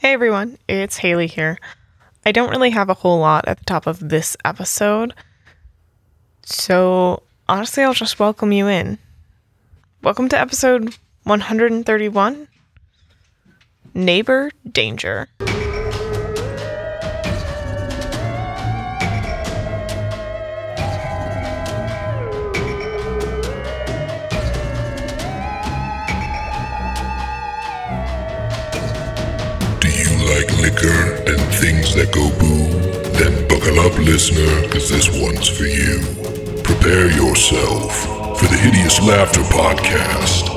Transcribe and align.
Hey 0.00 0.12
everyone, 0.12 0.58
it's 0.68 0.98
Haley 0.98 1.26
here. 1.26 1.58
I 2.24 2.30
don't 2.30 2.50
really 2.50 2.70
have 2.70 2.88
a 2.88 2.94
whole 2.94 3.18
lot 3.18 3.48
at 3.48 3.58
the 3.58 3.64
top 3.64 3.84
of 3.88 3.98
this 4.10 4.36
episode, 4.44 5.12
so 6.44 7.24
honestly, 7.48 7.82
I'll 7.82 7.94
just 7.94 8.20
welcome 8.20 8.52
you 8.52 8.68
in. 8.68 8.98
Welcome 10.04 10.28
to 10.28 10.38
episode 10.38 10.96
131 11.24 12.46
Neighbor 13.92 14.52
Danger. 14.70 15.26
Things 31.88 32.06
that 32.06 32.14
go 32.14 32.28
boom? 32.38 32.70
Then 33.14 33.48
buckle 33.48 33.80
up, 33.80 33.96
listener, 33.98 34.62
because 34.62 34.88
this 34.88 35.08
one's 35.20 35.48
for 35.48 35.64
you. 35.64 36.00
Prepare 36.62 37.10
yourself 37.10 38.38
for 38.38 38.46
the 38.46 38.56
Hideous 38.56 39.00
Laughter 39.00 39.40
Podcast. 39.40 40.56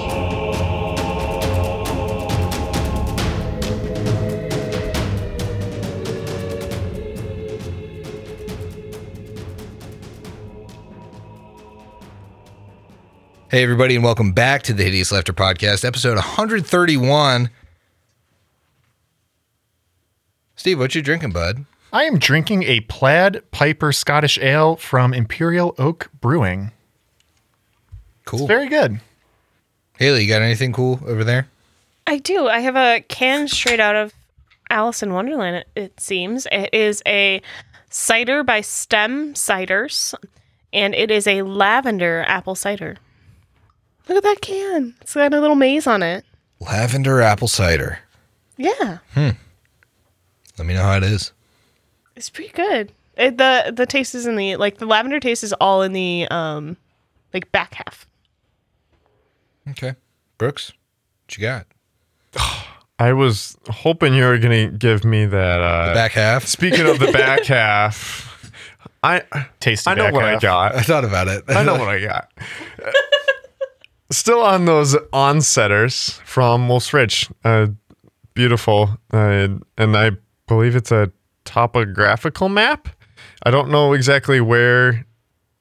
Hey, 13.50 13.63
everybody, 13.63 13.95
and 13.95 14.03
welcome 14.03 14.31
back 14.31 14.63
to 14.63 14.73
the 14.73 14.84
Hideous 14.84 15.11
Laughter 15.11 15.34
Podcast, 15.34 15.84
episode 15.84 16.16
131. 16.16 17.50
Steve, 20.61 20.77
what 20.77 20.93
you 20.93 21.01
drinking, 21.01 21.31
bud? 21.31 21.65
I 21.91 22.03
am 22.03 22.20
drinking 22.20 22.61
a 22.61 22.81
plaid 22.81 23.41
piper 23.49 23.91
Scottish 23.91 24.38
ale 24.38 24.75
from 24.75 25.11
Imperial 25.11 25.73
Oak 25.80 26.11
Brewing. 26.22 26.72
Cool. 28.25 28.41
It's 28.41 28.47
very 28.47 28.69
good. 28.69 28.99
Haley, 29.97 30.21
you 30.21 30.30
got 30.30 30.44
anything 30.44 30.71
cool 30.71 30.99
over 31.08 31.23
there? 31.23 31.47
I 32.05 32.19
do. 32.19 32.47
I 32.47 32.59
have 32.59 32.75
a 32.75 33.03
can 33.08 33.47
straight 33.47 33.80
out 33.80 33.95
of 33.95 34.13
Alice 34.69 35.02
in 35.02 35.13
Wonderland, 35.13 35.55
it, 35.55 35.67
it 35.75 35.99
seems. 35.99 36.45
It 36.52 36.71
is 36.71 37.02
a 37.08 37.41
cider 37.89 38.43
by 38.43 38.61
Stem 38.61 39.33
Ciders, 39.33 40.14
and 40.71 40.93
it 40.93 41.09
is 41.09 41.25
a 41.25 41.41
lavender 41.41 42.23
apple 42.27 42.53
cider. 42.53 42.97
Look 44.08 44.17
at 44.17 44.23
that 44.23 44.41
can. 44.41 44.93
It's 45.02 45.16
got 45.16 45.33
a 45.33 45.41
little 45.41 45.55
maze 45.55 45.88
on 45.88 46.03
it. 46.03 46.23
Lavender 46.59 47.19
apple 47.19 47.47
cider. 47.47 47.97
Yeah, 48.58 48.99
hmm. 49.16 49.31
Let 50.62 50.67
me 50.67 50.76
know 50.76 50.84
how 50.84 50.98
it 50.98 51.04
is. 51.04 51.31
it's 52.16 52.30
pretty 52.30 52.52
good. 52.52 52.92
It, 53.17 53.40
the 53.40 53.73
the 53.76 53.88
taste 53.88 54.14
is 54.14 54.28
in 54.28 54.36
the 54.36 54.58
like 54.58 54.78
the 54.78 54.86
lavender 54.86 55.20
taste 55.20 55.44
is 55.44 55.54
all 55.54 55.81
in 55.81 55.92
the 55.94 56.28
um 56.30 56.78
like 57.34 57.52
back 57.52 57.73
half. 57.73 58.06
Okay. 59.72 59.95
Brooks, 60.38 60.72
what 61.26 61.36
you 61.36 61.42
got? 61.42 61.66
I 63.00 63.14
was 63.14 63.58
hoping 63.72 64.14
you 64.14 64.23
were 64.23 64.38
gonna 64.38 64.67
give 64.67 65.04
me 65.04 65.26
that. 65.26 65.62
Uh, 65.62 65.95
Back 65.95 66.12
half? 66.12 66.45
Speaking 66.45 66.88
of 66.88 67.00
the 67.00 67.12
back 67.12 67.44
half, 67.45 68.52
I 69.02 69.23
Tasty 69.59 69.89
I 69.89 69.95
know 69.95 70.04
back 70.04 70.14
what 70.14 70.26
half. 70.26 70.38
I 70.38 70.39
got. 70.39 70.76
I 70.76 70.82
thought 70.84 71.06
about 71.06 71.28
it. 71.28 71.44
I 71.48 71.64
know 71.64 71.73
what 71.73 71.89
I 71.89 72.02
got. 72.02 72.32
Still 74.12 74.42
on 74.42 74.66
those 74.66 74.94
onsetters 75.12 76.20
from 76.22 76.70
Wolf's 76.70 76.94
Ridge. 76.94 77.30
Uh, 77.44 77.70
beautiful, 78.36 78.92
uh, 79.12 79.48
and 79.80 79.98
I 79.98 80.12
believe 80.47 80.75
it's 80.75 80.92
a 80.92 81.11
topographical 81.45 82.50
map. 82.50 82.89
I 83.44 83.52
don't 83.52 83.70
know 83.70 83.94
exactly 83.94 84.42
where 84.42 85.06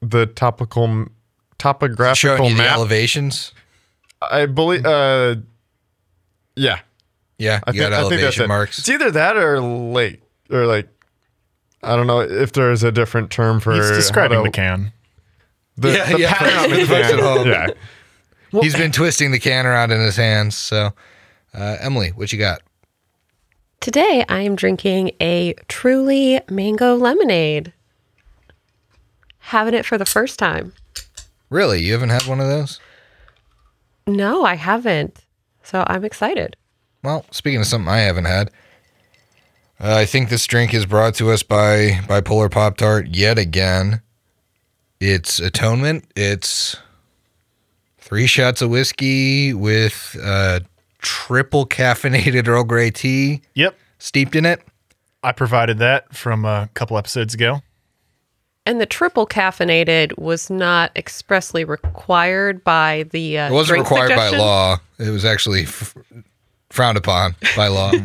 the 0.03 0.27
topical 0.27 1.07
topographical 1.59 2.37
Showing 2.37 2.51
you 2.51 2.57
the 2.57 2.63
map. 2.63 2.73
elevations. 2.77 3.53
I 4.23 4.47
believe. 4.47 4.85
Uh, 4.85 5.37
yeah, 6.57 6.81
Yeah, 7.39 7.61
I 7.67 7.71
you 7.73 7.81
got 7.81 7.91
think, 7.91 7.95
I 7.95 8.09
think 8.09 8.11
that's 8.11 8.13
elevation 8.13 8.45
it. 8.45 8.49
marks. 8.49 8.79
It's 8.79 8.89
either 8.89 9.11
that 9.13 9.37
or 9.37 9.61
lake 9.61 10.21
or 10.51 10.67
like 10.67 10.89
I 11.83 11.97
don't 11.97 12.07
know 12.07 12.21
if 12.21 12.53
there 12.53 12.71
is 12.73 12.83
a 12.83 12.93
different 12.93 13.31
term 13.31 13.61
for 13.61 13.73
He's 13.75 13.89
describing 13.91 14.39
how 14.39 14.45
the 14.45 14.51
can. 14.51 14.93
The, 15.79 15.93
Yeah, 15.93 16.13
the 16.13 16.19
yeah, 16.21 16.35
pattern 16.35 16.59
for 16.59 16.65
on 16.65 16.71
the 16.71 16.77
the 16.77 16.87
can. 16.87 17.15
at 17.15 17.21
home. 17.21 17.49
Yeah. 17.49 18.61
He's 18.63 18.75
been 18.77 18.93
twisting 18.93 19.31
the 19.31 19.39
can 19.39 19.65
around 19.65 19.93
in 19.93 20.01
his 20.01 20.17
hands. 20.17 20.57
So, 20.59 20.91
uh, 21.55 21.77
Emily, 21.81 22.09
what 22.11 22.33
you 22.33 22.39
got? 22.39 22.61
Today 23.81 24.27
I 24.29 24.43
am 24.43 24.57
drinking 24.57 25.13
a 25.23 25.55
truly 25.67 26.39
mango 26.51 26.97
lemonade. 26.97 27.73
Having 29.39 29.73
it 29.73 29.87
for 29.87 29.97
the 29.97 30.05
first 30.05 30.39
time. 30.39 30.75
Really? 31.49 31.81
You 31.81 31.95
haven't 31.95 32.11
had 32.11 32.27
one 32.27 32.41
of 32.41 32.47
those? 32.47 32.79
No, 34.07 34.45
I 34.45 34.57
haven't. 34.57 35.25
So 35.63 35.83
I'm 35.87 36.05
excited. 36.05 36.57
Well, 37.03 37.25
speaking 37.31 37.61
of 37.61 37.67
something 37.67 37.89
I 37.89 38.01
haven't 38.01 38.27
had, 38.27 38.51
uh, 39.81 39.97
I 39.97 40.05
think 40.05 40.29
this 40.29 40.47
drink 40.47 40.75
is 40.75 40.85
brought 40.85 41.15
to 41.15 41.31
us 41.31 41.43
by 41.43 42.01
Bipolar 42.07 42.51
Pop 42.51 42.77
Tart 42.77 43.09
yet 43.09 43.39
again. 43.39 44.03
It's 45.01 45.41
Atonement. 45.41 46.05
It's 46.15 46.77
three 47.97 48.27
shots 48.27 48.61
of 48.61 48.69
whiskey 48.69 49.55
with 49.55 50.19
uh, 50.23 50.61
triple 51.01 51.67
caffeinated 51.67 52.47
Earl 52.49 52.65
Grey 52.65 52.91
tea 52.91 53.43
Yep. 53.55 53.77
steeped 53.99 54.35
in 54.37 54.45
it. 54.47 54.63
I 55.23 55.33
provided 55.33 55.79
that 55.79 56.15
from 56.15 56.45
a 56.45 56.69
couple 56.75 56.97
episodes 56.97 57.35
ago. 57.35 57.61
And 58.67 58.81
the 58.81 58.87
triple 58.87 59.27
caffeinated 59.27 60.19
was 60.19 60.51
not 60.51 60.93
expressly 60.97 61.65
required 61.65 62.63
by 62.63 63.05
the 63.11 63.39
uh, 63.39 63.49
It 63.49 63.53
wasn't 63.53 63.79
drink 63.87 63.91
required 63.91 64.17
by 64.17 64.31
law. 64.37 64.79
It 64.99 65.11
was 65.11 65.25
actually 65.25 65.63
f- 65.63 65.97
frowned 66.71 66.99
upon 66.99 67.35
by 67.57 67.69
law. 67.69 67.93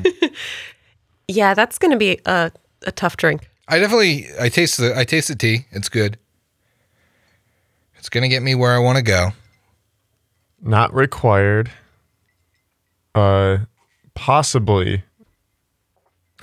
Yeah, 1.28 1.55
that's 1.55 1.79
going 1.79 1.89
to 1.89 1.97
be 1.97 2.19
a, 2.28 2.51
a 2.85 2.91
tough 2.91 3.17
drink. 3.17 3.50
I 3.67 3.79
definitely 3.79 4.28
I 4.39 4.47
taste 4.50 4.78
the 4.78 4.95
I 4.95 5.05
taste 5.05 5.28
the 5.28 5.35
tea. 5.35 5.66
It's 5.72 5.89
good. 5.89 6.19
It's 7.97 8.09
gonna 8.09 8.28
get 8.28 8.44
me 8.44 8.53
where 8.53 8.72
I 8.75 8.78
want 8.78 8.97
to 8.97 9.03
go. 9.03 9.29
Not 10.61 10.94
required. 10.94 11.72
Uh 13.15 13.57
possibly. 14.13 15.03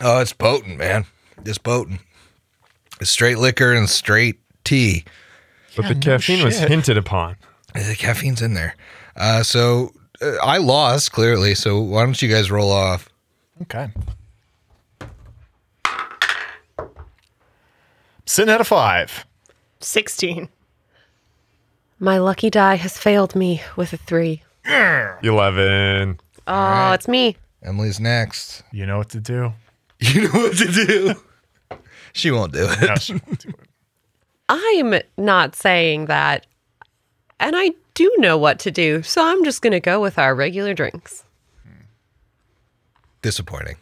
Oh, 0.00 0.20
it's 0.20 0.32
potent, 0.32 0.78
man. 0.78 1.04
It's 1.44 1.58
potent. 1.58 2.00
It's 3.00 3.10
straight 3.10 3.38
liquor 3.38 3.72
and 3.72 3.88
straight 3.88 4.40
tea. 4.64 5.04
But 5.76 5.88
the 5.88 5.94
caffeine 5.94 6.44
was 6.44 6.58
hinted 6.58 6.96
upon. 6.96 7.36
The 7.74 7.96
caffeine's 7.98 8.42
in 8.42 8.54
there. 8.54 8.76
Uh, 9.16 9.42
so 9.42 9.90
uh, 10.20 10.36
I 10.42 10.58
lost 10.58 11.12
clearly. 11.12 11.54
So 11.54 11.80
why 11.80 12.04
don't 12.04 12.20
you 12.20 12.28
guys 12.28 12.50
roll 12.50 12.70
off? 12.70 13.08
Okay. 13.62 13.88
Sitting 18.26 18.52
at 18.52 18.60
a 18.60 18.64
five. 18.64 19.26
16. 19.80 20.48
My 21.98 22.18
lucky 22.18 22.50
die 22.50 22.76
has 22.76 22.98
failed 22.98 23.34
me 23.34 23.62
with 23.76 23.92
a 23.92 23.96
three. 23.96 24.42
Eleven. 25.22 26.18
Oh, 26.46 26.92
it's 26.92 27.08
me. 27.08 27.36
Emily's 27.62 28.00
next. 28.00 28.62
You 28.72 28.86
know 28.86 28.98
what 28.98 29.10
to 29.10 29.20
do. 29.20 29.52
You 30.00 30.22
know 30.22 30.30
what 30.40 30.56
to 30.56 30.66
do. 30.66 31.14
she 32.12 32.32
won't 32.32 32.52
do 32.52 32.66
it. 32.68 32.80
No, 32.88 32.96
she 32.96 33.12
won't 33.12 33.38
do 33.38 33.50
it. 33.50 33.68
I'm 34.48 35.00
not 35.16 35.54
saying 35.54 36.06
that. 36.06 36.44
And 37.38 37.54
I 37.56 37.70
do 37.94 38.12
know 38.18 38.36
what 38.36 38.58
to 38.60 38.72
do. 38.72 39.02
So 39.02 39.24
I'm 39.24 39.44
just 39.44 39.62
going 39.62 39.72
to 39.74 39.78
go 39.80 40.00
with 40.00 40.18
our 40.18 40.34
regular 40.34 40.74
drinks. 40.74 41.22
Disappointing. 43.22 43.76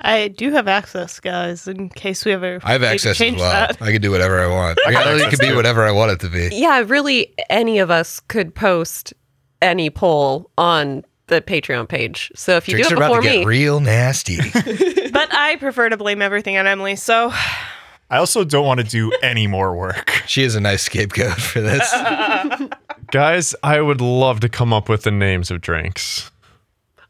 I 0.00 0.28
do 0.28 0.50
have 0.52 0.66
access, 0.66 1.20
guys, 1.20 1.68
in 1.68 1.90
case 1.90 2.24
we 2.24 2.32
ever 2.32 2.58
I 2.62 2.72
have 2.72 2.80
need 2.80 2.86
to 2.86 2.92
access 2.94 3.20
as 3.20 3.34
well. 3.34 3.50
that. 3.52 3.82
I 3.82 3.92
can 3.92 4.00
do 4.00 4.10
whatever 4.10 4.40
I 4.40 4.46
want. 4.46 4.78
I 4.86 4.92
got 4.92 5.06
it 5.08 5.28
could 5.28 5.38
be 5.40 5.54
whatever 5.54 5.84
I 5.84 5.90
want 5.92 6.12
it 6.12 6.20
to 6.20 6.30
be. 6.30 6.48
Yeah, 6.52 6.82
really, 6.86 7.34
any 7.50 7.78
of 7.80 7.90
us 7.90 8.20
could 8.20 8.54
post 8.54 9.12
any 9.60 9.90
poll 9.90 10.50
on 10.56 11.04
the 11.30 11.40
Patreon 11.40 11.88
page. 11.88 12.30
So 12.34 12.56
if 12.56 12.68
you 12.68 12.72
Drinks 12.74 12.90
do 12.90 12.94
are 12.96 12.96
it 12.96 12.98
about 12.98 13.08
before 13.08 13.22
to 13.22 13.28
get 13.28 13.38
me, 13.40 13.44
real 13.46 13.80
nasty. 13.80 14.38
But 15.12 15.34
I 15.34 15.56
prefer 15.56 15.88
to 15.88 15.96
blame 15.96 16.22
everything 16.22 16.56
on 16.56 16.66
Emily, 16.68 16.94
so 16.94 17.30
I 17.32 18.18
also 18.18 18.44
don't 18.44 18.64
want 18.64 18.78
to 18.80 18.86
do 18.86 19.10
any 19.22 19.46
more 19.48 19.74
work. 19.76 20.10
she 20.26 20.44
is 20.44 20.54
a 20.54 20.60
nice 20.60 20.82
scapegoat 20.84 21.32
for 21.40 21.60
this. 21.60 21.90
Guys, 23.10 23.54
I 23.64 23.80
would 23.80 24.00
love 24.00 24.38
to 24.40 24.48
come 24.48 24.72
up 24.72 24.88
with 24.88 25.02
the 25.02 25.10
names 25.10 25.50
of 25.50 25.60
drinks. 25.60 26.30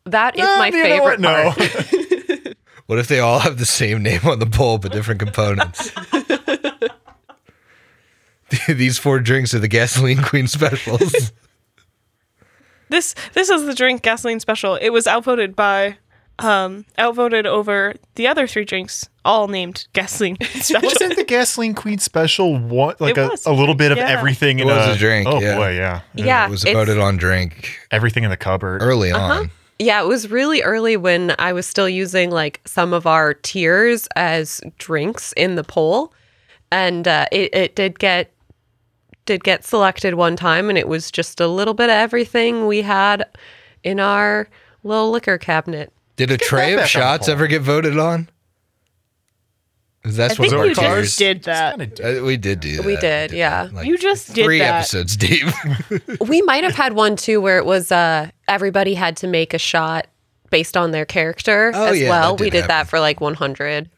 that 0.07 0.35
is 0.37 0.43
Ah, 0.47 0.57
my 0.59 0.69
you 0.69 0.73
know 0.79 0.83
favorite 0.83 1.21
what? 1.21 1.21
No. 1.21 1.53
part. 1.53 2.57
What 2.87 2.99
if 2.99 3.07
they 3.09 3.21
all 3.21 3.39
have 3.41 3.59
the 3.59 3.67
same 3.67 4.03
name 4.03 4.23
on 4.25 4.39
the 4.39 4.47
bowl 4.47 4.79
but 4.79 4.93
different 4.93 5.21
components? 5.21 5.93
These 8.67 8.99
four 8.99 9.21
drinks 9.21 9.55
are 9.55 9.59
the 9.61 9.69
gasoline 9.69 10.23
queen 10.23 10.47
specials. 10.49 11.33
This 12.91 13.15
this 13.33 13.49
is 13.49 13.65
the 13.65 13.75
drink 13.75 14.03
gasoline 14.03 14.41
special. 14.41 14.75
It 14.77 14.91
was 14.91 15.07
outvoted 15.07 15.57
by 15.57 15.97
um, 16.39 16.87
outvoted 16.99 17.45
over 17.47 17.95
the 18.15 18.27
other 18.27 18.47
three 18.47 18.65
drinks, 18.65 19.09
all 19.25 19.47
named 19.49 19.87
gasoline 19.93 20.37
special. 20.61 20.81
Wasn't 20.89 21.17
the 21.17 21.25
gasoline 21.25 21.75
queen 21.75 21.99
special 21.99 22.59
one 22.59 22.97
like 22.99 23.17
a, 23.19 23.31
a 23.47 23.53
little 23.53 23.75
bit 23.75 23.93
of 23.93 23.99
Yeah. 23.99 24.09
everything 24.09 24.59
It 24.59 24.63
in 24.63 24.69
was 24.69 24.97
a 24.97 24.99
drink, 24.99 25.27
Oh 25.29 25.41
yeah. 25.41 25.57
boy, 25.57 25.75
yeah. 25.75 26.01
Yeah, 26.15 26.47
it 26.47 26.51
was 26.51 26.65
voted 26.65 26.99
on 26.99 27.17
drink 27.19 27.79
Everything 27.91 28.25
in 28.25 28.31
the 28.31 28.37
cupboard. 28.39 28.83
early 28.83 29.13
Uh-huh. 29.13 29.41
on. 29.41 29.51
Yeah, 29.79 30.03
it 30.03 30.07
was 30.09 30.31
really 30.31 30.63
early 30.63 30.97
when 30.99 31.35
I 31.39 31.53
was 31.55 31.67
still 31.67 31.89
using 31.89 32.31
like 32.31 32.61
some 32.67 32.93
of 32.95 33.07
our 33.07 33.33
tiers 33.35 34.09
as 34.17 34.61
drinks 34.79 35.33
in 35.39 35.55
the 35.57 35.65
poll, 35.65 36.13
and 36.73 37.07
uh, 37.09 37.27
it 37.33 37.55
it 37.55 37.77
did 37.77 37.99
get 37.99 38.31
did 39.31 39.44
get 39.44 39.65
selected 39.65 40.15
one 40.15 40.35
time, 40.35 40.69
and 40.69 40.77
it 40.77 40.88
was 40.88 41.09
just 41.09 41.41
a 41.41 41.47
little 41.47 41.73
bit 41.75 41.85
of 41.85 41.91
everything 41.94 42.67
we 42.67 42.82
had 42.82 43.25
in 43.85 44.00
our 44.00 44.49
little 44.82 45.12
liquor 45.12 45.38
cabinet. 45.38 45.93
Did 46.17 46.32
a 46.32 46.37
tray 46.37 46.71
that 46.71 46.73
of 46.73 46.77
back 46.79 46.82
on 46.82 46.88
shots 46.88 47.27
poll. 47.29 47.32
ever 47.35 47.47
get 47.47 47.62
voted 47.62 47.97
on? 47.97 48.29
'Cause 50.03 50.17
That's 50.17 50.32
I 50.32 50.37
think 50.37 50.53
what 50.55 50.55
you 50.55 50.61
our 50.62 50.69
just 50.71 50.81
cars. 50.81 51.17
did 51.17 51.43
that. 51.44 52.00
Uh, 52.00 52.25
we 52.25 52.37
did 52.38 52.59
do 52.61 52.79
that. 52.79 52.85
We 52.87 52.97
did, 52.97 53.31
yeah. 53.32 53.69
Like 53.71 53.87
You 53.87 53.97
just 53.99 54.35
did 54.35 54.44
three 54.47 54.59
that. 54.59 54.79
episodes 54.81 55.15
deep. 55.17 55.47
we 56.26 56.41
might 56.43 56.65
have 56.65 56.75
had 56.75 56.94
one 56.94 57.15
too 57.17 57.41
where 57.41 57.59
it 57.59 57.67
was 57.67 57.93
uh 57.93 58.31
everybody 58.49 58.94
had 58.94 59.17
to 59.19 59.26
make 59.29 59.53
a 59.55 59.59
shot 59.59 60.06
based 60.50 60.76
on 60.76 60.91
their 60.91 61.05
character 61.05 61.71
Oh, 61.75 61.87
as 61.93 62.00
yeah, 62.00 62.09
well. 62.09 62.35
that 62.35 62.43
we 62.43 62.49
did 62.50 62.62
did 62.62 62.69
that 62.71 62.88
for 62.88 62.99
like 62.99 63.21
100. 63.21 63.91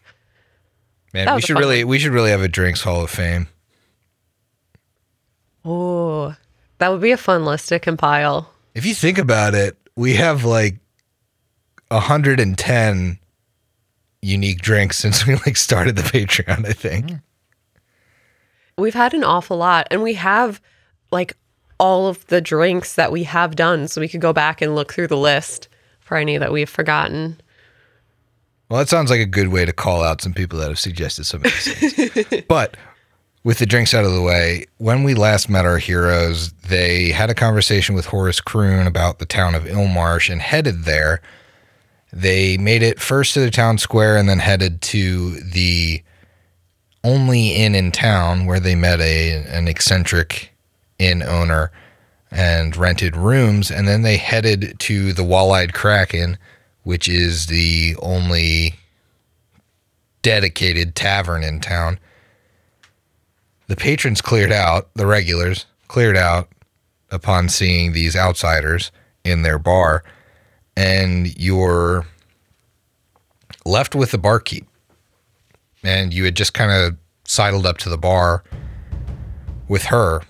Man, 1.15 1.27
That 1.27 1.33
we 1.33 1.35
was 1.37 1.45
a 1.45 1.47
should 1.47 1.55
fun 1.55 1.63
really 1.63 1.85
we 1.85 1.99
should 2.01 2.13
really 2.13 2.31
have 2.33 2.43
a 2.43 2.49
drinks 2.49 2.83
hall 2.83 3.03
of 3.05 3.09
fame. 3.11 3.47
Oh, 5.65 6.35
that 6.79 6.89
would 6.91 7.01
be 7.01 7.13
a 7.13 7.17
fun 7.17 7.45
list 7.45 7.69
to 7.69 7.79
compile. 7.79 8.51
If 8.75 8.87
you 8.87 8.95
think 8.95 9.19
about 9.19 9.55
it, 9.55 9.77
we 9.97 10.15
have 10.15 10.45
like 10.45 10.79
110 11.89 13.19
unique 14.23 14.63
drinks 14.63 14.99
since 14.99 15.27
we 15.27 15.35
like 15.37 15.57
started 15.57 15.97
the 15.97 16.03
Patreon, 16.03 16.67
I 16.67 16.73
think. 16.73 17.11
Hmm. 17.11 17.17
We've 18.79 18.95
had 18.95 19.13
an 19.13 19.23
awful 19.23 19.59
lot, 19.59 19.87
and 19.91 20.03
we 20.03 20.15
have 20.15 20.61
like 21.11 21.37
all 21.79 22.09
of 22.09 22.27
the 22.29 22.41
drinks 22.41 22.95
that 22.95 23.13
we 23.13 23.25
have 23.25 23.55
done, 23.55 23.87
so 23.87 24.01
we 24.01 24.09
could 24.09 24.21
go 24.21 24.33
back 24.33 24.63
and 24.63 24.75
look 24.75 24.93
through 24.93 25.09
the 25.09 25.17
list 25.17 25.69
for 26.01 26.17
any 26.17 26.39
that 26.39 26.53
we've 26.53 26.71
forgotten. 26.71 27.41
Well, 28.71 28.79
that 28.79 28.89
sounds 28.89 29.11
like 29.11 29.21
a 29.21 29.27
good 29.27 29.49
way 29.49 29.67
to 29.67 29.73
call 29.73 30.03
out 30.03 30.23
some 30.23 30.33
people 30.33 30.59
that 30.61 30.69
have 30.69 30.79
suggested 30.79 31.25
some 31.25 31.45
of 31.45 31.53
these 31.53 31.75
things. 31.75 32.45
but 32.49 32.77
with 33.45 33.59
the 33.59 33.67
drinks 33.67 33.93
out 33.93 34.05
of 34.05 34.13
the 34.13 34.23
way, 34.23 34.67
when 34.79 35.03
we 35.03 35.15
last 35.15 35.49
met 35.49 35.65
our 35.65 35.79
heroes, 35.79 36.53
they 36.53 37.11
had 37.11 37.31
a 37.31 37.35
conversation 37.35 37.95
with 37.95 38.07
Horace 38.07 38.41
Kroon 38.41 38.87
about 38.87 39.19
the 39.19 39.27
town 39.27 39.55
of 39.55 39.65
Ilmarsh 39.65 40.31
and 40.31 40.41
headed 40.41 40.85
there. 40.85 41.21
They 42.13 42.57
made 42.57 42.83
it 42.83 43.01
first 43.01 43.35
to 43.35 43.41
the 43.41 43.51
town 43.51 43.79
square 43.79 44.17
and 44.17 44.29
then 44.29 44.39
headed 44.39 44.81
to 44.83 45.41
the 45.41 46.03
only 47.03 47.51
inn 47.51 47.75
in 47.75 47.91
town 47.91 48.47
where 48.47 48.61
they 48.61 48.77
met 48.77 49.01
a 49.01 49.43
an 49.49 49.67
eccentric 49.67 50.53
inn 50.99 51.23
owner 51.23 51.73
and 52.31 52.77
rented 52.77 53.17
rooms 53.17 53.71
and 53.71 53.89
then 53.89 54.03
they 54.03 54.17
headed 54.19 54.79
to 54.79 55.13
the 55.13 55.25
Wall-Eyed 55.25 55.75
Kraken 55.75 56.39
which 56.85 57.09
is 57.09 57.47
the 57.47 57.97
only 58.01 58.77
dedicated 60.23 60.95
tavern 60.95 61.43
in 61.43 61.61
town. 61.61 61.99
The 63.73 63.77
patrons 63.77 64.21
cleared 64.21 64.53
out, 64.53 64.91
the 64.97 65.07
regulars 65.07 65.65
cleared 65.89 66.15
out 66.15 66.47
upon 67.11 67.49
seeing 67.49 67.95
these 67.95 68.15
outsiders 68.15 68.93
in 69.25 69.41
their 69.41 69.59
bar, 69.59 70.05
and 70.77 71.35
you're 71.41 72.05
left 73.65 73.95
with 73.95 74.11
the 74.11 74.19
barkeep. 74.19 74.67
And 75.83 76.13
you 76.13 76.27
had 76.27 76.37
just 76.37 76.53
kind 76.53 76.71
of 76.71 76.99
sidled 77.25 77.65
up 77.65 77.79
to 77.79 77.89
the 77.89 77.97
bar 77.97 78.45
with 79.69 79.85
her. 79.85 80.21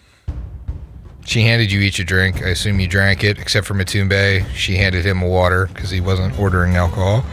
She 1.25 1.43
handed 1.43 1.73
you 1.73 1.81
each 1.81 1.99
a 1.99 2.05
drink. 2.05 2.45
I 2.45 2.51
assume 2.51 2.79
you 2.79 2.87
drank 2.87 3.25
it, 3.25 3.41
except 3.41 3.67
for 3.67 3.75
Matumbe. 3.75 4.47
She 4.55 4.77
handed 4.77 5.05
him 5.05 5.21
a 5.21 5.27
water 5.27 5.69
because 5.75 5.91
he 5.91 6.01
wasn't 6.01 6.39
ordering 6.39 6.77
alcohol. 6.77 7.25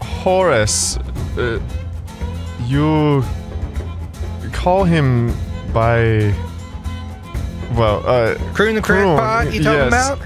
Horace, 0.00 0.96
uh, 1.38 1.60
you 2.64 3.22
call 4.52 4.84
him 4.84 5.34
by. 5.72 6.34
Well, 7.74 8.06
uh, 8.06 8.34
Kroon 8.54 8.74
the 8.74 8.80
Kroon, 8.80 9.16
crackpot 9.16 9.52
you 9.52 9.62
talking 9.62 9.78
yes. 9.80 9.88
about? 9.88 10.18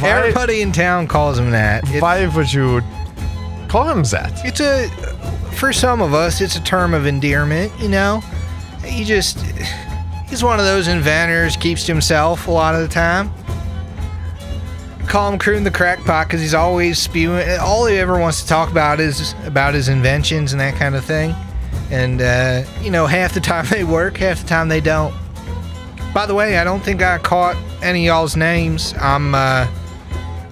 why, 0.00 0.10
Everybody 0.10 0.62
in 0.62 0.72
town 0.72 1.06
calls 1.06 1.38
him 1.38 1.50
that. 1.50 1.88
It- 1.94 2.02
why 2.02 2.26
would 2.26 2.52
you 2.52 2.82
call 3.68 3.88
him 3.88 4.02
that? 4.04 4.32
it's 4.44 4.60
a, 4.60 4.88
for 5.52 5.72
some 5.72 6.00
of 6.00 6.14
us, 6.14 6.40
it's 6.40 6.56
a 6.56 6.62
term 6.62 6.94
of 6.94 7.06
endearment, 7.06 7.72
you 7.78 7.88
know? 7.88 8.22
He 8.84 9.04
just, 9.04 9.40
he's 10.28 10.42
one 10.42 10.58
of 10.58 10.64
those 10.64 10.88
inventors, 10.88 11.56
keeps 11.56 11.84
to 11.86 11.92
himself 11.92 12.48
a 12.48 12.50
lot 12.50 12.74
of 12.74 12.80
the 12.82 12.88
time. 12.88 13.30
Call 15.06 15.32
him 15.32 15.38
Kroon 15.38 15.64
the 15.64 15.70
crackpot 15.70 16.26
because 16.26 16.40
he's 16.40 16.54
always 16.54 16.98
spewing. 16.98 17.46
All 17.60 17.86
he 17.86 17.96
ever 17.96 18.18
wants 18.18 18.42
to 18.42 18.48
talk 18.48 18.70
about 18.70 19.00
is 19.00 19.34
about 19.44 19.74
his 19.74 19.88
inventions 19.88 20.52
and 20.52 20.60
that 20.60 20.74
kind 20.76 20.94
of 20.94 21.04
thing. 21.04 21.34
And, 21.94 22.22
uh, 22.22 22.64
you 22.82 22.90
know, 22.90 23.06
half 23.06 23.34
the 23.34 23.40
time 23.40 23.66
they 23.70 23.84
work, 23.84 24.16
half 24.16 24.42
the 24.42 24.48
time 24.48 24.68
they 24.68 24.80
don't. 24.80 25.14
By 26.12 26.26
the 26.26 26.34
way, 26.34 26.58
I 26.58 26.64
don't 26.64 26.82
think 26.82 27.02
I 27.02 27.18
caught 27.18 27.56
any 27.82 28.06
y'all's 28.06 28.34
names. 28.34 28.94
I'm, 29.00 29.32
uh, 29.32 29.68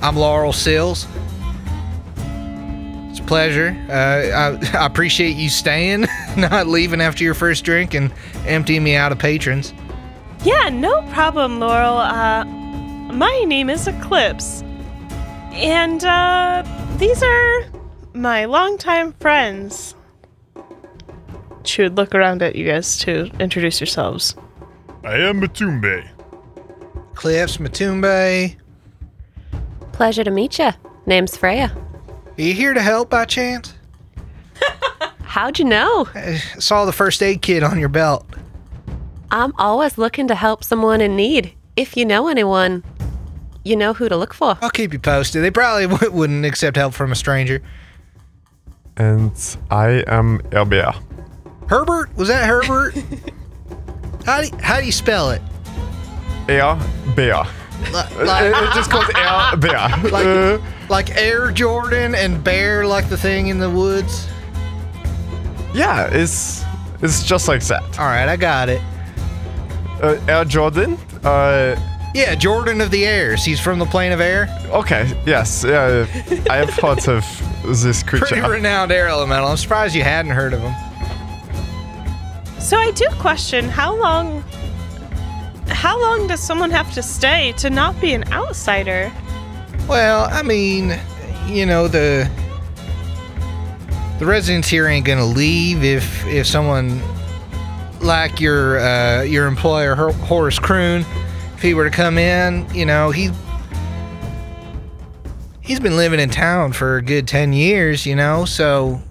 I'm 0.00 0.16
Laurel 0.16 0.52
Sills. 0.52 1.08
It's 3.10 3.18
a 3.18 3.24
pleasure. 3.24 3.76
Uh, 3.88 3.92
I, 3.92 4.78
I 4.78 4.86
appreciate 4.86 5.36
you 5.36 5.48
staying, 5.48 6.06
not 6.36 6.68
leaving 6.68 7.00
after 7.00 7.24
your 7.24 7.34
first 7.34 7.64
drink 7.64 7.94
and 7.94 8.12
emptying 8.46 8.84
me 8.84 8.94
out 8.94 9.10
of 9.10 9.18
patrons. 9.18 9.74
Yeah, 10.44 10.68
no 10.68 11.02
problem, 11.10 11.58
Laurel. 11.58 11.98
Uh, 11.98 12.44
my 12.44 13.44
name 13.48 13.68
is 13.68 13.88
Eclipse. 13.88 14.62
And 15.52 16.04
uh, 16.04 16.62
these 16.98 17.20
are 17.20 17.64
my 18.14 18.44
longtime 18.44 19.12
friends. 19.14 19.96
She 21.64 21.82
would 21.82 21.96
look 21.96 22.14
around 22.14 22.42
at 22.42 22.56
you 22.56 22.66
guys 22.70 22.98
to 22.98 23.30
introduce 23.38 23.80
yourselves. 23.80 24.36
I 25.04 25.16
am 25.16 25.40
Matumbe. 25.40 26.08
Cliffs, 27.14 27.58
Matumbe. 27.58 28.56
Pleasure 29.92 30.24
to 30.24 30.30
meet 30.30 30.58
you. 30.58 30.70
Name's 31.06 31.36
Freya. 31.36 31.74
Are 32.38 32.42
you 32.42 32.54
here 32.54 32.74
to 32.74 32.80
help 32.80 33.10
by 33.10 33.24
chance? 33.24 33.74
How'd 35.22 35.58
you 35.58 35.64
know? 35.64 36.08
I 36.14 36.36
saw 36.58 36.84
the 36.84 36.92
first 36.92 37.22
aid 37.22 37.42
kit 37.42 37.62
on 37.62 37.78
your 37.78 37.88
belt. 37.88 38.26
I'm 39.30 39.52
always 39.58 39.98
looking 39.98 40.28
to 40.28 40.34
help 40.34 40.62
someone 40.62 41.00
in 41.00 41.16
need. 41.16 41.54
If 41.76 41.96
you 41.96 42.04
know 42.04 42.28
anyone, 42.28 42.84
you 43.64 43.76
know 43.76 43.94
who 43.94 44.08
to 44.08 44.16
look 44.16 44.34
for. 44.34 44.58
I'll 44.60 44.70
keep 44.70 44.92
you 44.92 44.98
posted. 44.98 45.42
They 45.42 45.50
probably 45.50 45.86
w- 45.86 46.12
wouldn't 46.16 46.44
accept 46.44 46.76
help 46.76 46.94
from 46.94 47.12
a 47.12 47.14
stranger. 47.14 47.62
And 48.96 49.32
I 49.70 50.04
am 50.06 50.40
Herbert. 50.52 50.96
Herbert? 51.68 52.14
Was 52.16 52.28
that 52.28 52.46
Herbert? 52.46 52.94
how, 54.26 54.40
do 54.42 54.46
you, 54.48 54.56
how 54.60 54.80
do 54.80 54.86
you 54.86 54.92
spell 54.92 55.30
it? 55.30 55.40
Herbert. 56.48 57.46
Like, 57.92 58.10
Uh, 58.54 58.68
It 58.68 58.74
just 58.74 58.90
called 58.90 59.06
Herbert. 59.14 60.12
Uh, 60.12 60.58
like 60.88 61.10
Air 61.16 61.50
Jordan 61.50 62.14
and 62.14 62.42
Bear, 62.44 62.86
like 62.86 63.08
the 63.08 63.16
thing 63.16 63.48
in 63.48 63.58
the 63.58 63.70
woods? 63.70 64.28
yeah, 65.74 66.06
it's 66.12 66.62
it's 67.00 67.22
just 67.24 67.48
like 67.48 67.62
that. 67.64 67.82
All 67.98 68.04
right, 68.06 68.28
I 68.28 68.36
got 68.36 68.68
it. 68.68 68.80
Uh, 70.02 70.18
Air 70.28 70.44
Jordan. 70.44 70.98
Uh, 71.24 71.74
Yeah, 72.14 72.34
Jordan 72.34 72.80
of 72.82 72.90
the 72.90 73.06
Airs. 73.06 73.42
He's 73.44 73.58
from 73.58 73.78
the 73.78 73.86
plane 73.86 74.12
of 74.12 74.20
air. 74.20 74.48
okay. 74.70 75.10
Yes. 75.24 75.64
Uh, 75.64 76.06
I 76.50 76.56
have 76.58 76.70
heard 76.70 77.08
of 77.08 77.24
this 77.64 78.02
creature. 78.04 78.26
Pretty 78.26 78.46
renowned 78.46 78.92
air 78.92 79.08
elemental. 79.08 79.48
I'm 79.48 79.56
surprised 79.56 79.94
you 79.94 80.02
hadn't 80.02 80.32
heard 80.32 80.52
of 80.52 80.60
him. 80.60 80.74
So 82.62 82.76
I 82.78 82.92
do 82.92 83.08
question 83.18 83.68
how 83.68 83.94
long. 83.96 84.44
How 85.66 86.00
long 86.00 86.28
does 86.28 86.40
someone 86.40 86.70
have 86.70 86.92
to 86.94 87.02
stay 87.02 87.52
to 87.56 87.70
not 87.70 88.00
be 88.00 88.14
an 88.14 88.30
outsider? 88.32 89.12
Well, 89.88 90.28
I 90.30 90.42
mean, 90.42 90.96
you 91.46 91.66
know 91.66 91.88
the 91.88 92.30
the 94.20 94.26
residents 94.26 94.68
here 94.68 94.86
ain't 94.86 95.04
gonna 95.04 95.26
leave 95.26 95.82
if 95.82 96.24
if 96.26 96.46
someone 96.46 97.02
like 98.00 98.40
your 98.40 98.78
uh, 98.78 99.22
your 99.22 99.46
employer 99.46 99.96
Horace 99.96 100.60
Kroon, 100.60 101.04
if 101.56 101.62
he 101.62 101.74
were 101.74 101.90
to 101.90 101.94
come 101.94 102.16
in, 102.16 102.72
you 102.72 102.86
know 102.86 103.10
he 103.10 103.32
he's 105.62 105.80
been 105.80 105.96
living 105.96 106.20
in 106.20 106.30
town 106.30 106.72
for 106.72 106.98
a 106.98 107.02
good 107.02 107.26
ten 107.26 107.52
years, 107.52 108.06
you 108.06 108.14
know. 108.14 108.44
So 108.44 109.02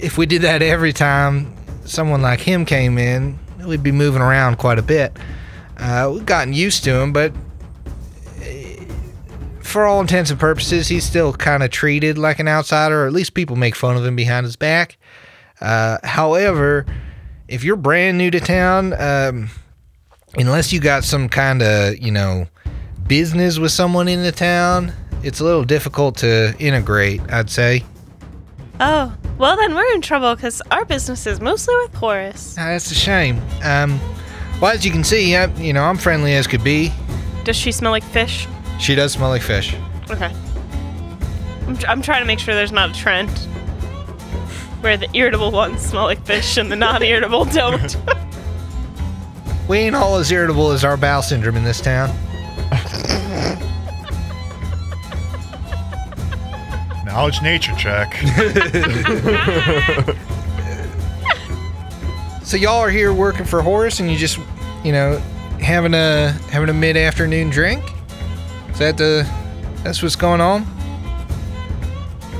if 0.00 0.16
we 0.16 0.26
did 0.26 0.42
that 0.42 0.62
every 0.62 0.92
time 0.92 1.55
someone 1.88 2.22
like 2.22 2.40
him 2.40 2.64
came 2.64 2.98
in, 2.98 3.38
we'd 3.66 3.82
be 3.82 3.92
moving 3.92 4.22
around 4.22 4.58
quite 4.58 4.78
a 4.78 4.82
bit. 4.82 5.16
Uh, 5.76 6.10
we've 6.14 6.26
gotten 6.26 6.52
used 6.52 6.84
to 6.84 6.94
him, 7.00 7.12
but 7.12 7.32
for 9.60 9.84
all 9.84 10.00
intents 10.00 10.30
and 10.30 10.40
purposes, 10.40 10.88
he's 10.88 11.04
still 11.04 11.32
kind 11.32 11.62
of 11.62 11.70
treated 11.70 12.16
like 12.16 12.38
an 12.38 12.48
outsider, 12.48 13.04
or 13.04 13.06
at 13.06 13.12
least 13.12 13.34
people 13.34 13.56
make 13.56 13.74
fun 13.74 13.96
of 13.96 14.04
him 14.06 14.16
behind 14.16 14.44
his 14.44 14.56
back. 14.56 14.96
Uh, 15.60 15.98
however, 16.04 16.86
if 17.48 17.64
you're 17.64 17.76
brand 17.76 18.16
new 18.16 18.30
to 18.30 18.40
town, 18.40 18.94
um, 18.98 19.50
unless 20.34 20.72
you 20.72 20.80
got 20.80 21.04
some 21.04 21.28
kind 21.28 21.62
of, 21.62 21.98
you 21.98 22.10
know, 22.10 22.46
business 23.06 23.58
with 23.58 23.72
someone 23.72 24.08
in 24.08 24.22
the 24.22 24.32
town, 24.32 24.92
it's 25.22 25.40
a 25.40 25.44
little 25.44 25.64
difficult 25.64 26.16
to 26.18 26.54
integrate, 26.58 27.20
I'd 27.30 27.50
say. 27.50 27.84
Oh, 28.80 29.14
well 29.38 29.56
then 29.56 29.74
we're 29.74 29.92
in 29.94 30.00
trouble 30.02 30.34
because 30.34 30.60
our 30.70 30.84
business 30.84 31.26
is 31.26 31.40
mostly 31.40 31.74
with 31.76 31.94
Horace. 31.94 32.56
Ah, 32.58 32.66
that's 32.66 32.90
a 32.90 32.94
shame. 32.94 33.40
Um, 33.62 33.98
well, 34.60 34.72
as 34.74 34.84
you 34.84 34.92
can 34.92 35.04
see, 35.04 35.34
I, 35.36 35.46
you 35.56 35.72
know, 35.72 35.82
I'm 35.84 35.96
friendly 35.96 36.34
as 36.34 36.46
could 36.46 36.64
be. 36.64 36.92
Does 37.44 37.56
she 37.56 37.72
smell 37.72 37.90
like 37.90 38.04
fish? 38.04 38.46
She 38.78 38.94
does 38.94 39.12
smell 39.12 39.28
like 39.30 39.42
fish. 39.42 39.74
Okay. 40.10 40.32
I'm, 41.66 41.76
tr- 41.76 41.86
I'm 41.86 42.02
trying 42.02 42.20
to 42.22 42.26
make 42.26 42.38
sure 42.38 42.54
there's 42.54 42.72
not 42.72 42.90
a 42.90 42.94
trend 42.94 43.30
where 44.80 44.96
the 44.96 45.08
irritable 45.14 45.50
ones 45.50 45.80
smell 45.80 46.04
like 46.04 46.24
fish 46.26 46.56
and 46.56 46.70
the 46.70 46.76
non 46.76 47.02
irritable 47.02 47.44
don't. 47.52 47.96
We 49.68 49.78
ain't 49.78 49.96
all 49.96 50.16
as 50.16 50.30
irritable 50.30 50.70
as 50.70 50.84
our 50.84 50.96
bowel 50.96 51.22
syndrome 51.22 51.56
in 51.56 51.64
this 51.64 51.80
town. 51.80 52.14
Knowledge 57.16 57.40
nature 57.40 57.74
check. 57.76 58.14
So 62.46 62.56
y'all 62.56 62.78
are 62.78 62.90
here 62.90 63.12
working 63.12 63.44
for 63.44 63.60
Horace, 63.60 63.98
and 63.98 64.08
you 64.08 64.16
just, 64.16 64.38
you 64.84 64.92
know, 64.92 65.18
having 65.60 65.94
a 65.94 66.30
having 66.52 66.68
a 66.68 66.72
mid 66.72 66.96
afternoon 66.96 67.50
drink. 67.50 67.82
Is 68.70 68.78
that 68.78 68.96
the 68.96 69.28
that's 69.82 70.00
what's 70.00 70.14
going 70.14 70.40
on? 70.40 70.64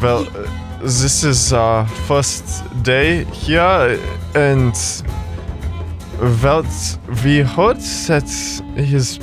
Well, 0.00 0.28
uh, 0.28 0.48
this 0.80 1.24
is 1.24 1.52
our 1.52 1.88
first 2.06 2.62
day 2.84 3.24
here, 3.24 3.98
and 4.36 4.76
well, 6.20 6.64
we 7.24 7.40
heard 7.40 7.80
that 8.06 8.30
his 8.76 9.18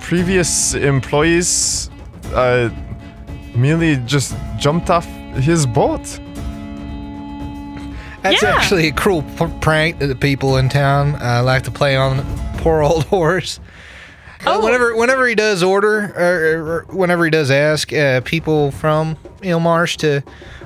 previous 0.00 0.74
employees 0.74 1.88
uh, 2.34 2.68
merely 3.58 3.96
just 4.06 4.34
jumped 4.56 4.90
off 4.90 5.06
his 5.34 5.66
boat. 5.66 6.18
That's 8.22 8.42
Yeah. 8.42 8.50
actually 8.56 8.88
a 8.88 8.92
cruel 8.92 9.22
p- 9.22 9.46
prank 9.60 9.98
that 10.00 10.08
the 10.08 10.16
people 10.16 10.56
in 10.56 10.68
town 10.68 11.14
uh, 11.22 11.42
like 11.44 11.62
to 11.64 11.70
play 11.70 11.96
on 11.96 12.24
poor 12.58 12.82
old 12.82 13.04
Horace. 13.10 13.60
Uh, 14.46 14.52
Oh. 14.54 14.64
whenever 14.64 14.94
whenever 14.96 15.26
he 15.26 15.34
does 15.34 15.62
order 15.62 16.12
or, 16.16 16.86
or 16.90 16.96
whenever 16.96 17.24
he 17.24 17.30
does 17.30 17.50
ask 17.50 17.92
uh, 17.92 18.20
people 18.22 18.70
from 18.72 19.16
Ilmarsh 19.42 19.96
to 19.98 20.22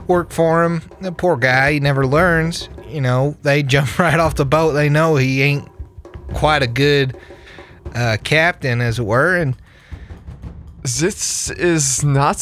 work 0.07 0.31
for 0.31 0.65
him, 0.65 0.83
the 1.01 1.13
poor 1.13 1.37
guy 1.37 1.73
he 1.75 1.81
never 1.81 2.07
learns. 2.07 2.69
You 2.89 3.01
know, 3.01 3.37
they 3.43 3.63
jump 3.75 3.99
right 3.99 4.19
off 4.19 4.35
the 4.35 4.45
boat. 4.47 4.73
They 4.73 4.89
know 4.89 5.17
he 5.17 5.43
ain't 5.43 5.69
quite 6.35 6.63
a 6.63 6.67
good 6.67 7.17
uh, 7.95 8.17
captain, 8.25 8.81
as 8.81 8.99
it 8.99 9.05
were, 9.07 9.37
and 9.37 9.55
This 10.83 11.49
is 11.49 12.03
not 12.03 12.39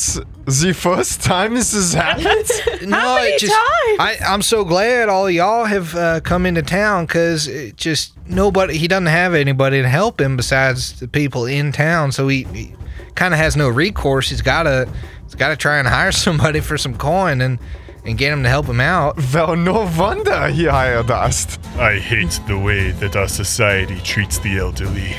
the 0.47 0.73
first 0.73 1.23
time 1.23 1.55
this 1.55 1.75
has 1.75 1.93
happened. 1.93 2.51
no, 2.89 3.17
many 3.17 3.33
it 3.33 3.39
just, 3.39 3.53
times? 3.53 3.99
I, 4.01 4.17
I'm 4.27 4.41
so 4.41 4.65
glad 4.65 5.11
all 5.11 5.29
y'all 5.29 5.67
have 5.67 5.95
uh, 5.95 6.21
come 6.21 6.47
into 6.47 6.63
town 6.63 7.05
because 7.05 7.47
it 7.47 7.77
just 7.77 8.15
nobody. 8.27 8.79
He 8.79 8.89
doesn't 8.89 9.07
have 9.07 9.35
anybody 9.35 9.83
to 9.83 9.89
help 9.89 10.19
him 10.19 10.39
besides 10.39 10.99
the 11.01 11.07
people 11.07 11.45
in 11.45 11.71
town, 11.71 12.13
so 12.13 12.29
he, 12.29 12.45
he 12.45 12.75
kind 13.15 13.35
of 13.35 13.41
has 13.41 13.57
no 13.57 13.69
recourse. 13.69 14.31
He's 14.31 14.41
gotta 14.41 14.89
he's 15.25 15.35
gotta 15.35 15.57
try 15.57 15.79
and 15.79 15.87
hire 15.87 16.13
somebody 16.27 16.61
for 16.61 16.79
some 16.79 16.97
coin 16.97 17.43
and 17.43 17.59
and 18.07 18.17
get 18.17 18.33
him 18.33 18.43
to 18.45 18.49
help 18.49 18.65
him 18.65 18.81
out. 18.81 19.19
well, 19.35 19.55
no 19.55 19.91
wonder 19.99 20.49
he 20.49 20.65
hired 20.65 21.11
us. 21.11 21.59
I 21.77 21.99
hate 21.99 22.41
the 22.47 22.59
way 22.59 22.93
that 22.93 23.17
our 23.17 23.29
society 23.29 24.01
treats 24.01 24.39
the 24.39 24.57
elderly. 24.57 25.15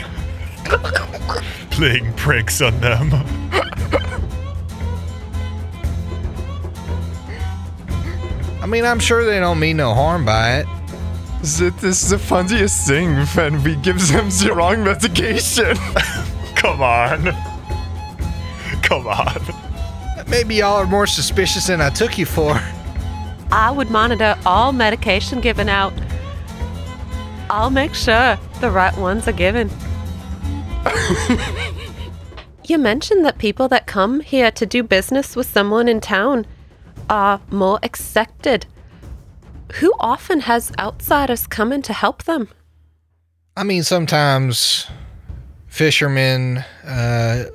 Playing 1.72 2.14
pranks 2.14 2.62
on 2.62 2.80
them. 2.80 3.12
I 8.62 8.68
mean, 8.68 8.86
I'm 8.86 9.00
sure 9.00 9.26
they 9.26 9.40
don't 9.40 9.60
mean 9.60 9.78
no 9.78 9.94
harm 9.94 10.24
by 10.26 10.60
it. 10.60 10.68
This 11.42 11.84
is 11.84 12.10
the 12.10 12.20
funniest 12.20 12.88
thing 12.88 13.16
when 13.36 13.64
we 13.64 13.76
give 13.78 14.08
them 14.10 14.30
the 14.30 14.54
wrong 14.56 14.84
medication. 14.84 15.76
Come 16.56 16.82
on. 16.82 17.24
Come 18.84 19.08
on. 19.08 19.42
Maybe 20.28 20.56
y'all 20.56 20.78
are 20.78 20.86
more 20.86 21.08
suspicious 21.08 21.68
than 21.68 21.82
I 21.82 21.90
took 21.90 22.20
you 22.20 22.28
for. 22.28 22.62
I 23.52 23.72
would 23.72 23.90
monitor 23.90 24.38
all 24.46 24.72
medication 24.72 25.42
given 25.42 25.68
out. 25.68 25.94
I'll 27.50 27.72
make 27.72 27.96
sure 27.96 28.38
the 28.62 28.70
right 28.70 28.96
ones 28.98 29.28
are 29.28 29.34
given. 29.34 29.70
you 32.66 32.78
mentioned 32.78 33.26
that 33.26 33.38
people 33.38 33.68
that 33.68 33.88
come 33.88 34.22
here 34.22 34.52
to 34.52 34.66
do 34.66 34.84
business 34.84 35.36
with 35.36 35.48
someone 35.48 35.88
in 35.88 36.00
town 36.00 36.46
are 37.10 37.42
more 37.50 37.80
accepted. 37.84 38.66
Who 39.76 39.94
often 40.00 40.42
has 40.42 40.72
outsiders 40.80 41.48
come 41.48 41.72
in 41.72 41.82
to 41.84 41.94
help 41.94 42.24
them? 42.24 42.50
I 43.56 43.64
mean, 43.64 43.84
sometimes 43.84 44.88
fishermen, 45.68 46.64
uh, 46.86 47.46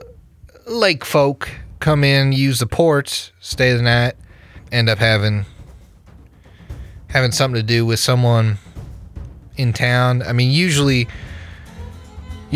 lake 0.66 1.04
folk 1.04 1.50
come 1.80 2.04
in, 2.04 2.33
use 2.33 2.59
the 2.59 2.66
ports, 2.66 3.33
stay 3.40 3.73
the 3.73 3.83
night, 3.83 4.14
end 4.73 4.88
up 4.88 4.99
having 4.99 5.47
having 7.09 7.33
something 7.33 7.61
to 7.61 7.66
do 7.66 7.87
with 7.87 7.99
someone 7.99 8.59
in 9.56 9.73
town. 9.73 10.23
I 10.23 10.33
mean, 10.33 10.50
usually, 10.50 11.09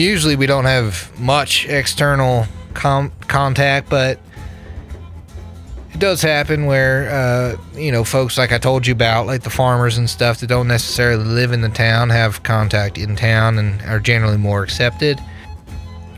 usually 0.00 0.36
we 0.36 0.46
don't 0.46 0.64
have 0.64 1.10
much 1.20 1.66
external 1.68 2.46
com- 2.74 3.12
contact, 3.28 3.88
but 3.90 4.18
it 5.92 5.98
does 5.98 6.22
happen 6.22 6.66
where 6.66 7.10
uh, 7.10 7.56
you 7.78 7.92
know 7.92 8.04
folks 8.04 8.38
like 8.38 8.52
I 8.52 8.58
told 8.58 8.86
you 8.86 8.92
about, 8.92 9.26
like 9.26 9.42
the 9.42 9.50
farmers 9.50 9.98
and 9.98 10.08
stuff 10.08 10.40
that 10.40 10.46
don't 10.46 10.68
necessarily 10.68 11.24
live 11.24 11.52
in 11.52 11.60
the 11.60 11.68
town, 11.68 12.10
have 12.10 12.42
contact 12.42 12.98
in 12.98 13.16
town 13.16 13.58
and 13.58 13.80
are 13.82 14.00
generally 14.00 14.38
more 14.38 14.62
accepted. 14.62 15.20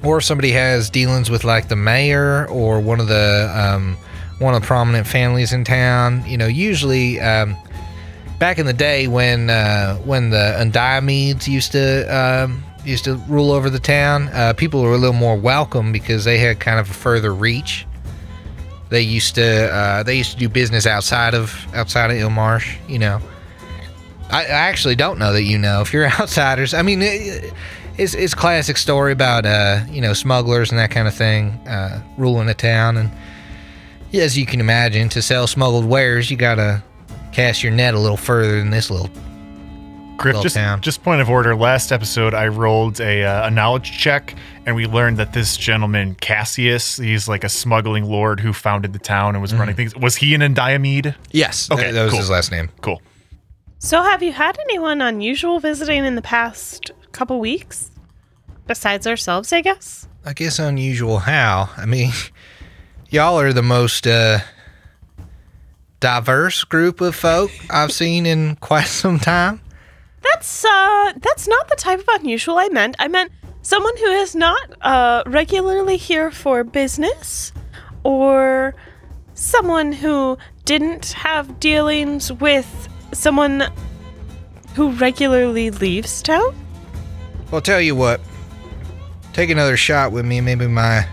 Or 0.02 0.20
somebody 0.20 0.50
has 0.50 0.90
dealings 0.90 1.30
with 1.30 1.44
like 1.44 1.68
the 1.68 1.76
mayor 1.76 2.48
or 2.48 2.80
one 2.80 3.00
of 3.00 3.08
the 3.08 3.52
um, 3.54 3.96
one 4.38 4.54
of 4.54 4.60
the 4.60 4.66
prominent 4.66 5.06
families 5.06 5.52
in 5.52 5.64
town. 5.64 6.24
You 6.26 6.36
know, 6.36 6.48
usually 6.48 7.20
um, 7.20 7.56
back 8.38 8.58
in 8.58 8.66
the 8.66 8.72
day 8.72 9.06
when 9.06 9.48
uh, 9.48 9.96
when 9.98 10.30
the 10.30 10.56
Undiomedes 10.58 11.46
used 11.46 11.72
to 11.72 12.04
um, 12.14 12.64
used 12.84 13.04
to 13.04 13.16
rule 13.28 13.52
over 13.52 13.70
the 13.70 13.78
town, 13.78 14.28
uh, 14.28 14.52
people 14.54 14.82
were 14.82 14.94
a 14.94 14.98
little 14.98 15.14
more 15.14 15.36
welcome 15.36 15.92
because 15.92 16.24
they 16.24 16.38
had 16.38 16.60
kind 16.60 16.78
of 16.78 16.90
a 16.90 16.94
further 16.94 17.34
reach. 17.34 17.86
They 18.88 19.02
used 19.02 19.36
to 19.36 19.72
uh, 19.72 20.02
they 20.02 20.16
used 20.16 20.32
to 20.32 20.36
do 20.36 20.48
business 20.48 20.86
outside 20.86 21.34
of 21.34 21.54
outside 21.74 22.10
of 22.10 22.16
Ilmarsh. 22.16 22.76
You 22.88 22.98
know, 22.98 23.20
I, 24.30 24.42
I 24.42 24.48
actually 24.48 24.96
don't 24.96 25.18
know 25.18 25.32
that 25.32 25.44
you 25.44 25.58
know 25.58 25.80
if 25.80 25.92
you're 25.92 26.06
outsiders. 26.20 26.74
I 26.74 26.82
mean, 26.82 27.00
it, 27.00 27.52
it's 27.96 28.14
it's 28.14 28.34
classic 28.34 28.76
story 28.76 29.12
about 29.12 29.46
uh, 29.46 29.80
you 29.88 30.00
know 30.00 30.12
smugglers 30.12 30.70
and 30.70 30.78
that 30.78 30.90
kind 30.90 31.08
of 31.08 31.14
thing 31.14 31.52
uh, 31.66 32.02
ruling 32.18 32.48
a 32.48 32.54
town. 32.54 32.96
And 32.98 33.10
as 34.12 34.36
you 34.36 34.44
can 34.44 34.60
imagine, 34.60 35.08
to 35.10 35.22
sell 35.22 35.46
smuggled 35.46 35.86
wares, 35.86 36.30
you 36.30 36.36
gotta 36.36 36.82
cast 37.32 37.62
your 37.62 37.72
net 37.72 37.94
a 37.94 37.98
little 37.98 38.18
further 38.18 38.58
than 38.58 38.70
this 38.70 38.90
little. 38.90 39.10
Griff, 40.22 40.42
just, 40.42 40.56
town. 40.56 40.80
just 40.80 41.02
point 41.02 41.20
of 41.20 41.28
order. 41.28 41.54
Last 41.54 41.92
episode, 41.92 42.32
I 42.34 42.48
rolled 42.48 43.00
a, 43.00 43.24
uh, 43.24 43.48
a 43.48 43.50
knowledge 43.50 43.98
check, 43.98 44.34
and 44.66 44.74
we 44.76 44.86
learned 44.86 45.18
that 45.18 45.32
this 45.32 45.56
gentleman, 45.56 46.14
Cassius, 46.16 46.96
he's 46.96 47.28
like 47.28 47.44
a 47.44 47.48
smuggling 47.48 48.04
lord 48.04 48.40
who 48.40 48.52
founded 48.52 48.92
the 48.92 48.98
town 48.98 49.34
and 49.34 49.42
was 49.42 49.54
running 49.54 49.74
things. 49.74 49.94
Was 49.96 50.16
he 50.16 50.34
an 50.34 50.40
Endiamede? 50.40 51.14
Yes, 51.32 51.70
Okay, 51.70 51.84
that, 51.86 51.92
that 51.92 52.02
was 52.04 52.12
cool. 52.12 52.20
his 52.20 52.30
last 52.30 52.50
name. 52.50 52.70
Cool. 52.80 53.02
So, 53.78 54.02
have 54.02 54.22
you 54.22 54.32
had 54.32 54.58
anyone 54.60 55.00
unusual 55.02 55.58
visiting 55.58 56.04
in 56.04 56.14
the 56.14 56.22
past 56.22 56.92
couple 57.10 57.40
weeks? 57.40 57.90
Besides 58.68 59.08
ourselves, 59.08 59.52
I 59.52 59.60
guess? 59.60 60.06
I 60.24 60.34
guess 60.34 60.60
unusual 60.60 61.18
how. 61.18 61.70
I 61.76 61.84
mean, 61.84 62.12
y'all 63.10 63.40
are 63.40 63.52
the 63.52 63.62
most 63.62 64.06
uh, 64.06 64.38
diverse 65.98 66.62
group 66.64 67.00
of 67.00 67.14
folk 67.16 67.50
I've 67.70 67.90
seen 67.92 68.24
in 68.24 68.54
quite 68.56 68.86
some 68.86 69.18
time. 69.18 69.60
That's 70.22 70.64
uh 70.64 71.12
that's 71.20 71.48
not 71.48 71.68
the 71.68 71.76
type 71.76 72.00
of 72.00 72.08
unusual 72.20 72.58
I 72.58 72.68
meant. 72.68 72.96
I 72.98 73.08
meant 73.08 73.32
someone 73.62 73.96
who 73.96 74.06
is 74.06 74.34
not 74.34 74.72
uh 74.80 75.22
regularly 75.26 75.96
here 75.96 76.30
for 76.30 76.64
business 76.64 77.52
or 78.04 78.74
someone 79.34 79.92
who 79.92 80.38
didn't 80.64 81.12
have 81.12 81.58
dealings 81.60 82.32
with 82.32 82.88
someone 83.12 83.64
who 84.74 84.92
regularly 84.92 85.70
leaves 85.70 86.22
town. 86.22 86.54
Well, 87.50 87.60
tell 87.60 87.80
you 87.80 87.94
what, 87.94 88.20
take 89.32 89.50
another 89.50 89.76
shot 89.76 90.12
with 90.12 90.24
me. 90.24 90.40
Maybe 90.40 90.66
my 90.66 91.06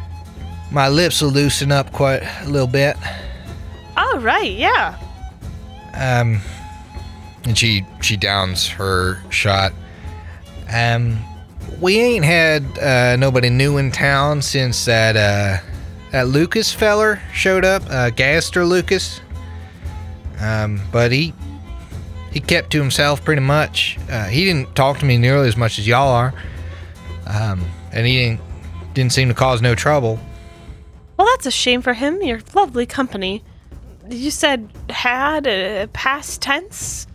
my 0.71 0.87
lips 0.87 1.21
will 1.21 1.31
loosen 1.31 1.71
up 1.71 1.91
quite 1.91 2.21
a 2.43 2.47
little 2.47 2.67
bit. 2.67 2.95
All 3.97 4.19
right. 4.19 4.51
Yeah. 4.51 4.97
Um, 5.95 6.41
and 7.45 7.57
she 7.57 7.85
she 8.01 8.17
downs 8.17 8.67
her 8.67 9.21
shot. 9.29 9.73
Um, 10.71 11.17
we 11.79 11.99
ain't 11.99 12.25
had 12.25 12.77
uh, 12.79 13.15
nobody 13.15 13.49
new 13.49 13.77
in 13.77 13.91
town 13.91 14.41
since 14.41 14.85
that 14.85 15.15
uh, 15.15 15.63
that 16.11 16.27
Lucas 16.27 16.73
feller 16.73 17.21
showed 17.33 17.65
up, 17.65 17.83
uh, 17.89 18.09
Gaster 18.09 18.65
Lucas. 18.65 19.21
Um, 20.39 20.81
but 20.91 21.11
he 21.11 21.33
he 22.31 22.39
kept 22.39 22.71
to 22.71 22.79
himself 22.79 23.23
pretty 23.23 23.41
much. 23.41 23.97
Uh, 24.09 24.25
he 24.25 24.45
didn't 24.45 24.75
talk 24.75 24.99
to 24.99 25.05
me 25.05 25.17
nearly 25.17 25.47
as 25.47 25.57
much 25.57 25.79
as 25.79 25.87
y'all 25.87 26.09
are. 26.09 26.33
Um, 27.27 27.65
and 27.91 28.05
he 28.05 28.17
didn't 28.17 28.41
didn't 28.93 29.13
seem 29.13 29.27
to 29.29 29.33
cause 29.33 29.61
no 29.61 29.75
trouble. 29.75 30.19
Well, 31.17 31.27
that's 31.27 31.45
a 31.45 31.51
shame 31.51 31.81
for 31.81 31.93
him. 31.93 32.21
Your 32.21 32.39
lovely 32.53 32.85
company. 32.85 33.43
You 34.09 34.31
said 34.31 34.69
had 34.89 35.45
a 35.45 35.87
past 35.93 36.41
tense 36.41 37.07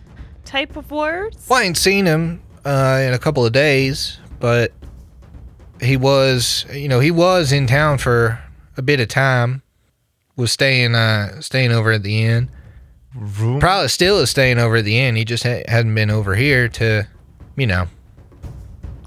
type 0.45 0.75
of 0.75 0.91
words? 0.91 1.47
Well, 1.49 1.59
I 1.59 1.63
ain't 1.63 1.77
seen 1.77 2.05
him 2.05 2.41
uh, 2.63 3.03
in 3.05 3.13
a 3.13 3.19
couple 3.19 3.45
of 3.45 3.51
days, 3.51 4.19
but 4.39 4.71
he 5.81 5.97
was, 5.97 6.65
you 6.71 6.87
know, 6.87 6.99
he 6.99 7.11
was 7.11 7.51
in 7.51 7.67
town 7.67 7.97
for 7.97 8.39
a 8.77 8.81
bit 8.81 8.99
of 8.99 9.07
time. 9.07 9.61
Was 10.37 10.51
staying, 10.51 10.95
uh, 10.95 11.39
staying 11.39 11.71
over 11.71 11.91
at 11.91 12.03
the 12.03 12.23
inn. 12.23 12.49
Room? 13.15 13.61
Probably 13.61 13.87
still 13.87 14.19
is 14.19 14.29
staying 14.29 14.59
over 14.59 14.77
at 14.77 14.85
the 14.85 14.99
inn. 14.99 15.15
He 15.15 15.23
just 15.23 15.43
ha- 15.43 15.63
hadn't 15.67 15.95
been 15.95 16.11
over 16.11 16.35
here 16.35 16.67
to, 16.67 17.07
you 17.55 17.67
know, 17.67 17.87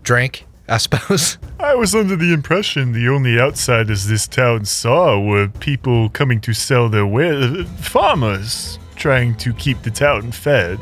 drink. 0.02 0.46
I 0.68 0.76
suppose. 0.78 1.38
I 1.60 1.74
was 1.74 1.94
under 1.94 2.16
the 2.16 2.32
impression 2.32 2.92
the 2.92 3.08
only 3.08 3.38
outsiders 3.38 4.06
this 4.06 4.26
town 4.26 4.64
saw 4.64 5.18
were 5.18 5.48
people 5.48 6.10
coming 6.10 6.40
to 6.42 6.52
sell 6.52 6.88
their 6.88 7.06
wares, 7.06 7.66
farmers 7.80 8.78
trying 8.96 9.34
to 9.36 9.52
keep 9.54 9.82
the 9.82 9.90
town 9.90 10.32
fed. 10.32 10.78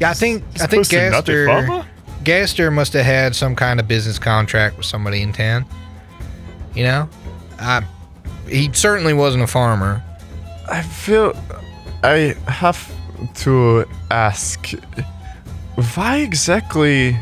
Yeah, 0.00 0.10
I 0.10 0.14
think 0.14 0.42
I 0.60 0.66
think 0.66 0.84
Supposed 0.84 0.90
to 0.90 1.10
not 1.10 1.26
be 1.26 1.32
Gaster? 1.32 1.86
Gaster 2.24 2.70
must 2.70 2.92
have 2.92 3.04
had 3.04 3.36
some 3.36 3.54
kind 3.54 3.80
of 3.80 3.88
business 3.88 4.18
contract 4.18 4.76
with 4.76 4.86
somebody 4.86 5.22
in 5.22 5.32
town. 5.32 5.64
You 6.74 6.84
know, 6.84 7.08
I 7.58 7.82
he 8.48 8.70
certainly 8.72 9.14
wasn't 9.14 9.44
a 9.44 9.46
farmer. 9.46 10.02
I 10.70 10.82
feel 10.82 11.32
I 12.02 12.34
have 12.46 12.92
to 13.36 13.84
ask 14.10 14.70
why 15.94 16.18
exactly 16.18 17.16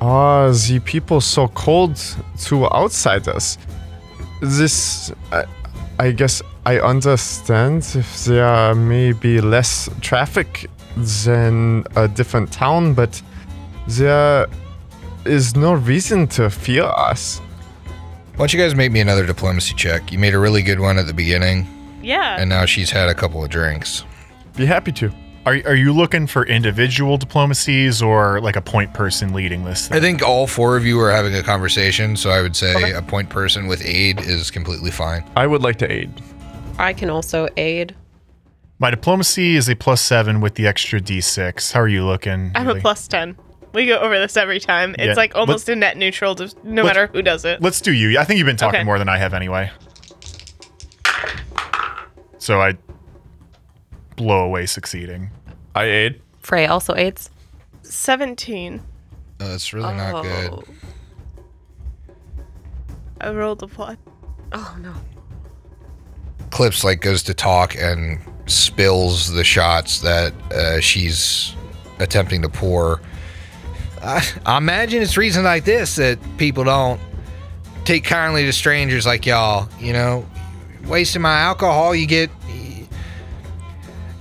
are 0.00 0.52
the 0.52 0.80
people 0.80 1.20
so 1.20 1.48
cold 1.48 1.96
to 2.44 2.66
outsiders? 2.66 3.58
This, 4.40 5.12
I, 5.32 5.44
I 5.98 6.12
guess, 6.12 6.42
I 6.64 6.78
understand 6.80 7.86
if 7.94 8.24
there 8.24 8.74
may 8.74 9.12
be 9.12 9.40
less 9.40 9.88
traffic 10.00 10.68
than 10.96 11.84
a 11.96 12.08
different 12.08 12.52
town, 12.52 12.94
but 12.94 13.20
there 13.88 14.46
is 15.24 15.56
no 15.56 15.72
reason 15.74 16.26
to 16.28 16.50
fear 16.50 16.84
us. 16.84 17.38
Why 18.32 18.44
don't 18.46 18.52
you 18.52 18.58
guys 18.58 18.74
make 18.74 18.90
me 18.92 19.00
another 19.00 19.26
diplomacy 19.26 19.74
check? 19.74 20.12
You 20.12 20.18
made 20.18 20.34
a 20.34 20.38
really 20.38 20.62
good 20.62 20.80
one 20.80 20.98
at 20.98 21.06
the 21.06 21.14
beginning, 21.14 21.66
Yeah. 22.02 22.36
and 22.40 22.48
now 22.48 22.64
she's 22.66 22.90
had 22.90 23.08
a 23.08 23.14
couple 23.14 23.42
of 23.44 23.50
drinks. 23.50 24.04
Be 24.56 24.66
happy 24.66 24.92
to. 24.92 25.12
Are, 25.46 25.54
are 25.64 25.74
you 25.74 25.92
looking 25.94 26.26
for 26.26 26.44
individual 26.46 27.16
diplomacies 27.16 28.02
or 28.02 28.40
like 28.42 28.56
a 28.56 28.60
point 28.60 28.92
person 28.92 29.32
leading 29.32 29.64
this? 29.64 29.90
I 29.90 29.98
think 29.98 30.22
all 30.22 30.46
four 30.46 30.76
of 30.76 30.84
you 30.84 31.00
are 31.00 31.10
having 31.10 31.34
a 31.34 31.42
conversation, 31.42 32.14
so 32.16 32.28
I 32.30 32.42
would 32.42 32.54
say 32.54 32.92
a 32.92 33.00
point 33.00 33.30
person 33.30 33.66
with 33.66 33.82
aid 33.84 34.20
is 34.20 34.50
completely 34.50 34.90
fine. 34.90 35.24
I 35.36 35.46
would 35.46 35.62
like 35.62 35.76
to 35.78 35.90
aid. 35.90 36.10
I 36.78 36.92
can 36.92 37.08
also 37.08 37.48
aid. 37.56 37.94
My 38.80 38.90
diplomacy 38.90 39.56
is 39.56 39.68
a 39.68 39.74
plus 39.76 40.00
seven 40.00 40.40
with 40.40 40.54
the 40.54 40.66
extra 40.66 41.00
d6. 41.00 41.72
How 41.72 41.80
are 41.80 41.88
you 41.88 42.04
looking? 42.04 42.50
I'm 42.54 42.66
a 42.68 42.76
plus 42.76 43.06
10. 43.08 43.36
We 43.74 43.86
go 43.86 43.98
over 43.98 44.18
this 44.18 44.36
every 44.38 44.58
time. 44.58 44.94
It's 44.98 45.04
Yeah, 45.08 45.12
like 45.14 45.34
let- 45.34 45.40
almost 45.40 45.68
a 45.68 45.76
net 45.76 45.96
neutral, 45.98 46.34
to, 46.36 46.52
no 46.64 46.82
matter 46.82 47.08
who 47.08 47.20
does 47.22 47.44
it. 47.44 47.60
Let's 47.60 47.80
do 47.82 47.92
you. 47.92 48.18
I 48.18 48.24
think 48.24 48.38
you've 48.38 48.46
been 48.46 48.56
talking 48.56 48.78
Okay. 48.80 48.84
more 48.84 48.98
than 48.98 49.08
I 49.08 49.18
have 49.18 49.34
anyway. 49.34 49.70
So 52.38 52.60
I 52.60 52.72
blow 54.16 54.44
away 54.46 54.64
succeeding. 54.66 55.30
I 55.74 55.84
aid. 55.84 56.22
Frey 56.40 56.66
also 56.66 56.94
aids. 56.96 57.30
17. 57.82 58.80
Oh, 59.40 59.48
that's 59.48 59.72
really 59.74 59.92
not 59.94 60.22
good. 60.22 60.50
Oh. 60.52 60.64
I 63.20 63.30
rolled 63.30 63.62
a 63.62 63.66
plot. 63.68 63.98
Oh 64.52 64.76
no. 64.80 64.94
Clips 66.50 66.84
like 66.84 67.00
goes 67.00 67.22
to 67.24 67.34
talk 67.34 67.76
and 67.76 68.18
spills 68.46 69.32
the 69.32 69.44
shots 69.44 70.00
that 70.00 70.32
uh, 70.52 70.80
she's 70.80 71.54
attempting 71.98 72.42
to 72.42 72.48
pour. 72.48 73.00
I, 74.02 74.26
I 74.46 74.56
imagine 74.56 75.02
it's 75.02 75.16
reasons 75.16 75.44
like 75.44 75.64
this 75.64 75.96
that 75.96 76.18
people 76.38 76.64
don't 76.64 77.00
take 77.84 78.04
kindly 78.04 78.44
to 78.46 78.52
strangers 78.52 79.06
like 79.06 79.26
y'all. 79.26 79.68
You 79.78 79.92
know, 79.92 80.26
wasting 80.86 81.22
my 81.22 81.38
alcohol, 81.38 81.94
you 81.94 82.06
get 82.06 82.30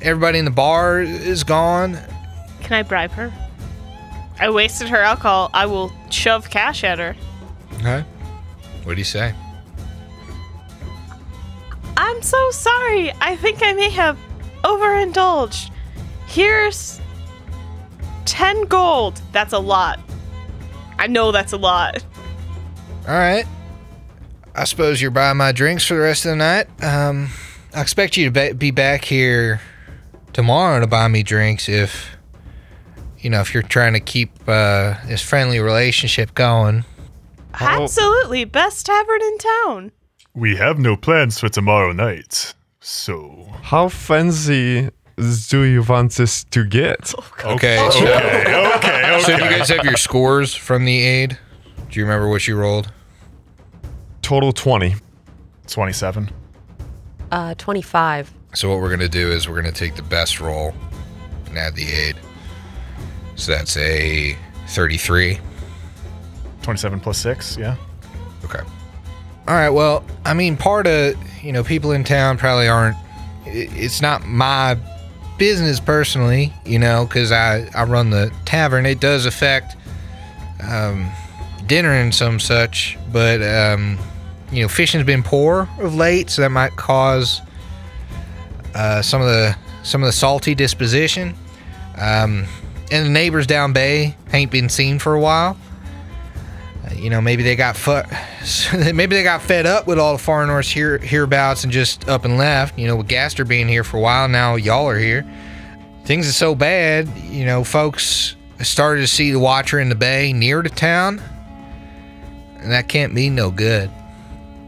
everybody 0.01 0.39
in 0.39 0.45
the 0.45 0.51
bar 0.51 1.01
is 1.01 1.43
gone. 1.43 1.97
Can 2.61 2.73
I 2.73 2.83
bribe 2.83 3.11
her? 3.11 3.33
I 4.39 4.49
wasted 4.49 4.87
her 4.89 5.01
alcohol. 5.01 5.49
I 5.53 5.65
will 5.65 5.91
shove 6.09 6.49
cash 6.49 6.83
at 6.83 6.99
her. 6.99 7.15
Okay. 7.75 8.05
What 8.83 8.93
do 8.93 8.99
you 8.99 9.05
say? 9.05 9.33
I'm 12.01 12.21
so 12.21 12.49
sorry. 12.51 13.11
I 13.19 13.35
think 13.35 13.61
I 13.61 13.73
may 13.73 13.89
have 13.89 14.17
overindulged. 14.63 15.69
Here's 16.27 17.01
10 18.23 18.67
gold. 18.67 19.21
That's 19.33 19.51
a 19.51 19.59
lot. 19.59 19.99
I 20.97 21.07
know 21.07 21.33
that's 21.33 21.51
a 21.51 21.57
lot. 21.57 22.01
All 23.05 23.13
right. 23.13 23.45
I 24.55 24.63
suppose 24.63 25.01
you're 25.01 25.11
buying 25.11 25.35
my 25.35 25.51
drinks 25.51 25.85
for 25.85 25.95
the 25.95 25.99
rest 25.99 26.23
of 26.23 26.29
the 26.29 26.35
night. 26.37 26.67
Um, 26.81 27.31
I 27.75 27.81
expect 27.81 28.15
you 28.15 28.31
to 28.31 28.53
be 28.53 28.71
back 28.71 29.03
here 29.03 29.59
tomorrow 30.31 30.79
to 30.79 30.87
buy 30.87 31.09
me 31.09 31.21
drinks 31.21 31.67
if, 31.67 32.15
you 33.19 33.29
know, 33.29 33.41
if 33.41 33.53
you're 33.53 33.61
trying 33.61 33.91
to 33.91 33.99
keep 33.99 34.31
uh, 34.47 34.95
this 35.05 35.21
friendly 35.21 35.59
relationship 35.59 36.33
going. 36.33 36.85
Absolutely. 37.55 38.45
Best 38.45 38.85
tavern 38.85 39.21
in 39.21 39.37
town. 39.37 39.91
We 40.33 40.55
have 40.55 40.79
no 40.79 40.95
plans 40.95 41.39
for 41.39 41.49
tomorrow 41.49 41.91
night. 41.91 42.53
So. 42.79 43.47
How 43.63 43.89
fancy 43.89 44.89
do 45.49 45.63
you 45.63 45.83
want 45.83 46.13
this 46.13 46.43
to 46.45 46.63
get? 46.65 47.13
Okay. 47.43 47.77
So, 47.91 47.99
Okay, 47.99 48.75
okay, 48.75 49.21
so 49.21 49.37
do 49.37 49.43
you 49.43 49.49
guys 49.49 49.69
have 49.69 49.83
your 49.83 49.97
scores 49.97 50.55
from 50.55 50.85
the 50.85 51.01
aid? 51.01 51.37
Do 51.89 51.99
you 51.99 52.05
remember 52.05 52.29
what 52.29 52.47
you 52.47 52.55
rolled? 52.55 52.91
Total 54.21 54.51
20. 54.53 54.95
27. 55.67 56.29
Uh, 57.31 57.53
25. 57.55 58.33
So 58.53 58.69
what 58.69 58.79
we're 58.79 58.89
gonna 58.89 59.09
do 59.09 59.31
is 59.31 59.47
we're 59.49 59.55
gonna 59.55 59.71
take 59.71 59.95
the 59.95 60.03
best 60.03 60.39
roll 60.39 60.73
and 61.47 61.57
add 61.57 61.75
the 61.75 61.87
aid. 61.91 62.15
So 63.35 63.51
that's 63.51 63.75
a 63.77 64.37
33. 64.67 65.39
27 66.61 66.99
plus 66.99 67.17
6, 67.19 67.57
yeah. 67.57 67.75
All 69.49 69.55
right. 69.55 69.69
Well, 69.69 70.03
I 70.25 70.35
mean, 70.35 70.57
part 70.57 70.85
of 70.85 71.15
you 71.43 71.51
know 71.51 71.63
people 71.63 71.91
in 71.91 72.03
town 72.03 72.37
probably 72.37 72.67
aren't. 72.67 72.95
It's 73.47 73.99
not 73.99 74.27
my 74.27 74.77
business 75.39 75.79
personally, 75.79 76.53
you 76.65 76.77
know, 76.77 77.07
because 77.07 77.31
I 77.31 77.67
I 77.73 77.85
run 77.85 78.11
the 78.11 78.31
tavern. 78.45 78.85
It 78.85 78.99
does 78.99 79.25
affect 79.25 79.75
um, 80.61 81.09
dinner 81.65 81.91
and 81.93 82.13
some 82.13 82.39
such, 82.39 82.99
but 83.11 83.41
um, 83.41 83.97
you 84.51 84.61
know, 84.61 84.67
fishing's 84.67 85.03
been 85.03 85.23
poor 85.23 85.67
of 85.79 85.95
late, 85.95 86.29
so 86.29 86.43
that 86.43 86.51
might 86.51 86.75
cause 86.75 87.41
uh, 88.75 89.01
some 89.01 89.19
of 89.19 89.27
the 89.27 89.57
some 89.81 90.03
of 90.03 90.05
the 90.05 90.13
salty 90.13 90.53
disposition. 90.53 91.33
Um, 91.97 92.45
and 92.91 93.03
the 93.03 93.09
neighbors 93.09 93.47
down 93.47 93.73
bay 93.73 94.15
ain't 94.31 94.51
been 94.51 94.69
seen 94.69 94.99
for 94.99 95.15
a 95.15 95.19
while. 95.19 95.57
You 96.95 97.09
know, 97.09 97.21
maybe 97.21 97.43
they 97.43 97.55
got 97.55 97.75
fu- 97.77 98.01
maybe 98.93 99.15
they 99.15 99.23
got 99.23 99.41
fed 99.41 99.65
up 99.65 99.87
with 99.87 99.99
all 99.99 100.13
the 100.13 100.23
foreigners 100.23 100.69
here 100.69 100.97
hereabouts 100.97 101.63
and 101.63 101.71
just 101.71 102.07
up 102.09 102.25
and 102.25 102.37
left. 102.37 102.77
You 102.77 102.87
know, 102.87 102.95
with 102.95 103.07
Gaster 103.07 103.45
being 103.45 103.67
here 103.67 103.83
for 103.83 103.97
a 103.97 104.01
while 104.01 104.27
now, 104.27 104.55
y'all 104.55 104.87
are 104.87 104.97
here. 104.97 105.25
Things 106.05 106.27
are 106.27 106.33
so 106.33 106.55
bad. 106.55 107.07
You 107.17 107.45
know, 107.45 107.63
folks 107.63 108.35
started 108.61 109.01
to 109.01 109.07
see 109.07 109.31
the 109.31 109.39
Watcher 109.39 109.79
in 109.79 109.89
the 109.89 109.95
bay 109.95 110.33
near 110.33 110.61
the 110.61 110.69
town, 110.69 111.21
and 112.57 112.71
that 112.71 112.89
can't 112.89 113.13
be 113.13 113.29
no 113.29 113.51
good. 113.51 113.89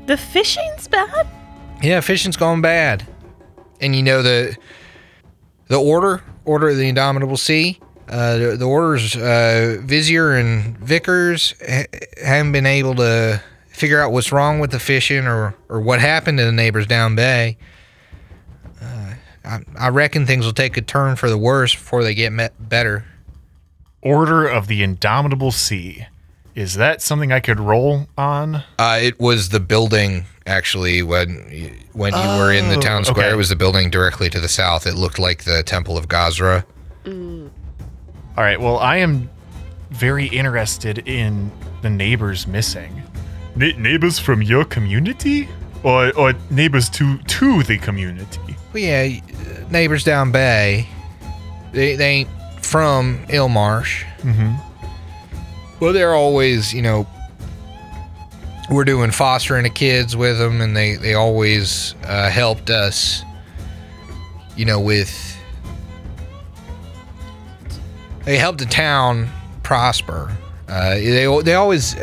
The 0.06 0.18
fishing's 0.18 0.88
bad? 0.88 1.28
Yeah, 1.82 2.02
fishing's 2.02 2.38
gone 2.38 2.62
bad. 2.62 3.08
And 3.80 3.96
you 3.96 4.04
know 4.04 4.22
the 4.22 4.56
the 5.68 5.80
order, 5.80 6.22
order 6.46 6.70
of 6.70 6.78
the 6.78 6.88
Indomitable 6.88 7.38
Sea, 7.38 7.80
uh, 8.12 8.38
the, 8.38 8.58
the 8.58 8.66
orders, 8.66 9.16
uh, 9.16 9.78
Vizier 9.82 10.34
and 10.34 10.78
Vickers 10.78 11.54
ha- 11.68 11.86
haven't 12.24 12.52
been 12.52 12.66
able 12.66 12.94
to 12.96 13.42
figure 13.70 14.00
out 14.02 14.12
what's 14.12 14.32
wrong 14.32 14.60
with 14.60 14.70
the 14.72 14.80
fishing 14.80 15.26
or 15.26 15.56
or 15.70 15.80
what 15.82 16.00
happened 16.02 16.38
to 16.38 16.44
the 16.46 16.52
neighbors 16.52 16.86
down 16.86 17.16
bay. 17.16 17.58
Uh, 18.82 19.14
I, 19.46 19.60
I 19.78 19.90
reckon 19.90 20.26
things 20.26 20.46
will 20.46 20.54
take 20.54 20.78
a 20.78 20.82
turn 20.82 21.16
for 21.16 21.30
the 21.30 21.38
worse 21.38 21.74
before 21.74 22.04
they 22.04 22.14
get 22.14 22.32
met 22.32 22.54
better. 22.70 23.06
Order 24.02 24.48
of 24.48 24.68
the 24.68 24.82
Indomitable 24.84 25.52
Sea. 25.52 26.08
Is 26.56 26.76
that 26.76 27.02
something 27.02 27.32
I 27.32 27.40
could 27.40 27.60
roll 27.60 28.08
on? 28.18 28.56
Uh, 28.78 29.00
it 29.02 29.20
was 29.20 29.50
the 29.50 29.60
building 29.60 30.26
actually 30.46 31.02
when 31.04 31.46
y- 31.50 31.72
when 31.94 32.14
you 32.14 32.20
were 32.40 32.52
in 32.52 32.68
the 32.70 32.76
town 32.78 33.06
square. 33.06 33.26
okay. 33.28 33.34
It 33.34 33.38
was 33.38 33.50
the 33.50 33.56
building 33.56 33.90
directly 33.90 34.30
to 34.32 34.40
the 34.40 34.50
south. 34.50 34.86
It 34.86 34.96
looked 34.96 35.18
like 35.20 35.44
the 35.46 35.64
Temple 35.64 35.98
of 35.98 36.08
Gozreh. 36.08 36.66
All 38.42 38.48
right. 38.48 38.60
Well, 38.60 38.80
I 38.80 38.98
am 38.98 39.30
very 39.92 40.26
interested 40.26 41.08
in 41.08 41.52
the 41.84 41.92
neighbors 41.92 42.48
missing. 42.48 43.04
Ne- 43.56 43.74
neighbors 43.74 44.18
from 44.18 44.42
your 44.42 44.66
community, 44.66 45.48
or 45.84 46.12
or 46.18 46.34
neighbors 46.50 46.90
to 46.90 47.20
to 47.20 47.62
the 47.62 47.78
community? 47.78 48.56
Well, 48.74 48.82
yeah, 48.82 49.20
neighbors 49.70 50.04
down 50.04 50.32
bay. 50.32 50.90
They 51.72 51.96
they 51.96 52.08
ain't 52.08 52.30
from 52.64 53.20
Ilmarsh. 53.28 54.06
Mm-hmm. 54.22 54.56
Well, 55.80 55.94
they're 55.94 56.16
always, 56.16 56.74
you 56.74 56.82
know, 56.82 57.06
we're 58.72 58.86
doing 58.86 59.12
fostering 59.12 59.66
the 59.66 59.70
kids 59.70 60.18
with 60.18 60.40
them, 60.40 60.62
and 60.62 60.76
they 60.76 60.96
they 60.96 61.14
always 61.14 61.94
uh, 62.06 62.32
helped 62.32 62.72
us, 62.72 63.22
you 64.58 64.66
know, 64.66 64.80
with. 64.80 65.31
They 68.26 68.38
helped 68.38 68.60
the 68.60 68.66
town 68.66 69.30
prosper. 69.64 70.36
Uh, 70.68 70.96
they 70.96 71.42
they 71.44 71.54
always, 71.56 71.96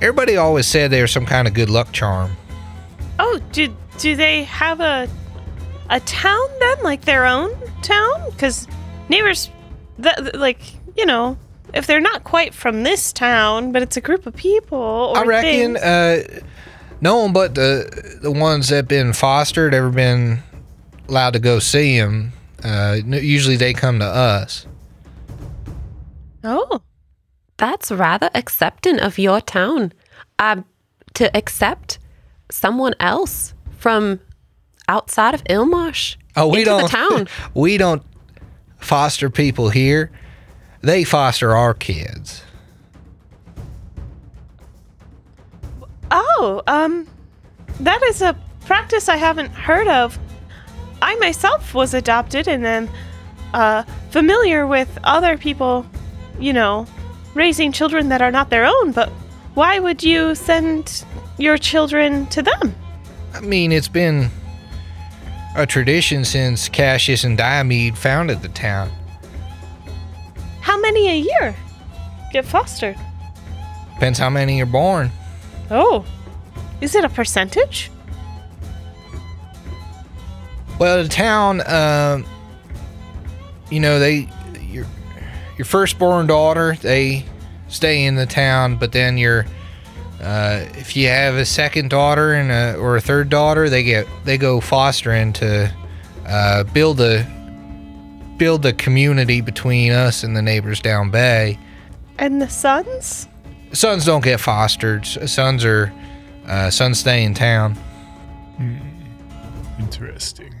everybody 0.00 0.36
always 0.36 0.66
said 0.66 0.90
they 0.90 1.00
were 1.00 1.06
some 1.06 1.26
kind 1.26 1.46
of 1.46 1.54
good 1.54 1.68
luck 1.70 1.92
charm. 1.92 2.36
Oh, 3.18 3.40
do 3.52 3.74
do 3.98 4.16
they 4.16 4.44
have 4.44 4.80
a 4.80 5.08
a 5.90 6.00
town 6.00 6.48
then, 6.58 6.82
like 6.82 7.02
their 7.04 7.26
own 7.26 7.50
town? 7.82 8.30
Because 8.30 8.66
neighbors, 9.08 9.50
th- 10.02 10.34
like 10.34 10.60
you 10.96 11.06
know, 11.06 11.36
if 11.74 11.86
they're 11.86 12.00
not 12.00 12.24
quite 12.24 12.54
from 12.54 12.82
this 12.82 13.12
town, 13.12 13.72
but 13.72 13.82
it's 13.82 13.96
a 13.96 14.00
group 14.00 14.26
of 14.26 14.34
people. 14.34 14.78
Or 14.78 15.18
I 15.18 15.24
reckon 15.24 15.76
uh, 15.76 16.22
no 17.00 17.18
one 17.18 17.32
but 17.32 17.54
the 17.54 18.18
the 18.22 18.30
ones 18.30 18.68
that 18.68 18.88
been 18.88 19.12
fostered 19.12 19.74
ever 19.74 19.90
been 19.90 20.42
allowed 21.08 21.32
to 21.34 21.38
go 21.38 21.58
see 21.58 21.98
them. 21.98 22.32
Uh, 22.64 22.98
usually 23.04 23.56
they 23.56 23.72
come 23.74 23.98
to 23.98 24.06
us. 24.06 24.66
Oh, 26.46 26.82
That's 27.58 27.90
rather 27.90 28.30
accepting 28.34 29.00
of 29.00 29.18
your 29.18 29.40
town. 29.40 29.92
Um, 30.38 30.64
to 31.14 31.34
accept 31.36 31.98
someone 32.50 32.94
else 33.00 33.54
from 33.78 34.20
outside 34.88 35.34
of 35.34 35.42
Ilmarsh 35.44 36.16
Oh, 36.36 36.48
we 36.48 36.58
into 36.60 36.70
don't. 36.70 36.82
the 36.82 36.88
town. 36.88 37.28
we 37.54 37.78
don't 37.78 38.02
foster 38.78 39.30
people 39.30 39.70
here. 39.70 40.10
They 40.82 41.04
foster 41.04 41.56
our 41.56 41.72
kids. 41.74 42.42
oh, 46.10 46.62
um, 46.66 47.06
that 47.80 48.02
is 48.04 48.22
a 48.22 48.36
practice 48.66 49.08
I 49.08 49.16
haven't 49.16 49.50
heard 49.50 49.88
of. 49.88 50.18
I 51.02 51.14
myself 51.16 51.74
was 51.74 51.94
adopted 51.94 52.48
and 52.48 52.64
then 52.64 52.88
uh, 53.54 53.82
familiar 54.10 54.66
with 54.66 54.98
other 55.04 55.36
people, 55.36 55.86
you 56.38 56.52
know, 56.52 56.86
raising 57.34 57.72
children 57.72 58.08
that 58.08 58.22
are 58.22 58.30
not 58.30 58.50
their 58.50 58.64
own. 58.64 58.92
But 58.92 59.10
why 59.54 59.78
would 59.78 60.02
you 60.02 60.34
send 60.34 61.04
your 61.38 61.58
children 61.58 62.26
to 62.26 62.42
them? 62.42 62.74
I 63.34 63.40
mean, 63.40 63.72
it's 63.72 63.88
been 63.88 64.30
a 65.56 65.66
tradition 65.66 66.24
since 66.24 66.68
Cassius 66.68 67.24
and 67.24 67.36
Diomede 67.36 67.96
founded 67.96 68.42
the 68.42 68.48
town. 68.48 68.90
How 70.60 70.78
many 70.80 71.08
a 71.08 71.16
year 71.16 71.56
get 72.32 72.44
fostered? 72.44 72.96
Depends 73.94 74.18
how 74.18 74.28
many 74.28 74.60
are 74.60 74.66
born. 74.66 75.10
Oh, 75.70 76.04
is 76.80 76.94
it 76.94 77.04
a 77.04 77.08
percentage? 77.08 77.90
Well, 80.78 81.02
the 81.02 81.08
town, 81.08 81.62
um, 81.66 82.26
you 83.70 83.80
know, 83.80 83.98
they 83.98 84.28
your 85.56 85.64
your 85.64 85.64
firstborn 85.64 86.26
daughter, 86.26 86.76
they 86.82 87.24
stay 87.68 88.04
in 88.04 88.14
the 88.14 88.26
town, 88.26 88.76
but 88.76 88.92
then 88.92 89.18
your 89.18 89.46
uh, 90.20 90.64
if 90.74 90.96
you 90.96 91.08
have 91.08 91.34
a 91.34 91.44
second 91.44 91.90
daughter 91.90 92.32
and 92.32 92.50
a, 92.50 92.78
or 92.78 92.96
a 92.96 93.00
third 93.00 93.28
daughter, 93.28 93.68
they 93.68 93.82
get 93.82 94.06
they 94.24 94.38
go 94.38 94.60
fostering 94.60 95.32
to 95.34 95.70
uh, 96.26 96.64
build 96.64 97.00
a 97.00 97.26
build 98.38 98.64
a 98.66 98.72
community 98.72 99.40
between 99.40 99.92
us 99.92 100.22
and 100.22 100.36
the 100.36 100.42
neighbors 100.42 100.80
down 100.80 101.10
bay. 101.10 101.58
And 102.18 102.40
the 102.40 102.48
sons? 102.48 103.28
Sons 103.72 104.06
don't 104.06 104.24
get 104.24 104.40
fostered. 104.40 105.04
Sons 105.06 105.64
are 105.64 105.92
uh, 106.46 106.70
sons 106.70 107.00
stay 107.00 107.24
in 107.24 107.34
town. 107.34 107.76
Interesting. 109.78 110.54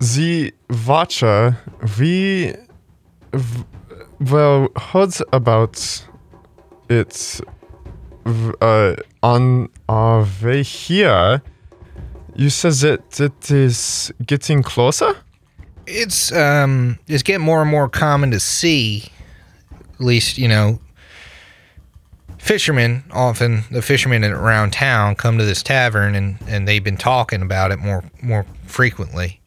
The 0.00 0.54
Watcher, 0.86 1.58
we 1.98 2.52
v- 2.52 2.54
well 4.20 4.68
heard 4.76 5.14
about 5.32 6.06
it 6.88 7.40
uh, 8.60 8.94
on 9.22 9.68
our 9.88 10.26
way 10.42 10.62
here. 10.62 11.42
You 12.34 12.50
said 12.50 12.72
that 12.72 13.20
it 13.20 13.50
is 13.50 14.12
getting 14.26 14.62
closer? 14.62 15.16
it's 15.90 16.32
um 16.32 16.98
it's 17.08 17.22
getting 17.22 17.44
more 17.44 17.62
and 17.62 17.70
more 17.70 17.88
common 17.88 18.30
to 18.30 18.40
see 18.40 19.10
at 19.94 20.00
least 20.00 20.38
you 20.38 20.48
know 20.48 20.78
fishermen 22.38 23.04
often 23.10 23.64
the 23.70 23.82
fishermen 23.82 24.24
around 24.24 24.72
town 24.72 25.14
come 25.14 25.36
to 25.38 25.44
this 25.44 25.62
tavern 25.62 26.14
and 26.14 26.38
and 26.46 26.66
they've 26.66 26.84
been 26.84 26.96
talking 26.96 27.42
about 27.42 27.70
it 27.70 27.78
more 27.78 28.04
more 28.22 28.46
frequently 28.66 29.39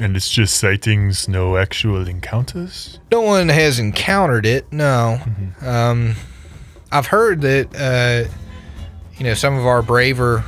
And 0.00 0.16
it's 0.16 0.28
just 0.30 0.56
sightings, 0.56 1.28
no 1.28 1.56
actual 1.56 2.08
encounters. 2.08 2.98
no 3.12 3.20
one 3.20 3.48
has 3.48 3.78
encountered 3.78 4.44
it 4.46 4.70
no. 4.72 5.18
Um 5.62 6.14
i've 6.92 7.06
heard 7.06 7.40
that 7.42 7.66
uh 7.76 8.28
you 9.16 9.24
know 9.24 9.34
some 9.34 9.56
of 9.58 9.66
our 9.66 9.82
braver 9.82 10.44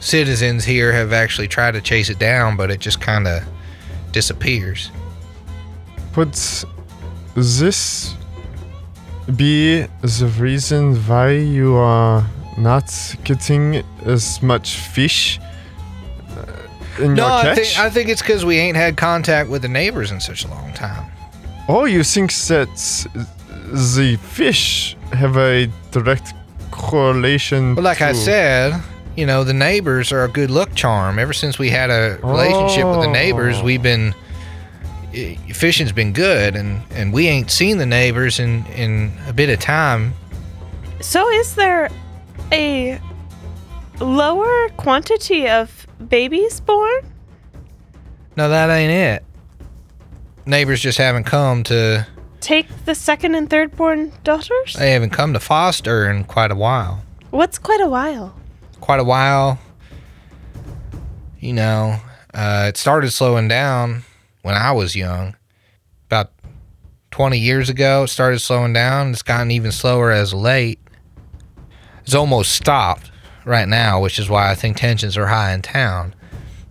citizens 0.00 0.64
here 0.64 0.92
have 0.92 1.12
actually 1.12 1.48
tried 1.48 1.72
to 1.72 1.80
chase 1.80 2.08
it 2.10 2.18
down 2.18 2.56
but 2.56 2.70
it 2.70 2.80
just 2.80 3.00
kind 3.00 3.26
of 3.28 3.42
disappears. 4.12 4.90
Would 6.16 6.34
this 7.34 8.14
be 9.36 9.82
the 10.02 10.32
reason 10.38 10.96
why 11.06 11.30
you 11.32 11.76
are 11.76 12.26
not 12.58 12.90
getting 13.24 13.84
as 14.04 14.42
much 14.42 14.74
fish 14.76 15.38
in 16.98 17.14
No, 17.14 17.26
your 17.26 17.32
I 17.36 17.42
catch? 17.42 17.56
think 17.56 17.78
I 17.78 17.90
think 17.90 18.08
it's 18.08 18.22
because 18.22 18.44
we 18.44 18.58
ain't 18.58 18.76
had 18.76 18.96
contact 18.96 19.48
with 19.48 19.62
the 19.62 19.68
neighbors 19.68 20.10
in 20.10 20.20
such 20.20 20.44
a 20.44 20.48
long 20.48 20.72
time. 20.72 21.10
oh, 21.68 21.84
you 21.84 22.02
think 22.04 22.32
that 22.48 22.68
the 23.72 24.16
fish 24.22 24.96
have 25.12 25.36
a 25.36 25.66
direct 25.92 26.34
correlation? 26.70 27.74
But 27.74 27.84
like 27.84 28.00
I 28.00 28.12
said, 28.12 28.80
you 29.16 29.26
know, 29.26 29.44
the 29.44 29.54
neighbors 29.54 30.12
are 30.12 30.24
a 30.24 30.28
good 30.28 30.50
luck 30.50 30.74
charm. 30.74 31.18
Ever 31.18 31.32
since 31.32 31.58
we 31.58 31.70
had 31.70 31.90
a 31.90 32.18
relationship 32.22 32.86
with 32.86 33.00
the 33.02 33.10
neighbors, 33.12 33.56
Oh. 33.58 33.64
we've 33.64 33.82
been 33.82 34.14
eh, 35.14 35.36
fishing's 35.52 35.92
been 35.92 36.12
good, 36.12 36.56
and 36.56 36.82
and 36.90 37.12
we 37.12 37.28
ain't 37.28 37.50
seen 37.50 37.78
the 37.78 37.86
neighbors 37.86 38.38
in 38.40 38.64
in 38.76 39.12
a 39.28 39.32
bit 39.32 39.48
of 39.50 39.58
time. 39.60 40.14
So 41.00 41.28
is 41.30 41.54
there 41.54 41.88
a 42.52 43.00
lower 44.00 44.68
quantity 44.76 45.48
of 45.48 45.79
babies 46.08 46.60
born? 46.60 47.12
No, 48.36 48.48
that 48.48 48.70
ain't 48.70 48.92
it. 48.92 49.24
Neighbors 50.46 50.80
just 50.80 50.98
haven't 50.98 51.24
come 51.24 51.62
to. 51.64 52.06
Take 52.40 52.66
the 52.86 52.94
second 52.94 53.34
and 53.34 53.48
third 53.50 53.76
born 53.76 54.12
daughters? 54.24 54.74
They 54.74 54.92
haven't 54.92 55.10
come 55.10 55.34
to 55.34 55.40
foster 55.40 56.10
in 56.10 56.24
quite 56.24 56.50
a 56.50 56.56
while. 56.56 57.04
What's 57.30 57.58
quite 57.58 57.80
a 57.80 57.88
while? 57.88 58.34
quite 58.80 59.00
a 59.00 59.04
while. 59.04 59.58
You 61.38 61.52
know, 61.52 62.00
uh, 62.34 62.66
it 62.68 62.76
started 62.76 63.12
slowing 63.12 63.48
down 63.48 64.02
when 64.42 64.54
I 64.54 64.72
was 64.72 64.96
young. 64.96 65.36
About 66.06 66.32
20 67.12 67.38
years 67.38 67.68
ago, 67.68 68.04
it 68.04 68.08
started 68.08 68.40
slowing 68.40 68.72
down. 68.72 69.10
It's 69.10 69.22
gotten 69.22 69.50
even 69.50 69.72
slower 69.72 70.10
as 70.10 70.34
late. 70.34 70.80
It's 72.02 72.14
almost 72.14 72.52
stopped 72.52 73.09
right 73.44 73.68
now, 73.68 74.00
which 74.00 74.18
is 74.18 74.28
why 74.28 74.50
I 74.50 74.54
think 74.54 74.76
tensions 74.76 75.16
are 75.16 75.26
high 75.26 75.52
in 75.52 75.62
town. 75.62 76.14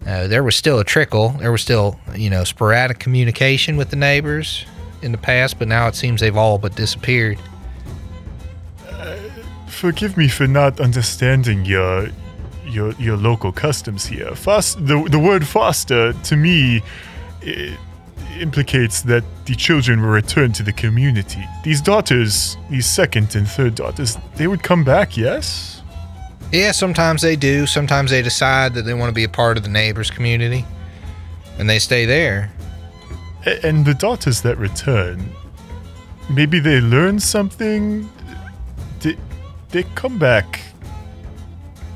Uh, 0.05 0.27
there 0.27 0.43
was 0.43 0.55
still 0.55 0.79
a 0.79 0.83
trickle. 0.83 1.29
There 1.39 1.51
was 1.51 1.61
still, 1.61 1.99
you 2.15 2.29
know, 2.29 2.43
sporadic 2.43 2.99
communication 2.99 3.77
with 3.77 3.89
the 3.89 3.95
neighbors 3.95 4.65
in 5.01 5.11
the 5.11 5.17
past, 5.17 5.59
but 5.59 5.67
now 5.67 5.87
it 5.87 5.95
seems 5.95 6.21
they've 6.21 6.35
all 6.35 6.57
but 6.57 6.75
disappeared. 6.75 7.37
forgive 9.67 10.17
me 10.17 10.27
for 10.27 10.47
not 10.47 10.79
understanding 10.79 11.65
your 11.65 12.09
your 12.65 12.91
your 12.93 13.17
local 13.17 13.51
customs 13.51 14.05
here. 14.05 14.35
Fos- 14.35 14.75
the 14.75 15.07
the 15.09 15.19
word 15.19 15.47
foster 15.47 16.13
to 16.13 16.35
me 16.35 16.81
implicates 18.39 19.01
that 19.01 19.23
the 19.45 19.55
children 19.55 20.01
were 20.01 20.11
returned 20.11 20.55
to 20.55 20.63
the 20.63 20.73
community. 20.73 21.43
These 21.63 21.81
daughters, 21.81 22.57
these 22.69 22.85
second 22.85 23.35
and 23.35 23.47
third 23.47 23.75
daughters, 23.75 24.17
they 24.35 24.47
would 24.47 24.63
come 24.63 24.83
back, 24.83 25.17
yes? 25.17 25.78
Yeah, 26.51 26.71
sometimes 26.71 27.21
they 27.21 27.35
do. 27.35 27.67
Sometimes 27.67 28.09
they 28.09 28.21
decide 28.21 28.73
that 28.73 28.81
they 28.83 28.93
want 28.93 29.09
to 29.09 29.13
be 29.13 29.23
a 29.23 29.29
part 29.29 29.57
of 29.57 29.63
the 29.63 29.69
neighbors 29.69 30.09
community 30.09 30.65
and 31.59 31.69
they 31.69 31.77
stay 31.77 32.05
there. 32.05 32.51
And 33.63 33.85
the 33.85 33.93
daughters 33.93 34.41
that 34.41 34.57
return, 34.57 35.31
maybe 36.29 36.59
they 36.59 36.81
learn 36.81 37.19
something. 37.19 38.09
They, 39.01 39.15
they 39.69 39.83
come 39.95 40.17
back. 40.17 40.61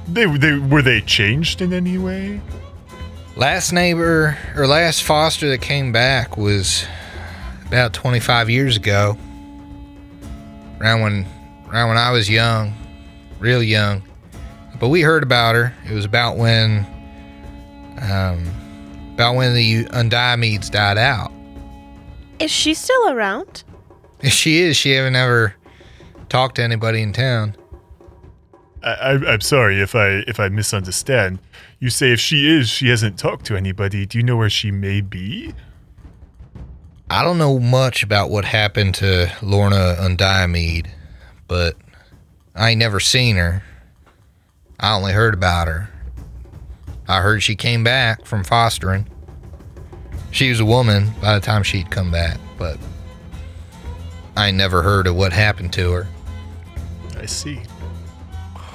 They, 0.07 0.25
they 0.37 0.57
were 0.57 0.81
they 0.81 1.01
changed 1.01 1.61
in 1.61 1.73
any 1.73 1.97
way? 1.97 2.41
Last 3.35 3.71
neighbor 3.71 4.37
or 4.55 4.67
last 4.67 5.01
foster 5.03 5.49
that 5.49 5.61
came 5.61 5.91
back 5.91 6.37
was 6.37 6.85
about 7.65 7.93
25 7.93 8.49
years 8.49 8.77
ago. 8.77 9.17
Around 10.79 11.01
when 11.01 11.27
around 11.69 11.89
when 11.89 11.97
I 11.97 12.11
was 12.11 12.29
young, 12.29 12.75
real 13.39 13.63
young. 13.63 14.03
But 14.79 14.89
we 14.89 15.01
heard 15.01 15.23
about 15.23 15.55
her. 15.55 15.73
It 15.89 15.93
was 15.93 16.05
about 16.05 16.37
when 16.37 16.85
um 18.01 18.49
about 19.13 19.35
when 19.35 19.53
the 19.53 19.85
Undiomedes 19.85 20.69
died 20.69 20.97
out. 20.97 21.31
Is 22.39 22.51
she 22.51 22.73
still 22.73 23.09
around? 23.09 23.63
She 24.29 24.61
is. 24.61 24.77
She 24.77 24.91
haven't 24.91 25.17
ever 25.17 25.53
talked 26.29 26.55
to 26.55 26.63
anybody 26.63 27.01
in 27.01 27.11
town. 27.11 27.57
I, 28.81 28.91
I, 28.91 29.33
I'm 29.33 29.41
sorry 29.41 29.81
if 29.81 29.95
I 29.95 30.23
if 30.27 30.39
I 30.39 30.47
misunderstand. 30.47 31.39
You 31.79 31.89
say 31.89 32.13
if 32.13 32.21
she 32.21 32.49
is, 32.49 32.69
she 32.69 32.87
hasn't 32.87 33.19
talked 33.19 33.45
to 33.47 33.57
anybody. 33.57 34.05
Do 34.05 34.17
you 34.17 34.23
know 34.23 34.37
where 34.37 34.49
she 34.49 34.71
may 34.71 35.01
be? 35.01 35.53
I 37.09 37.23
don't 37.23 37.37
know 37.37 37.59
much 37.59 38.01
about 38.01 38.29
what 38.29 38.45
happened 38.45 38.95
to 38.95 39.31
Lorna 39.41 39.97
Undiamede, 39.99 40.87
but 41.47 41.75
I 42.55 42.71
ain't 42.71 42.79
never 42.79 43.01
seen 43.01 43.35
her. 43.35 43.61
I 44.83 44.95
only 44.95 45.13
heard 45.13 45.33
about 45.33 45.69
her. 45.69 45.89
I 47.07 47.21
heard 47.21 47.41
she 47.41 47.55
came 47.55 47.85
back 47.85 48.25
from 48.25 48.43
fostering. 48.43 49.07
She 50.31 50.49
was 50.49 50.59
a 50.59 50.65
woman 50.65 51.11
by 51.21 51.35
the 51.35 51.39
time 51.39 51.63
she'd 51.63 51.89
come 51.89 52.11
back, 52.11 52.37
but 52.57 52.77
I 54.35 54.51
never 54.51 54.81
heard 54.81 55.07
of 55.07 55.15
what 55.15 55.31
happened 55.31 55.71
to 55.73 55.89
her. 55.93 56.07
I 57.17 57.27
see. 57.27 57.61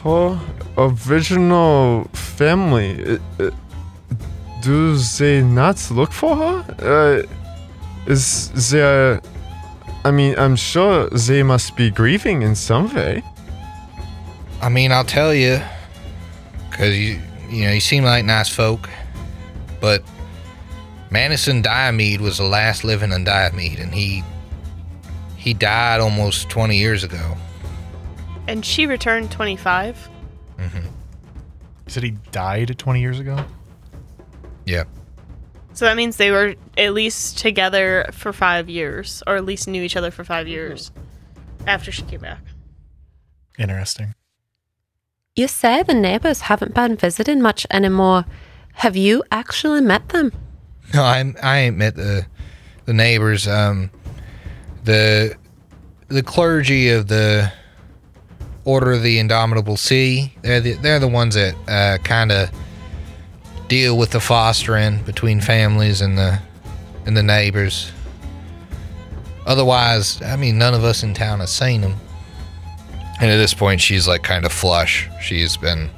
Her 0.02 0.40
original 0.78 2.04
family. 2.14 3.04
uh, 3.04 3.18
uh, 3.38 3.50
do 4.62 4.96
they 4.96 5.42
not 5.42 5.90
look 5.90 6.12
for 6.12 6.36
her? 6.36 7.26
Uh, 7.26 8.10
is 8.10 8.70
there. 8.70 9.20
I 10.06 10.10
mean, 10.10 10.38
I'm 10.38 10.56
sure 10.56 11.10
they 11.10 11.42
must 11.42 11.76
be 11.76 11.90
grieving 11.90 12.40
in 12.40 12.54
some 12.54 12.94
way. 12.94 13.22
I 14.62 14.70
mean, 14.70 14.90
I'll 14.90 15.04
tell 15.04 15.34
you, 15.34 15.60
because 16.70 16.96
you, 16.96 17.20
you 17.48 17.64
know, 17.64 17.72
you 17.72 17.80
seem 17.80 18.04
like 18.04 18.24
nice 18.24 18.48
folk, 18.48 18.88
but 19.80 20.02
Manison 21.10 21.62
Diomede 21.62 22.20
was 22.20 22.38
the 22.38 22.44
last 22.44 22.84
living 22.84 23.10
Undiamede, 23.10 23.80
and 23.80 23.94
he 23.94 24.22
he 25.36 25.54
died 25.54 26.00
almost 26.00 26.48
20 26.50 26.76
years 26.76 27.04
ago. 27.04 27.36
And 28.46 28.64
she 28.64 28.86
returned 28.86 29.30
25. 29.30 30.08
Mm-hmm. 30.58 30.76
You 30.76 30.82
said 31.86 32.02
he 32.02 32.10
died 32.32 32.76
20 32.76 33.00
years 33.00 33.20
ago? 33.20 33.42
Yeah. 34.66 34.84
So 35.72 35.84
that 35.84 35.96
means 35.96 36.16
they 36.16 36.32
were 36.32 36.56
at 36.76 36.92
least 36.92 37.38
together 37.38 38.10
for 38.12 38.32
five 38.32 38.68
years, 38.68 39.22
or 39.26 39.36
at 39.36 39.44
least 39.44 39.68
knew 39.68 39.82
each 39.82 39.96
other 39.96 40.10
for 40.10 40.24
five 40.24 40.48
years 40.48 40.90
mm-hmm. 40.90 41.68
after 41.68 41.92
she 41.92 42.02
came 42.02 42.20
back. 42.20 42.42
Interesting. 43.58 44.14
You 45.38 45.46
say 45.46 45.84
the 45.84 45.94
neighbors 45.94 46.40
haven't 46.40 46.74
been 46.74 46.96
visiting 46.96 47.40
much 47.40 47.64
anymore. 47.70 48.24
Have 48.72 48.96
you 48.96 49.22
actually 49.30 49.80
met 49.80 50.08
them? 50.08 50.32
No, 50.92 51.04
I 51.04 51.32
I 51.40 51.58
ain't 51.58 51.76
met 51.76 51.94
the 51.94 52.26
the 52.86 52.92
neighbors. 52.92 53.46
Um, 53.46 53.92
the 54.82 55.36
the 56.08 56.24
clergy 56.24 56.88
of 56.88 57.06
the 57.06 57.52
Order 58.64 58.90
of 58.90 59.04
the 59.04 59.20
Indomitable 59.20 59.76
Sea. 59.76 60.34
They're 60.42 60.60
the, 60.60 60.72
they're 60.72 60.98
the 60.98 61.06
ones 61.06 61.36
that 61.36 61.54
uh, 61.68 62.02
kind 62.02 62.32
of 62.32 62.50
deal 63.68 63.96
with 63.96 64.10
the 64.10 64.20
fostering 64.20 65.04
between 65.04 65.40
families 65.40 66.00
and 66.00 66.18
the 66.18 66.40
and 67.06 67.16
the 67.16 67.22
neighbors. 67.22 67.92
Otherwise, 69.46 70.20
I 70.20 70.34
mean, 70.34 70.58
none 70.58 70.74
of 70.74 70.82
us 70.82 71.04
in 71.04 71.14
town 71.14 71.38
have 71.38 71.48
seen 71.48 71.82
them. 71.82 71.94
And 73.20 73.30
at 73.30 73.36
this 73.36 73.54
point, 73.54 73.80
she's 73.80 74.06
like 74.06 74.22
kind 74.22 74.44
of 74.44 74.52
flush. 74.52 75.08
She's 75.20 75.56
been 75.56 75.90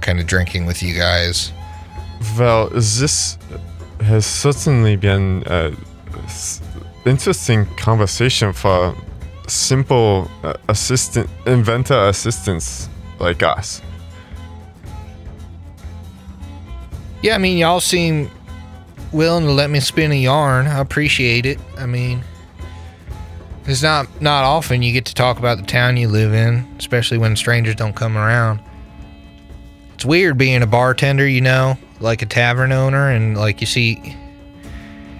kind 0.00 0.18
of 0.18 0.26
drinking 0.26 0.66
with 0.66 0.82
you 0.82 0.94
guys. 0.94 1.52
Well, 2.38 2.68
this 2.70 3.38
has 4.00 4.24
certainly 4.24 4.96
been 4.96 5.42
an 5.46 5.76
interesting 7.04 7.66
conversation 7.76 8.52
for 8.52 8.96
simple 9.46 10.30
uh, 10.42 10.54
assistant 10.68 11.28
inventor 11.46 12.08
assistants 12.08 12.88
like 13.18 13.42
us. 13.42 13.82
Yeah, 17.22 17.34
I 17.34 17.38
mean, 17.38 17.58
y'all 17.58 17.80
seem 17.80 18.30
willing 19.12 19.44
to 19.44 19.52
let 19.52 19.70
me 19.70 19.80
spin 19.80 20.12
a 20.12 20.14
yarn. 20.14 20.66
I 20.66 20.78
appreciate 20.78 21.46
it. 21.46 21.58
I 21.76 21.86
mean, 21.86 22.22
it's 23.68 23.82
not 23.82 24.22
not 24.22 24.44
often 24.44 24.82
you 24.82 24.92
get 24.92 25.04
to 25.06 25.14
talk 25.14 25.38
about 25.38 25.58
the 25.58 25.64
town 25.64 25.96
you 25.96 26.08
live 26.08 26.32
in, 26.32 26.66
especially 26.78 27.18
when 27.18 27.36
strangers 27.36 27.74
don't 27.74 27.94
come 27.94 28.16
around. 28.16 28.60
It's 29.94 30.04
weird 30.04 30.38
being 30.38 30.62
a 30.62 30.66
bartender, 30.66 31.26
you 31.26 31.40
know, 31.40 31.76
like 32.00 32.22
a 32.22 32.26
tavern 32.26 32.72
owner, 32.72 33.10
and 33.10 33.36
like 33.36 33.60
you 33.60 33.66
see, 33.66 34.16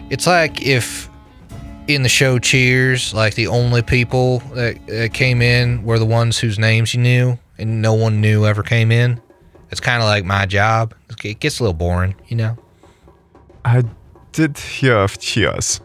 it's 0.08 0.26
like 0.26 0.62
if 0.62 1.08
in 1.88 2.02
the 2.02 2.08
show 2.08 2.38
Cheers, 2.38 3.14
like 3.14 3.34
the 3.34 3.48
only 3.48 3.82
people 3.82 4.40
that, 4.54 4.86
that 4.86 5.14
came 5.14 5.42
in 5.42 5.82
were 5.82 5.98
the 5.98 6.06
ones 6.06 6.38
whose 6.38 6.58
names 6.58 6.94
you 6.94 7.00
knew, 7.00 7.38
and 7.58 7.82
no 7.82 7.94
one 7.94 8.20
knew 8.20 8.46
ever 8.46 8.62
came 8.62 8.92
in. 8.92 9.20
It's 9.70 9.80
kind 9.80 10.02
of 10.02 10.06
like 10.06 10.24
my 10.24 10.46
job. 10.46 10.94
It 11.24 11.40
gets 11.40 11.60
a 11.60 11.62
little 11.64 11.74
boring, 11.74 12.14
you 12.28 12.36
know. 12.36 12.56
I 13.64 13.84
did 14.32 14.56
hear 14.58 14.96
of 14.96 15.18
Cheers. 15.18 15.80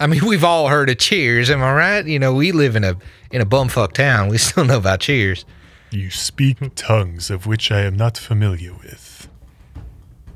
I 0.00 0.06
mean, 0.06 0.24
we've 0.26 0.42
all 0.44 0.68
heard 0.68 0.90
of 0.90 0.98
Cheers, 0.98 1.50
am 1.50 1.62
I 1.62 1.72
right? 1.72 2.06
You 2.06 2.18
know, 2.18 2.34
we 2.34 2.52
live 2.52 2.74
in 2.74 2.82
a 2.82 2.96
in 3.30 3.40
a 3.40 3.46
bumfuck 3.46 3.92
town. 3.92 4.28
We 4.28 4.38
still 4.38 4.64
know 4.64 4.78
about 4.78 5.00
Cheers. 5.00 5.44
You 5.92 6.10
speak 6.10 6.58
tongues 6.74 7.30
of 7.30 7.46
which 7.46 7.70
I 7.70 7.82
am 7.82 7.96
not 7.96 8.16
familiar 8.16 8.72
with. 8.72 9.28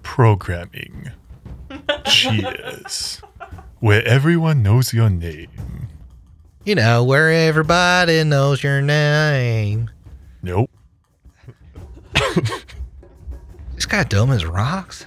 Programming. 0.03 1.11
Cheers. 2.07 3.22
Where 3.81 4.07
everyone 4.07 4.62
knows 4.62 4.92
your 4.92 5.11
name. 5.11 5.88
You 6.64 6.74
know, 6.74 7.05
where 7.05 7.31
everybody 7.31 8.24
knows 8.24 8.62
your 8.62 8.81
name. 8.81 9.90
Nope. 10.42 10.70
This 13.74 13.87
guy 13.87 14.05
dumb 14.05 14.31
as 14.31 14.46
rocks. 14.46 15.07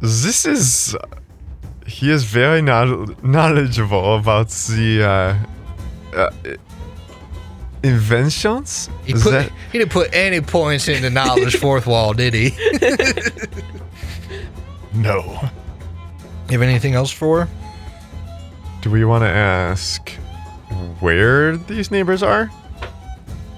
This 0.00 0.46
is. 0.46 0.96
He 1.86 2.10
is 2.10 2.24
very 2.24 2.62
knowl- 2.62 3.06
knowledgeable 3.22 4.16
about 4.16 4.48
the 4.50 5.02
uh, 5.02 6.16
uh, 6.16 6.30
inventions. 7.82 8.88
He 9.04 9.12
put 9.14 9.30
that- 9.32 9.50
he 9.72 9.78
didn't 9.78 9.90
put 9.90 10.08
any 10.14 10.40
points 10.40 10.88
into 10.88 11.10
knowledge 11.10 11.56
fourth 11.60 11.86
wall, 11.86 12.12
did 12.14 12.34
he? 12.34 12.50
No. 14.94 15.22
You 16.50 16.58
have 16.58 16.62
anything 16.62 16.94
else 16.94 17.10
for 17.10 17.46
her? 17.46 17.48
do 18.82 18.90
we 18.90 19.04
want 19.04 19.22
to 19.22 19.28
ask 19.28 20.10
where 21.00 21.56
these 21.56 21.90
neighbors 21.90 22.22
are? 22.22 22.50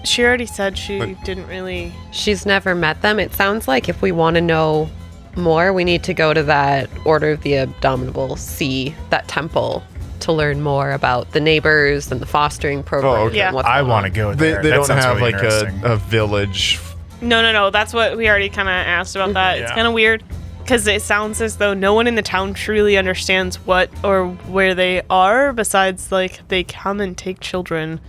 She 0.05 0.23
already 0.23 0.45
said 0.47 0.77
she 0.79 0.99
But- 0.99 1.25
didn't 1.25 1.47
really. 1.49 1.93
She's 2.13 2.45
never 2.47 2.75
met 2.75 3.01
them. 3.03 3.19
It 3.19 3.33
sounds 3.35 3.67
like 3.67 3.89
if 3.89 4.01
we 4.03 4.13
want 4.13 4.35
to 4.37 4.41
know 4.43 4.89
more, 5.37 5.73
we 5.73 5.85
need 5.85 6.03
to 6.05 6.14
go 6.14 6.33
to 6.35 6.42
that 6.44 6.88
Order 7.05 7.33
of 7.33 7.42
the 7.42 7.55
Abominable 7.57 8.37
Sea, 8.37 8.94
that 9.11 9.27
temple, 9.29 9.83
to 10.20 10.33
learn 10.33 10.61
more 10.62 10.92
about 10.92 11.33
the 11.33 11.40
neighbors 11.40 12.11
and 12.11 12.20
the 12.20 12.27
fostering 12.27 12.81
oh, 12.81 12.83
program. 12.83 13.27
okay. 13.29 13.37
Yeah. 13.37 13.53
I 13.55 13.83
want 13.83 14.05
to 14.07 14.11
go 14.11 14.35
They, 14.35 14.53
there. 14.53 14.62
they 14.62 14.70
That 14.70 14.77
don't 14.77 14.85
sounds 14.87 15.05
have 15.05 15.16
really 15.18 15.33
like 15.33 15.42
a, 15.42 15.59
interesting. 15.61 15.85
a 15.85 15.97
village. 15.97 16.81
No, 17.20 17.42
no, 17.42 17.53
no. 17.53 17.70
That's 17.70 17.92
what 17.94 18.16
we 18.16 18.29
already 18.29 18.49
kind 18.49 18.68
of 18.68 18.73
asked 18.75 19.16
about 19.16 19.33
that. 19.35 19.59
It's 19.59 19.70
Yeah. 19.70 19.75
kind 19.75 19.87
of 19.87 19.92
weird 19.94 20.23
because 20.62 20.87
it 20.87 21.03
sounds 21.03 21.40
as 21.40 21.59
though 21.59 21.75
no 21.75 21.92
one 21.94 22.07
in 22.07 22.14
the 22.14 22.23
town 22.23 22.55
truly 22.55 22.97
understands 22.97 23.57
what 23.66 23.90
or 24.03 24.29
where 24.29 24.75
they 24.75 25.03
are, 25.11 25.53
besides 25.53 26.11
like 26.11 26.40
they 26.49 26.64
come 26.64 27.01
and 27.01 27.16
take 27.16 27.40
children 27.40 28.01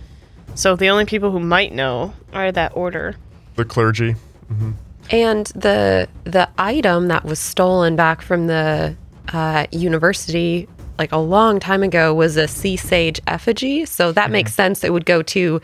So 0.54 0.74
the 0.74 0.88
only 0.88 1.04
people 1.04 1.30
who 1.32 1.40
might 1.40 1.74
know 1.74 2.14
are 2.32 2.50
that 2.50 2.72
order. 2.74 3.16
The 3.56 3.66
clergy. 3.66 4.14
Mm-hmm. 4.50 4.70
And 5.10 5.46
the 5.48 6.08
the 6.24 6.48
item 6.58 7.08
that 7.08 7.24
was 7.24 7.38
stolen 7.38 7.96
back 7.96 8.22
from 8.22 8.46
the 8.46 8.96
uh, 9.32 9.66
university 9.70 10.68
like 10.98 11.12
a 11.12 11.18
long 11.18 11.60
time 11.60 11.82
ago 11.82 12.14
was 12.14 12.36
a 12.36 12.48
sea 12.48 12.76
sage 12.76 13.20
effigy. 13.26 13.84
So 13.84 14.12
that 14.12 14.30
makes 14.30 14.54
sense. 14.54 14.82
It 14.82 14.92
would 14.92 15.06
go 15.06 15.22
to 15.22 15.60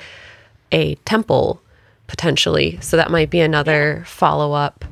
a 0.70 0.94
temple 0.96 1.60
potentially. 2.06 2.78
So 2.80 2.96
that 2.96 3.10
might 3.10 3.30
be 3.30 3.40
another 3.40 4.04
follow 4.06 4.52
up. 4.52 4.84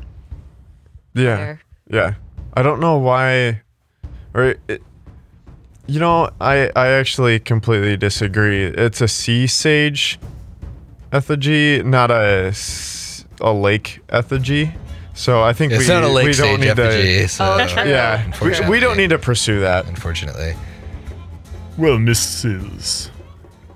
Yeah. 1.14 1.36
There. 1.36 1.60
Yeah. 1.90 2.14
I 2.54 2.62
don't 2.62 2.80
know 2.80 2.96
why 2.96 3.62
or 4.34 4.54
it, 4.68 4.82
you 5.86 5.98
know, 5.98 6.30
I 6.40 6.70
I 6.76 6.88
actually 6.88 7.40
completely 7.40 7.96
disagree. 7.96 8.64
It's 8.64 9.00
a 9.00 9.08
sea 9.08 9.46
sage 9.46 10.18
effigy, 11.12 11.82
not 11.82 12.10
a 12.10 12.52
a 13.40 13.53
lake 13.53 14.00
effigy. 14.09 14.72
So 15.14 15.42
I 15.42 15.53
think 15.53 15.72
It's 15.72 15.83
we, 15.83 15.88
not 15.88 16.05
a 16.05 16.24
we 16.24 16.33
don't 16.33 16.61
need 16.61 16.68
effigy. 16.68 17.18
to 17.18 17.24
oh, 17.24 17.26
So, 17.26 17.57
that's. 17.57 17.74
Yeah, 17.74 18.33
oh, 18.40 18.44
we, 18.44 18.68
we 18.68 18.81
don't 18.81 18.96
need 18.96 19.11
to 19.11 19.18
pursue 19.18 19.61
that. 19.61 19.87
Unfortunately. 19.87 20.55
Well, 21.76 21.98
Miss 21.98 22.20
Sills, 22.20 23.11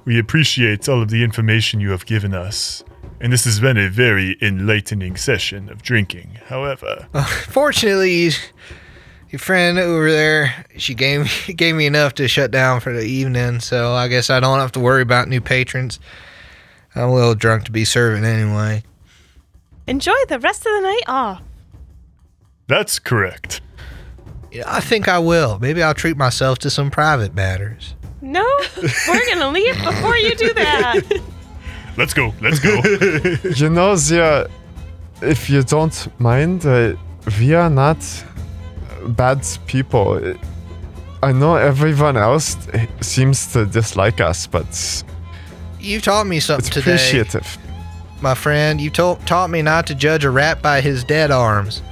we 0.05 0.18
appreciate 0.18 0.88
all 0.88 1.03
of 1.03 1.09
the 1.11 1.24
information 1.24 1.81
you 1.81 1.90
have 1.90 2.07
given 2.07 2.35
us, 2.35 2.85
and 3.20 3.33
this 3.33 3.44
has 3.44 3.61
been 3.61 3.79
a 3.79 3.88
very 3.88 4.37
enlightening 4.42 5.16
session 5.16 5.70
of 5.70 5.83
drinking. 5.83 6.38
However, 6.46 7.09
Fortunately, 7.48 8.31
your 9.31 9.38
friend 9.38 9.79
over 9.79 10.11
there, 10.11 10.66
she 10.77 10.94
gave 10.94 11.22
me, 11.48 11.55
gave 11.55 11.74
me 11.74 11.87
enough 11.87 12.14
to 12.14 12.29
shut 12.29 12.50
down 12.50 12.81
for 12.81 12.92
the 12.92 13.05
evening, 13.05 13.61
so 13.61 13.92
I 13.92 14.09
guess 14.09 14.29
I 14.31 14.38
don't 14.40 14.59
have 14.61 14.72
to 14.72 14.81
worry 14.81 15.03
about 15.03 15.29
new 15.29 15.40
patrons. 15.40 15.98
I'm 16.94 17.09
a 17.09 17.14
little 17.14 17.35
drunk 17.35 17.64
to 17.64 17.72
be 17.72 17.85
serving 17.85 18.24
anyway. 18.24 18.83
Enjoy 19.87 20.14
the 20.29 20.38
rest 20.38 20.61
of 20.66 20.73
the 20.73 20.81
night 20.81 21.03
off. 21.07 21.42
that's 22.66 22.99
correct. 22.99 23.61
Yeah, 24.51 24.64
I 24.66 24.81
think 24.81 25.09
I 25.09 25.18
will. 25.18 25.59
Maybe 25.59 25.83
I'll 25.83 25.94
treat 25.94 26.16
myself 26.16 26.59
to 26.61 26.70
some 26.70 26.90
private 26.90 27.35
matters. 27.35 27.94
No, 28.20 28.47
we're 29.09 29.27
gonna 29.35 29.51
leave 29.51 29.77
before 29.85 30.16
you 30.16 30.35
do 30.37 30.55
that. 30.55 31.03
Let's 31.97 32.14
go. 32.14 32.33
Let's 32.40 32.59
go. 32.61 32.81
You 33.57 33.68
know, 33.68 33.94
Zia, 33.97 34.47
if 35.20 35.51
you 35.51 35.62
don't 35.62 36.09
mind, 36.20 36.64
uh, 36.66 36.94
we 37.38 37.55
are 37.55 37.68
not 37.70 37.99
bad 39.09 39.47
people. 39.66 40.20
I 41.23 41.33
know 41.33 41.57
everyone 41.57 42.16
else 42.16 42.57
seems 43.01 43.53
to 43.53 43.66
dislike 43.66 44.20
us, 44.20 44.47
but 44.47 45.05
You 45.81 46.01
taught 46.01 46.27
me 46.27 46.40
something 46.40 46.66
it's 46.66 46.75
today, 46.75 46.94
appreciative. 46.94 47.59
My 48.20 48.35
friend. 48.35 48.81
You 48.81 48.90
told 48.90 49.27
taught 49.27 49.50
me 49.50 49.62
not 49.62 49.87
to 49.88 49.94
judge 49.94 50.24
a 50.24 50.31
rat 50.31 50.62
by 50.62 50.81
his 50.81 51.05
dead 51.05 51.31
arms. 51.31 51.83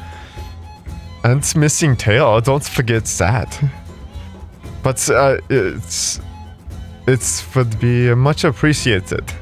And 1.24 1.44
missing 1.56 1.96
tail, 1.96 2.40
don't 2.40 2.64
forget 2.64 3.04
that. 3.04 3.62
But 4.82 5.08
uh, 5.08 5.38
it's 5.48 6.20
it's 7.06 7.54
would 7.54 7.78
be 7.78 8.12
much 8.14 8.44
appreciated. 8.44 9.32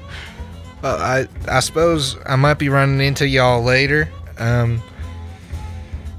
Well, 0.82 0.96
I 0.98 1.26
I 1.48 1.60
suppose 1.60 2.16
I 2.26 2.36
might 2.36 2.58
be 2.58 2.68
running 2.68 3.00
into 3.00 3.26
y'all 3.26 3.62
later. 3.62 4.08
Um, 4.38 4.82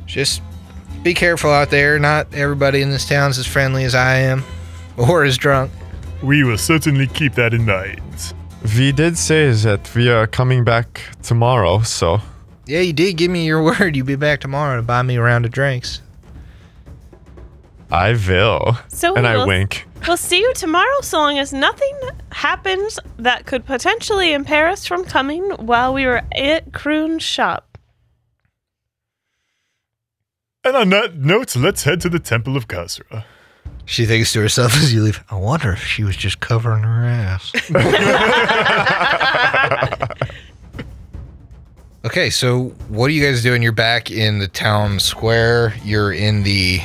just 0.05 0.41
be 1.03 1.13
careful 1.13 1.51
out 1.51 1.69
there. 1.69 1.99
Not 1.99 2.33
everybody 2.33 2.81
in 2.81 2.89
this 2.89 3.07
town's 3.07 3.37
as 3.37 3.47
friendly 3.47 3.83
as 3.83 3.95
I 3.95 4.15
am, 4.17 4.43
or 4.97 5.23
as 5.23 5.37
drunk. 5.37 5.71
we 6.21 6.43
will 6.43 6.57
certainly 6.57 7.07
keep 7.07 7.33
that 7.35 7.53
in 7.53 7.65
mind. 7.65 8.01
We 8.77 8.91
did 8.91 9.17
say 9.17 9.51
that 9.51 9.93
we 9.95 10.09
are 10.09 10.27
coming 10.27 10.63
back 10.63 11.01
tomorrow, 11.23 11.81
so 11.81 12.21
Yeah, 12.65 12.79
you 12.81 12.93
did 12.93 13.17
give 13.17 13.31
me 13.31 13.45
your 13.45 13.63
word. 13.69 13.95
You'd 13.95 14.05
be 14.05 14.15
back 14.15 14.41
tomorrow 14.41 14.77
to 14.77 14.81
buy 14.81 15.01
me 15.01 15.15
a 15.17 15.21
round 15.21 15.45
of 15.45 15.51
drinks. 15.51 16.01
I 17.91 18.11
will. 18.13 18.77
So 18.87 19.15
and 19.15 19.27
I 19.27 19.37
we'll- 19.37 19.47
wink. 19.47 19.87
We'll 20.07 20.17
see 20.17 20.39
you 20.39 20.51
tomorrow, 20.55 21.01
so 21.01 21.19
long 21.19 21.37
as 21.37 21.53
nothing 21.53 21.95
happens 22.31 22.99
that 23.17 23.45
could 23.45 23.65
potentially 23.67 24.33
impair 24.33 24.67
us 24.67 24.83
from 24.87 25.03
coming 25.05 25.43
while 25.51 25.93
we 25.93 26.07
were 26.07 26.23
at 26.35 26.71
Kroon's 26.71 27.21
shop. 27.21 27.77
And 30.63 30.75
on 30.75 30.89
that 30.89 31.17
note, 31.17 31.55
let's 31.55 31.83
head 31.83 32.01
to 32.01 32.09
the 32.09 32.17
Temple 32.19 32.57
of 32.57 32.67
Gozreh. 32.67 33.23
She 33.91 34.05
thinks 34.05 34.31
to 34.31 34.39
herself 34.39 34.73
as 34.75 34.93
you 34.93 35.03
leave. 35.03 35.21
I 35.29 35.35
wonder 35.35 35.73
if 35.73 35.83
she 35.83 36.05
was 36.05 36.15
just 36.15 36.39
covering 36.39 36.83
her 36.83 37.03
ass. 37.03 37.51
okay, 42.05 42.29
so 42.29 42.69
what 42.87 43.07
are 43.07 43.09
you 43.09 43.21
guys 43.21 43.43
doing? 43.43 43.61
You're 43.61 43.73
back 43.73 44.09
in 44.09 44.39
the 44.39 44.47
town 44.47 45.01
square. 45.01 45.75
You're 45.83 46.13
in 46.13 46.43
the 46.43 46.79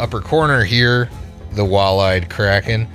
upper 0.00 0.20
corner 0.20 0.64
here, 0.64 1.08
the 1.52 1.64
wall-eyed 1.64 2.28
kraken. 2.28 2.88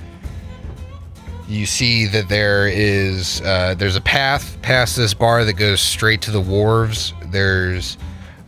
You 1.48 1.64
see 1.64 2.04
that 2.08 2.28
there 2.28 2.68
is 2.68 3.40
uh, 3.40 3.76
there's 3.78 3.96
a 3.96 4.02
path 4.02 4.60
past 4.60 4.94
this 4.94 5.14
bar 5.14 5.46
that 5.46 5.54
goes 5.54 5.80
straight 5.80 6.20
to 6.20 6.30
the 6.30 6.42
wharves. 6.42 7.14
There's 7.30 7.96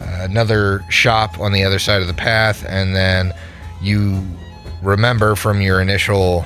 uh, 0.03 0.27
another 0.29 0.85
shop 0.91 1.41
on 1.41 1.53
the 1.53 1.65
other 1.65 1.79
side 1.79 2.03
of 2.03 2.07
the 2.07 2.13
path, 2.13 2.67
and 2.69 2.95
then 2.95 3.33
you 3.81 4.23
remember 4.83 5.35
from 5.35 5.61
your 5.61 5.81
initial 5.81 6.45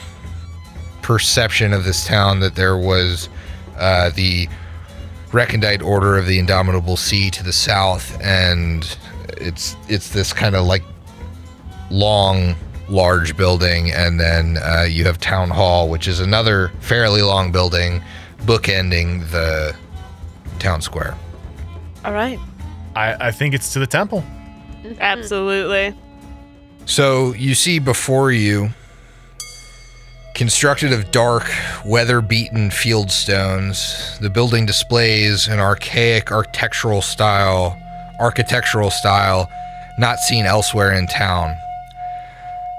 perception 1.02 1.72
of 1.72 1.84
this 1.84 2.06
town 2.06 2.40
that 2.40 2.54
there 2.54 2.76
was 2.76 3.28
uh, 3.78 4.10
the 4.10 4.48
recondite 5.32 5.82
order 5.82 6.16
of 6.16 6.26
the 6.26 6.38
indomitable 6.38 6.96
sea 6.96 7.30
to 7.30 7.42
the 7.42 7.52
south 7.52 8.20
and 8.22 8.96
it's 9.38 9.76
it's 9.88 10.10
this 10.10 10.32
kind 10.32 10.54
of 10.54 10.66
like 10.66 10.82
long 11.90 12.54
large 12.88 13.36
building 13.36 13.90
and 13.90 14.20
then 14.20 14.58
uh, 14.58 14.82
you 14.82 15.04
have 15.04 15.18
town 15.18 15.48
hall 15.48 15.88
which 15.88 16.06
is 16.06 16.20
another 16.20 16.68
fairly 16.80 17.22
long 17.22 17.50
building 17.50 18.02
bookending 18.44 19.28
the 19.30 19.74
town 20.58 20.82
square 20.82 21.16
All 22.04 22.12
right. 22.12 22.38
I, 22.96 23.28
I 23.28 23.30
think 23.30 23.54
it's 23.54 23.72
to 23.74 23.78
the 23.78 23.86
temple. 23.86 24.24
Absolutely. 24.98 25.94
So 26.84 27.32
you 27.34 27.54
see 27.54 27.78
before 27.78 28.32
you, 28.32 28.70
constructed 30.34 30.92
of 30.92 31.10
dark, 31.10 31.44
weather 31.84 32.20
beaten 32.20 32.70
field 32.70 33.10
stones, 33.10 34.18
the 34.20 34.30
building 34.30 34.66
displays 34.66 35.48
an 35.48 35.60
archaic 35.60 36.32
architectural 36.32 37.02
style, 37.02 37.78
architectural 38.20 38.90
style 38.90 39.48
not 39.98 40.18
seen 40.18 40.46
elsewhere 40.46 40.92
in 40.92 41.06
town. 41.06 41.56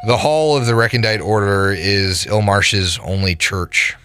The 0.06 0.18
hall 0.18 0.58
of 0.58 0.66
the 0.66 0.76
Recondite 0.76 1.22
Order 1.22 1.72
is 1.72 2.26
Illmarsh's 2.26 3.00
only 3.04 3.36
church. 3.36 3.96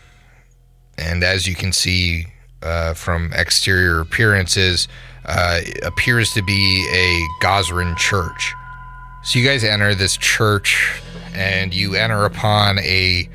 And 0.96 1.24
as 1.24 1.46
you 1.46 1.54
can 1.54 1.72
see 1.72 2.26
uh, 2.62 2.94
from 2.94 3.32
exterior 3.32 4.00
appearances, 4.00 4.88
uh, 5.24 5.60
appears 5.82 6.32
to 6.32 6.42
be 6.42 6.88
a 6.92 7.44
Gozren 7.44 7.96
church. 7.96 8.54
So 9.22 9.38
you 9.38 9.44
guys 9.44 9.64
enter 9.64 9.94
this 9.94 10.16
church 10.16 11.02
and 11.34 11.74
you 11.74 11.94
enter 11.94 12.24
upon 12.24 12.78
a 12.78 13.28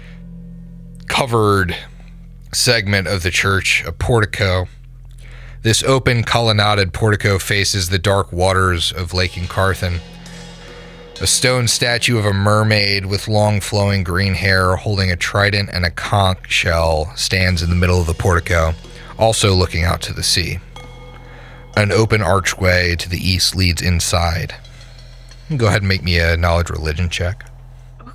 covered 1.07 1.75
segment 2.53 3.07
of 3.07 3.23
the 3.23 3.31
church, 3.31 3.83
a 3.85 3.91
portico. 3.91 4.67
This 5.61 5.83
open 5.83 6.23
colonnaded 6.23 6.93
portico 6.93 7.37
faces 7.37 7.89
the 7.89 7.99
dark 7.99 8.31
waters 8.31 8.91
of 8.91 9.13
Lake 9.13 9.33
Encarthan. 9.33 9.99
A 11.21 11.27
stone 11.27 11.67
statue 11.67 12.17
of 12.17 12.25
a 12.25 12.33
mermaid 12.33 13.05
with 13.05 13.27
long 13.27 13.61
flowing 13.61 14.03
green 14.03 14.33
hair 14.33 14.75
holding 14.75 15.11
a 15.11 15.15
trident 15.15 15.69
and 15.71 15.85
a 15.85 15.91
conch 15.91 16.51
shell 16.51 17.13
stands 17.15 17.61
in 17.61 17.69
the 17.69 17.75
middle 17.75 18.01
of 18.01 18.07
the 18.07 18.13
portico, 18.13 18.73
also 19.17 19.53
looking 19.53 19.83
out 19.83 20.01
to 20.01 20.13
the 20.13 20.23
sea. 20.23 20.59
An 21.77 21.91
open 21.91 22.21
archway 22.21 22.95
to 22.95 23.07
the 23.07 23.17
east 23.17 23.55
leads 23.55 23.81
inside. 23.81 24.55
Go 25.57 25.67
ahead 25.67 25.81
and 25.81 25.87
make 25.87 26.03
me 26.03 26.19
a 26.19 26.37
knowledge 26.37 26.69
religion 26.69 27.09
check. 27.09 27.45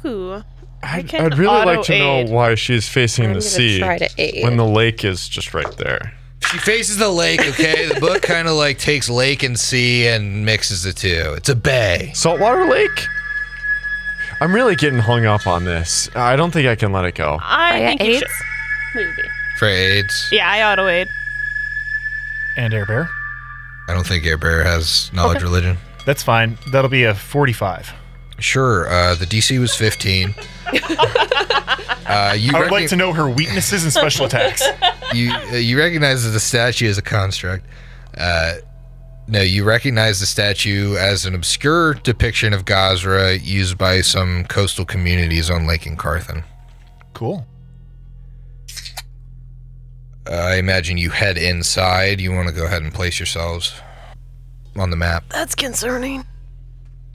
Ooh. 0.05 0.43
I 0.83 0.99
I'd, 0.99 1.09
can 1.09 1.21
I'd 1.25 1.39
really 1.39 1.65
like 1.65 1.83
to 1.87 1.99
know 1.99 2.25
why 2.33 2.55
she's 2.55 2.89
facing 2.89 3.25
I'm 3.27 3.31
the 3.31 3.41
gonna 3.41 3.43
sea 3.43 3.79
try 3.81 3.99
to 3.99 4.09
aid. 4.17 4.45
when 4.45 4.57
the 4.57 4.65
lake 4.65 5.05
is 5.05 5.29
just 5.29 5.53
right 5.55 5.71
there. 5.77 6.13
She 6.51 6.59
faces 6.59 6.97
the 6.99 7.09
lake, 7.09 7.41
okay? 7.49 7.87
the 7.93 7.99
book 8.01 8.23
kind 8.23 8.47
of 8.49 8.55
like 8.55 8.79
takes 8.79 9.11
lake 9.11 9.43
and 9.43 9.59
sea 9.59 10.07
and 10.07 10.45
mixes 10.47 10.85
the 10.85 10.93
two. 10.93 11.35
It's 11.37 11.49
a 11.49 11.57
bay. 11.57 12.13
Saltwater 12.15 12.65
lake? 12.67 13.07
I'm 14.41 14.55
really 14.55 14.77
getting 14.77 15.01
hung 15.01 15.25
up 15.27 15.47
on 15.49 15.65
this. 15.65 16.09
I 16.15 16.37
don't 16.37 16.53
think 16.53 16.69
I 16.69 16.77
can 16.77 16.93
let 16.93 17.05
it 17.05 17.17
go. 17.17 17.39
I 17.43 17.75
I 17.77 17.87
think 17.89 18.03
you 18.03 18.07
aids? 18.15 18.21
should. 18.21 18.31
Maybe. 18.95 19.29
For 19.59 19.67
AIDS. 19.67 20.29
Yeah, 20.31 20.49
I 20.49 20.63
auto 20.73 20.87
aid. 20.87 21.09
And 22.57 22.73
Air 22.73 22.87
Bear. 22.87 23.11
I 23.89 23.95
don't 23.95 24.07
think 24.07 24.25
Air 24.25 24.39
Bear 24.39 24.63
has 24.63 25.11
knowledge 25.13 25.43
religion. 25.43 25.77
That's 26.09 26.23
fine. 26.23 26.57
That'll 26.73 26.89
be 26.89 27.05
a 27.05 27.15
45. 27.15 27.93
Sure. 28.39 28.89
Uh, 28.89 29.15
the 29.15 29.27
DC 29.27 29.61
was 29.61 29.75
15. 29.75 30.35
uh, 30.73 32.35
you, 32.35 32.51
I 32.57 32.61
would 32.61 32.69
recogni- 32.69 32.71
like 32.71 32.89
to 32.89 32.97
know 32.97 33.13
her 33.13 33.29
weaknesses 33.29 33.85
and 33.85 33.93
special 33.93 34.25
attacks. 34.25 34.63
you 35.13 35.31
uh, 35.31 35.57
you 35.57 35.79
recognize 35.79 36.25
that 36.25 36.31
the 36.31 36.41
statue 36.41 36.87
is 36.87 36.97
a 36.97 37.03
construct. 37.03 37.67
Uh, 38.17 38.55
no, 39.27 39.43
you 39.43 39.65
recognize 39.65 40.19
the 40.19 40.25
statue 40.25 40.97
as 40.97 41.27
an 41.27 41.35
obscure 41.35 41.93
depiction 41.93 42.55
of 42.55 42.65
Gozreh 42.65 43.45
used 43.45 43.77
by 43.77 44.01
some 44.01 44.47
coastal 44.47 44.87
communities 44.87 45.51
on 45.51 45.67
Lake 45.67 45.83
Encarthan. 45.83 46.43
Cool. 47.13 47.47
Uh, 50.27 50.33
I 50.33 50.57
imagine 50.57 50.97
you 50.97 51.11
head 51.11 51.37
inside. 51.37 52.19
You 52.19 52.33
want 52.33 52.49
to 52.49 52.55
go 52.55 52.65
ahead 52.65 52.81
and 52.81 52.95
place 52.95 53.19
yourselves 53.21 53.79
on 54.77 54.91
the 54.91 54.97
map. 54.97 55.25
That's 55.31 55.55
concerning. 55.55 56.25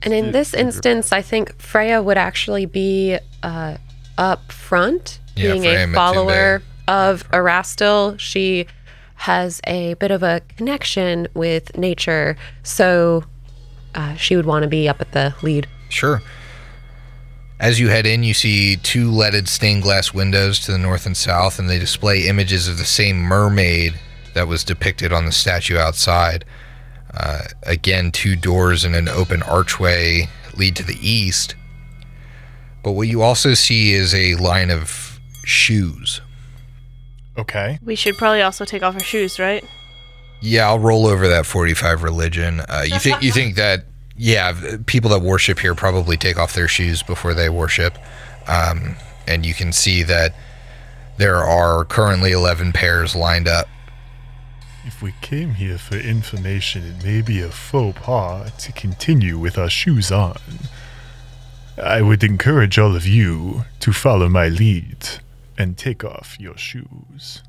And 0.02 0.12
in 0.12 0.32
this 0.32 0.52
instance, 0.52 1.12
I 1.12 1.22
think 1.22 1.58
Freya 1.60 2.02
would 2.02 2.18
actually 2.18 2.66
be 2.66 3.18
uh, 3.42 3.76
up 4.18 4.52
front, 4.52 5.18
Yeah, 5.34 5.52
being 5.52 5.62
Freya 5.62 5.84
a 5.84 5.86
Matumbe. 5.86 5.94
follower 5.94 6.62
of 6.86 7.28
Erastil. 7.30 8.18
She 8.18 8.66
has 9.14 9.60
a 9.66 9.94
bit 9.94 10.10
of 10.10 10.22
a 10.22 10.42
connection 10.56 11.28
with 11.32 11.76
nature, 11.78 12.36
so 12.62 13.24
uh, 13.94 14.14
she 14.16 14.36
would 14.36 14.44
want 14.44 14.62
to 14.64 14.68
be 14.68 14.88
up 14.88 15.00
at 15.00 15.12
the 15.12 15.34
lead. 15.40 15.66
Sure. 15.88 16.20
As 17.60 17.78
you 17.80 17.88
head 17.88 18.04
in, 18.04 18.24
you 18.24 18.34
see 18.34 18.76
two 18.76 19.10
leaded 19.10 19.48
stained 19.48 19.82
glass 19.84 20.12
windows 20.12 20.58
to 20.60 20.72
the 20.72 20.78
north 20.78 21.06
and 21.06 21.16
south, 21.16 21.58
and 21.58 21.70
they 21.70 21.78
display 21.78 22.26
images 22.26 22.68
of 22.68 22.76
the 22.76 22.84
same 22.84 23.16
mermaid 23.16 23.94
that 24.34 24.48
was 24.48 24.64
depicted 24.64 25.12
on 25.12 25.24
the 25.24 25.32
statue 25.32 25.78
outside. 25.78 26.44
Uh, 27.16 27.42
again, 27.62 28.10
two 28.10 28.36
doors 28.36 28.84
and 28.84 28.94
an 28.96 29.08
open 29.08 29.42
archway 29.42 30.28
lead 30.56 30.76
to 30.76 30.82
the 30.82 30.98
east. 31.00 31.54
But 32.82 32.92
what 32.92 33.08
you 33.08 33.22
also 33.22 33.54
see 33.54 33.92
is 33.92 34.14
a 34.14 34.34
line 34.36 34.70
of 34.70 35.20
shoes. 35.44 36.20
Okay. 37.36 37.78
We 37.84 37.94
should 37.94 38.16
probably 38.16 38.42
also 38.42 38.64
take 38.64 38.82
off 38.82 38.94
our 38.94 39.00
shoes, 39.00 39.38
right? 39.38 39.64
Yeah, 40.40 40.66
I'll 40.66 40.78
roll 40.78 41.06
over 41.06 41.26
that 41.28 41.46
45 41.46 42.02
religion. 42.02 42.60
Uh, 42.60 42.84
you 42.86 42.98
think 42.98 43.22
you 43.22 43.32
think 43.32 43.56
that 43.56 43.86
yeah, 44.16 44.76
people 44.86 45.10
that 45.10 45.22
worship 45.22 45.58
here 45.58 45.74
probably 45.74 46.16
take 46.16 46.38
off 46.38 46.54
their 46.54 46.68
shoes 46.68 47.02
before 47.02 47.34
they 47.34 47.48
worship. 47.48 47.96
Um, 48.46 48.96
and 49.26 49.44
you 49.44 49.54
can 49.54 49.72
see 49.72 50.02
that 50.04 50.34
there 51.16 51.36
are 51.36 51.84
currently 51.84 52.32
11 52.32 52.72
pairs 52.72 53.16
lined 53.16 53.48
up. 53.48 53.66
If 54.86 55.00
we 55.00 55.14
came 55.22 55.54
here 55.54 55.78
for 55.78 55.96
information, 55.96 56.84
it 56.84 57.04
may 57.04 57.22
be 57.22 57.40
a 57.40 57.50
faux 57.50 57.98
pas 57.98 58.50
to 58.64 58.72
continue 58.72 59.38
with 59.38 59.56
our 59.56 59.70
shoes 59.70 60.12
on. 60.12 60.38
I 61.82 62.02
would 62.02 62.22
encourage 62.22 62.78
all 62.78 62.94
of 62.94 63.06
you 63.06 63.64
to 63.80 63.92
follow 63.92 64.28
my 64.28 64.48
lead 64.48 65.08
and 65.56 65.76
take 65.76 66.04
off 66.04 66.36
your 66.38 66.56
shoes. 66.58 67.42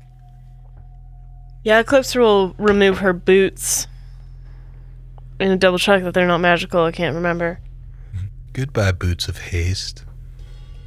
Yeah, 1.62 1.80
Eclipse 1.80 2.14
will 2.14 2.54
remove 2.58 2.98
her 2.98 3.12
boots 3.12 3.86
and 5.38 5.60
double 5.60 5.78
check 5.78 6.02
that 6.04 6.14
they're 6.14 6.26
not 6.26 6.38
magical. 6.38 6.84
I 6.84 6.92
can't 6.92 7.14
remember. 7.14 7.60
Goodbye, 8.52 8.92
boots 8.92 9.28
of 9.28 9.38
haste. 9.38 10.04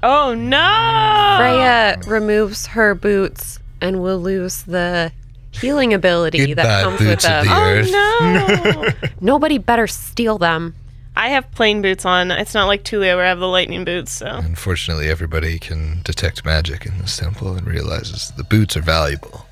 Oh 0.01 0.33
no! 0.33 1.35
Freya 1.37 1.99
removes 2.07 2.67
her 2.67 2.95
boots 2.95 3.59
and 3.81 4.01
will 4.01 4.17
lose 4.17 4.63
the 4.63 5.11
healing 5.51 5.93
ability 5.93 6.47
Goodbye, 6.47 6.63
that 6.63 6.83
comes 6.83 6.99
with 6.99 7.09
boots 7.09 7.25
of 7.25 7.31
them. 7.31 7.45
the 7.45 7.53
earth. 7.53 7.89
Oh 7.93 8.93
no! 9.01 9.09
Nobody 9.21 9.57
better 9.57 9.87
steal 9.87 10.37
them. 10.37 10.75
I 11.15 11.29
have 11.29 11.51
plain 11.51 11.81
boots 11.81 12.05
on. 12.05 12.31
It's 12.31 12.53
not 12.53 12.67
like 12.67 12.83
Tulio 12.83 13.15
where 13.17 13.25
I 13.25 13.29
have 13.29 13.39
the 13.39 13.47
lightning 13.47 13.83
boots. 13.83 14.11
So 14.13 14.27
Unfortunately, 14.27 15.09
everybody 15.09 15.59
can 15.59 16.01
detect 16.03 16.45
magic 16.45 16.85
in 16.85 16.97
this 16.99 17.17
temple 17.17 17.55
and 17.55 17.67
realizes 17.67 18.31
the 18.37 18.43
boots 18.43 18.77
are 18.77 18.81
valuable. 18.81 19.45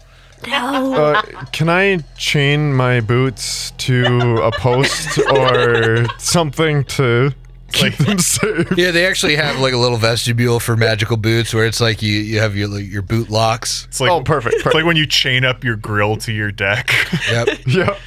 Uh, 0.45 1.21
can 1.51 1.67
I 1.67 1.97
chain 2.15 2.73
my 2.73 3.01
boots 3.01 3.71
to 3.79 4.37
a 4.43 4.51
post 4.51 5.17
or 5.17 6.05
something 6.19 6.83
to 6.85 7.33
keep 7.71 7.95
them 7.97 8.19
safe? 8.19 8.71
Yeah, 8.77 8.91
they 8.91 9.05
actually 9.05 9.35
have 9.35 9.59
like 9.59 9.73
a 9.73 9.77
little 9.77 9.97
vestibule 9.97 10.59
for 10.59 10.75
magical 10.77 11.17
boots 11.17 11.53
where 11.53 11.65
it's 11.65 11.81
like 11.81 12.01
you, 12.01 12.13
you 12.13 12.39
have 12.39 12.55
your 12.55 12.67
like, 12.67 12.89
your 12.89 13.01
boot 13.01 13.29
locks. 13.29 13.85
It's 13.85 13.99
like 13.99 14.11
Oh, 14.11 14.21
perfect. 14.21 14.55
It's 14.57 14.73
like 14.73 14.85
when 14.85 14.95
you 14.95 15.05
chain 15.05 15.45
up 15.45 15.63
your 15.63 15.75
grill 15.75 16.17
to 16.17 16.31
your 16.31 16.51
deck. 16.51 16.91
Yep. 17.29 17.47
yep. 17.67 17.97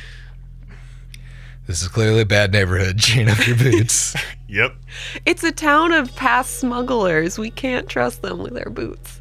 this 1.66 1.82
is 1.82 1.88
clearly 1.88 2.22
a 2.22 2.26
bad 2.26 2.52
neighborhood. 2.52 2.98
Chain 2.98 3.28
up 3.28 3.46
your 3.46 3.56
boots. 3.56 4.14
yep. 4.48 4.74
It's 5.26 5.44
a 5.44 5.52
town 5.52 5.92
of 5.92 6.14
past 6.16 6.58
smugglers. 6.60 7.38
We 7.38 7.50
can't 7.50 7.88
trust 7.88 8.22
them 8.22 8.38
with 8.38 8.56
our 8.56 8.70
boots. 8.70 9.20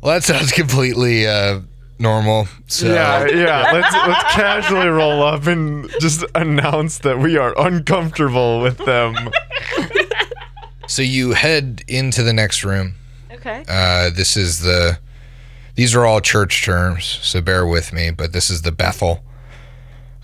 Well, 0.00 0.14
that 0.14 0.24
sounds 0.24 0.52
completely 0.52 1.26
uh, 1.26 1.60
normal. 1.98 2.48
So 2.66 2.86
Yeah, 2.86 3.26
yeah. 3.26 3.70
Let's 3.72 3.92
let's 3.92 4.34
casually 4.34 4.88
roll 4.88 5.22
up 5.22 5.46
and 5.46 5.90
just 6.00 6.24
announce 6.34 6.98
that 6.98 7.18
we 7.18 7.36
are 7.36 7.54
uncomfortable 7.58 8.60
with 8.60 8.78
them. 8.78 9.14
so 10.86 11.02
you 11.02 11.32
head 11.32 11.82
into 11.88 12.22
the 12.22 12.32
next 12.32 12.64
room. 12.64 12.94
okay. 13.32 13.64
Uh, 13.68 14.10
this 14.10 14.36
is 14.36 14.60
the. 14.60 14.98
These 15.74 15.94
are 15.94 16.04
all 16.04 16.20
church 16.20 16.64
terms, 16.64 17.04
so 17.04 17.40
bear 17.40 17.64
with 17.64 17.92
me. 17.92 18.10
But 18.10 18.32
this 18.32 18.50
is 18.50 18.62
the 18.62 18.72
Bethel, 18.72 19.22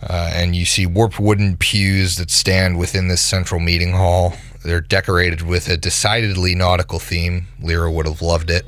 uh, 0.02 0.32
and 0.34 0.56
you 0.56 0.64
see 0.64 0.84
warped 0.84 1.20
wooden 1.20 1.56
pews 1.56 2.16
that 2.16 2.30
stand 2.30 2.76
within 2.76 3.06
this 3.06 3.20
central 3.22 3.60
meeting 3.60 3.92
hall. 3.92 4.34
They're 4.64 4.80
decorated 4.80 5.42
with 5.42 5.68
a 5.68 5.76
decidedly 5.76 6.56
nautical 6.56 6.98
theme. 6.98 7.46
Lyra 7.60 7.92
would 7.92 8.06
have 8.06 8.20
loved 8.20 8.50
it. 8.50 8.66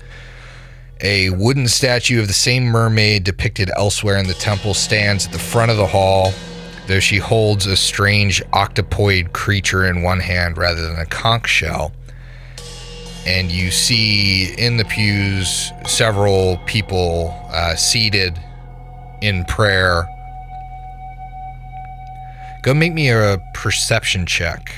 A 1.03 1.30
wooden 1.30 1.68
statue 1.68 2.20
of 2.20 2.28
the 2.28 2.32
same 2.32 2.64
mermaid 2.64 3.24
depicted 3.24 3.70
elsewhere 3.76 4.16
in 4.16 4.26
the 4.26 4.34
temple 4.34 4.74
stands 4.74 5.26
at 5.26 5.32
the 5.32 5.38
front 5.38 5.70
of 5.70 5.76
the 5.76 5.86
hall, 5.86 6.32
though 6.86 7.01
she 7.01 7.18
holds 7.18 7.66
a 7.66 7.76
strange 7.76 8.42
octopoid 8.47 9.32
creature 9.32 9.86
in 9.86 10.03
one 10.03 10.20
hand 10.20 10.57
rather 10.57 10.82
than 10.82 10.99
a 10.99 11.07
conch 11.07 11.49
shell 11.49 11.92
and 13.26 13.51
you 13.51 13.72
see 13.72 14.55
in 14.57 14.76
the 14.76 14.84
pews 14.84 15.72
several 15.84 16.59
people 16.59 17.34
uh, 17.51 17.74
seated 17.74 18.38
in 19.20 19.44
prayer. 19.47 20.09
Go 22.62 22.72
make 22.72 22.94
me 22.94 23.11
a 23.11 23.38
perception 23.53 24.26
check. 24.26 24.72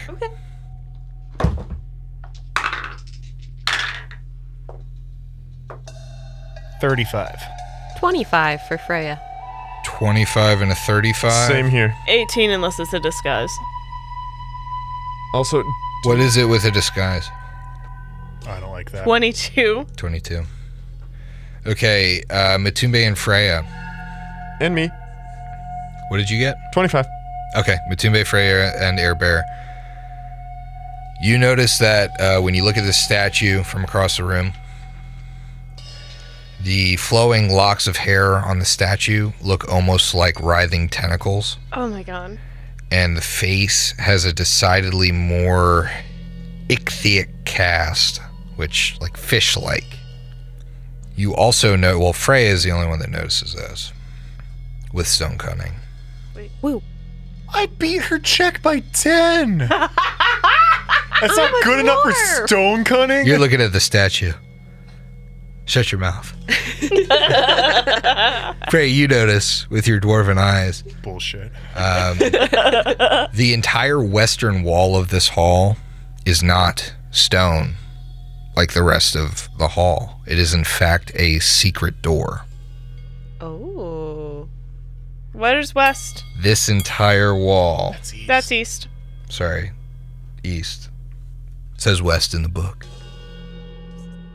Thirty-five. 6.80 7.40
25 7.98 8.62
for 8.62 8.78
Freya. 8.78 9.20
25 9.84 10.60
and 10.62 10.70
a 10.70 10.74
35. 10.74 11.32
Same 11.48 11.68
here. 11.68 11.94
18 12.06 12.50
unless 12.50 12.78
it's 12.78 12.92
a 12.92 13.00
disguise. 13.00 13.50
Also, 15.34 15.64
What 16.04 16.20
is 16.20 16.36
it 16.36 16.44
with 16.44 16.64
a 16.64 16.70
disguise? 16.70 17.28
I 18.46 18.60
don't 18.60 18.70
like 18.70 18.92
that. 18.92 19.02
22. 19.04 19.86
22. 19.96 20.44
Okay, 21.66 22.22
uh, 22.30 22.56
Matumbe 22.58 23.06
and 23.06 23.18
Freya. 23.18 23.64
and 24.60 24.74
me, 24.74 24.88
What 26.08 26.18
did 26.18 26.30
you 26.30 26.38
get? 26.38 26.56
25. 26.72 27.04
Okay, 27.56 27.76
Matumbe, 27.90 28.24
Freya, 28.26 28.72
and 28.80 28.98
Air 29.00 29.14
Bear. 29.16 29.44
You 31.20 31.36
notice 31.36 31.78
that 31.78 32.18
uh, 32.20 32.40
when 32.40 32.54
you 32.54 32.62
look 32.62 32.76
at 32.76 32.84
the 32.84 32.92
statue 32.92 33.62
from 33.64 33.82
across 33.84 34.16
the 34.18 34.24
room, 34.24 34.52
the 36.68 36.96
flowing 36.96 37.50
locks 37.50 37.86
of 37.86 37.96
hair 37.96 38.36
on 38.36 38.58
the 38.58 38.64
statue 38.66 39.32
look 39.40 39.66
almost 39.72 40.14
like 40.14 40.38
writhing 40.38 40.86
tentacles, 40.90 41.56
Oh 41.72 41.88
my 41.88 42.02
god. 42.02 42.38
and 42.90 43.16
the 43.16 43.22
face 43.22 43.94
has 43.98 44.26
a 44.26 44.34
decidedly 44.34 45.10
more 45.10 45.90
ichthytic 46.68 47.28
cast, 47.46 48.20
which 48.56 48.98
like 49.00 49.16
fish-like. 49.16 49.96
You 51.16 51.34
also 51.34 51.74
know, 51.74 51.98
well, 51.98 52.12
Freya 52.12 52.50
is 52.50 52.64
the 52.64 52.70
only 52.72 52.86
one 52.86 52.98
that 52.98 53.08
notices 53.08 53.54
this 53.54 53.92
with 54.92 55.06
stone 55.06 55.38
cunning. 55.38 55.72
Wait. 56.36 56.50
Woo. 56.60 56.82
I 57.48 57.64
beat 57.66 58.02
her 58.02 58.18
check 58.18 58.60
by 58.62 58.80
ten. 58.92 59.58
That's 61.20 61.36
not 61.36 61.50
a 61.50 61.60
good 61.64 61.80
enough 61.80 62.02
for 62.02 62.12
stone 62.46 62.84
cunning. 62.84 63.26
You're 63.26 63.38
looking 63.38 63.62
at 63.62 63.72
the 63.72 63.80
statue. 63.80 64.34
Shut 65.68 65.92
your 65.92 66.00
mouth. 66.00 66.34
Pray 68.70 68.86
you 68.88 69.06
notice 69.06 69.68
with 69.68 69.86
your 69.86 70.00
dwarven 70.00 70.38
eyes. 70.38 70.82
Bullshit. 71.02 71.52
Um, 71.76 72.16
the 72.18 73.50
entire 73.54 74.02
western 74.02 74.62
wall 74.62 74.96
of 74.96 75.10
this 75.10 75.28
hall 75.28 75.76
is 76.24 76.42
not 76.42 76.94
stone 77.10 77.74
like 78.56 78.72
the 78.72 78.82
rest 78.82 79.14
of 79.14 79.50
the 79.58 79.68
hall. 79.68 80.22
It 80.26 80.38
is, 80.38 80.54
in 80.54 80.64
fact, 80.64 81.12
a 81.14 81.38
secret 81.40 82.00
door. 82.00 82.46
Oh. 83.40 84.48
Where's 85.34 85.74
west? 85.74 86.24
This 86.40 86.70
entire 86.70 87.34
wall, 87.34 87.94
That's 88.26 88.50
east. 88.50 88.88
sorry, 89.28 89.72
east. 90.42 90.88
says 91.76 92.00
west 92.00 92.32
in 92.32 92.42
the 92.42 92.48
book. 92.48 92.86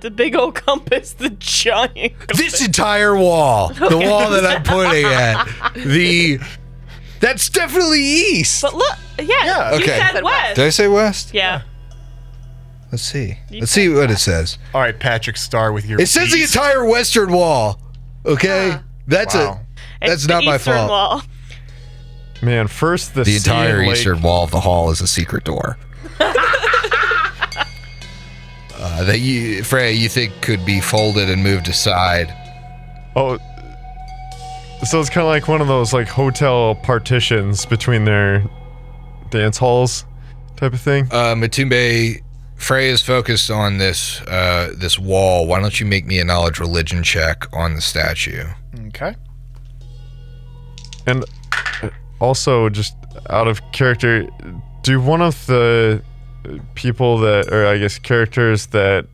The 0.04 0.12
big 0.12 0.36
old 0.36 0.56
compass, 0.56 1.14
the 1.14 1.30
giant. 1.30 2.20
Compass. 2.20 2.38
This 2.38 2.66
entire 2.66 3.16
wall, 3.16 3.70
the 3.70 3.98
wall 3.98 4.30
that 4.32 4.46
I'm 4.46 4.62
pointing 4.64 5.06
at, 5.06 5.46
the 5.76 6.40
that's 7.22 7.48
definitely 7.50 8.02
east. 8.02 8.62
But 8.62 8.74
look, 8.76 8.98
yeah, 9.18 9.26
Yeah. 9.46 9.70
you 9.72 9.76
Okay. 9.78 9.86
said 9.98 10.12
Said 10.12 10.24
west. 10.26 10.56
Did 10.58 10.66
I 10.66 10.70
say 10.72 10.88
west? 10.90 11.34
Yeah. 11.34 11.62
Let's 12.92 13.04
see. 13.04 13.38
You 13.50 13.62
Let's 13.62 13.72
see 13.72 13.88
said 13.88 13.96
what 13.96 14.12
it 14.12 14.18
says. 14.20 14.58
All 14.74 14.82
right, 14.82 15.00
Patrick 15.00 15.38
Star 15.38 15.72
with 15.72 15.86
your. 15.86 16.02
It 16.02 16.08
says 16.10 16.32
the 16.32 16.40
beast. 16.40 16.54
entire 16.56 16.84
western 16.86 17.32
wall. 17.32 17.80
Okay, 18.26 18.78
that's 19.08 19.34
Wow. 19.36 19.62
a 20.02 20.06
that's 20.06 20.14
It's 20.24 20.28
not 20.28 20.42
the 20.42 20.48
my 20.48 20.56
eastern 20.58 20.74
fault. 20.76 20.90
Wall. 20.90 21.22
Man, 22.42 22.68
first 22.68 23.14
the, 23.16 23.24
The 23.24 23.32
sea 23.40 23.50
entire 23.52 23.78
and 23.80 23.88
lake- 23.88 23.98
eastern 24.00 24.22
wall 24.22 24.44
of 24.44 24.52
the 24.52 24.60
hall 24.60 24.92
is 24.92 25.00
a 25.00 25.08
secret 25.08 25.46
door. 25.46 25.78
uh, 28.84 29.04
that 29.06 29.20
you, 29.20 29.64
Freya, 29.64 29.92
you 29.92 30.10
think 30.10 30.42
could 30.42 30.66
be 30.66 30.82
folded 30.82 31.30
and 31.30 31.42
moved 31.42 31.70
aside. 31.70 32.36
Oh, 33.16 33.38
so 34.84 35.00
it's 35.00 35.10
kind 35.10 35.26
of 35.26 35.30
like 35.30 35.48
one 35.48 35.62
of 35.62 35.68
those 35.68 35.94
like 35.94 36.10
hotel 36.10 36.76
partitions 36.76 37.66
between 37.66 38.04
their 38.04 38.44
dance 39.30 39.58
halls, 39.58 40.04
type 40.58 40.74
of 40.74 40.82
thing. 40.82 41.06
Uh, 41.06 41.34
Matumbe, 41.34 42.22
Freya 42.58 42.92
is 42.92 43.02
focused 43.02 43.50
on 43.50 43.78
this 43.78 44.20
uh, 44.24 44.74
this 44.76 45.00
wall. 45.00 45.48
Why 45.48 45.62
don't 45.62 45.80
you 45.80 45.86
make 45.86 46.06
me 46.06 46.20
a 46.20 46.26
knowledge 46.26 46.60
religion 46.60 47.04
check 47.04 47.46
on 47.54 47.76
the 47.76 47.82
statue? 47.82 48.44
Okay. 48.88 49.16
And 51.08 51.24
uh, 51.82 51.90
also, 52.20 52.68
just 52.68 52.98
out 53.30 53.48
of 53.48 53.62
character, 53.72 54.28
do 54.82 55.00
one 55.00 55.22
of 55.22 55.46
the 55.46 56.04
people 56.76 57.18
that, 57.20 57.52
or 57.52 57.66
I 57.68 57.78
guess 57.78 57.98
characters 58.00 58.68
that 58.68 59.08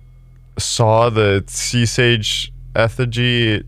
saw 0.58 1.10
the 1.10 1.44
sea 1.48 1.86
sage 1.86 2.52
effigy, 2.76 3.64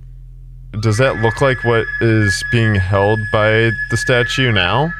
does 0.80 0.98
that 0.98 1.18
look 1.22 1.42
like 1.42 1.64
what 1.64 1.86
is 2.02 2.44
being 2.52 2.76
held 2.76 3.20
by 3.32 3.72
the 3.90 3.98
statue 3.98 4.52
now? 4.52 4.92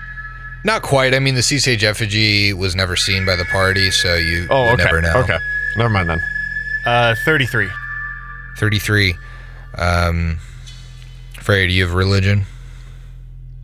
Not 0.64 0.84
quite. 0.84 1.14
I 1.16 1.20
mean, 1.20 1.36
the 1.36 1.42
sea 1.42 1.58
sage 1.60 1.84
effigy 1.84 2.54
was 2.54 2.76
never 2.76 2.96
seen 2.96 3.26
by 3.26 3.36
the 3.36 3.46
party, 3.46 3.90
so 3.90 4.16
you, 4.16 4.48
Oh, 4.50 4.66
you 4.68 4.72
okay. 4.74 4.84
never 4.84 5.02
know. 5.02 5.14
Okay, 5.18 5.38
never 5.76 5.90
mind 5.90 6.10
then. 6.10 6.22
Uh, 6.86 7.16
33. 7.26 7.68
33. 8.58 9.16
Um, 9.78 10.38
Freya, 11.40 11.68
do 11.68 11.74
you 11.74 11.84
have 11.86 11.94
religion? 11.96 12.46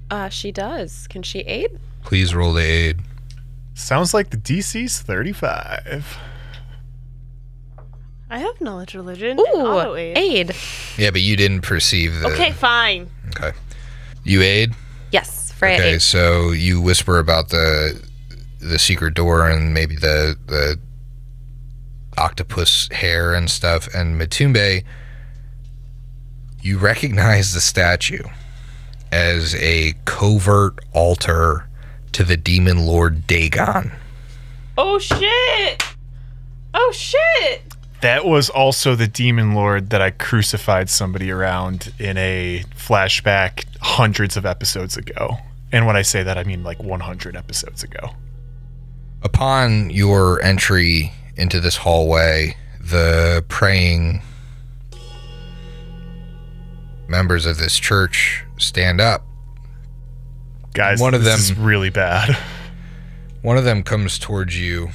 Uh, 0.09 0.29
she 0.29 0.51
does. 0.51 1.05
Can 1.07 1.21
she 1.21 1.39
aid? 1.41 1.79
Please 2.03 2.33
roll 2.33 2.53
the 2.53 2.63
aid. 2.63 2.97
Sounds 3.77 4.11
like 4.11 4.31
the 4.31 4.37
DC's 4.37 4.99
35. 5.01 6.17
I 8.29 8.39
have 8.39 8.59
knowledge 8.59 8.95
religion. 8.95 9.31
and 9.31 9.39
auto 9.39 9.93
Ooh, 9.93 9.95
aid. 9.95 10.17
aid. 10.17 10.55
Yeah, 10.97 11.11
but 11.11 11.21
you 11.21 11.37
didn't 11.37 11.61
perceive 11.61 12.19
the. 12.19 12.27
Okay, 12.29 12.51
fine. 12.53 13.09
Okay. 13.29 13.55
You 14.23 14.41
aid? 14.41 14.73
Yes, 15.11 15.51
Freya 15.51 15.75
Okay, 15.75 15.93
aid. 15.93 16.01
so 16.01 16.49
you 16.51 16.81
whisper 16.81 17.19
about 17.19 17.49
the 17.49 18.01
the 18.59 18.79
secret 18.79 19.13
door 19.13 19.47
and 19.47 19.73
maybe 19.75 19.95
the 19.95 20.35
the 20.47 20.79
octopus 22.17 22.89
hair 22.91 23.35
and 23.35 23.47
stuff 23.51 23.87
and 23.93 24.19
Matumbe 24.19 24.83
you 26.63 26.79
recognize 26.79 27.53
the 27.53 27.61
statue 27.61 28.23
as 29.11 29.53
a 29.55 29.93
covert 30.05 30.79
altar 30.93 31.66
to 32.13 32.23
the 32.23 32.37
demon 32.37 32.85
lord 32.85 33.27
Dagon. 33.27 33.91
Oh 34.77 34.99
shit! 34.99 35.83
Oh 36.73 36.91
shit! 36.91 37.75
That 38.01 38.25
was 38.25 38.49
also 38.49 38.95
the 38.95 39.07
demon 39.07 39.53
lord 39.53 39.89
that 39.89 40.01
I 40.01 40.11
crucified 40.11 40.89
somebody 40.89 41.31
around 41.31 41.93
in 41.97 42.17
a 42.17 42.63
flashback 42.75 43.65
hundreds 43.81 44.37
of 44.37 44.45
episodes 44.45 44.97
ago. 44.97 45.37
And 45.71 45.87
when 45.87 45.95
I 45.95 46.03
say 46.03 46.23
that, 46.23 46.37
I 46.37 46.43
mean 46.43 46.63
like 46.63 46.81
100 46.81 47.35
episodes 47.35 47.83
ago. 47.83 48.11
Upon 49.23 49.89
your 49.89 50.41
entry 50.43 51.11
into 51.35 51.59
this 51.59 51.77
hallway, 51.77 52.55
the 52.79 53.43
praying 53.49 54.21
members 57.07 57.45
of 57.45 57.57
this 57.57 57.77
church 57.79 58.43
stand 58.57 59.01
up. 59.01 59.26
Guys, 60.77 61.01
One 61.01 61.15
of 61.15 61.23
them- 61.23 61.39
is 61.39 61.55
really 61.55 61.89
bad. 61.89 62.37
One 63.41 63.57
of 63.57 63.63
them 63.63 63.81
comes 63.81 64.19
towards 64.19 64.59
you. 64.59 64.89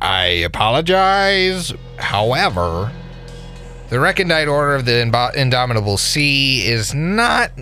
I 0.00 0.24
apologize. 0.24 1.72
However, 1.98 2.90
the 3.90 4.00
recondite 4.00 4.48
order 4.48 4.74
of 4.74 4.84
the 4.84 5.00
Indomitable 5.36 5.98
Sea 5.98 6.66
is 6.66 6.92
not, 6.92 7.52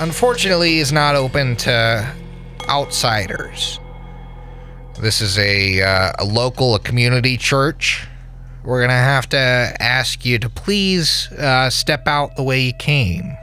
unfortunately, 0.00 0.80
is 0.80 0.92
not 0.92 1.14
open 1.14 1.56
to 1.56 2.12
outsiders. 2.68 3.80
This 5.00 5.22
is 5.22 5.38
a, 5.38 5.80
uh, 5.80 6.12
a 6.18 6.24
local, 6.26 6.74
a 6.74 6.78
community 6.78 7.38
church. 7.38 8.06
We're 8.64 8.80
going 8.80 8.90
to 8.90 8.94
have 8.96 9.30
to 9.30 9.38
ask 9.38 10.26
you 10.26 10.38
to 10.40 10.50
please 10.50 11.32
uh, 11.32 11.70
step 11.70 12.06
out 12.06 12.36
the 12.36 12.42
way 12.42 12.60
you 12.66 12.74
came. 12.74 13.38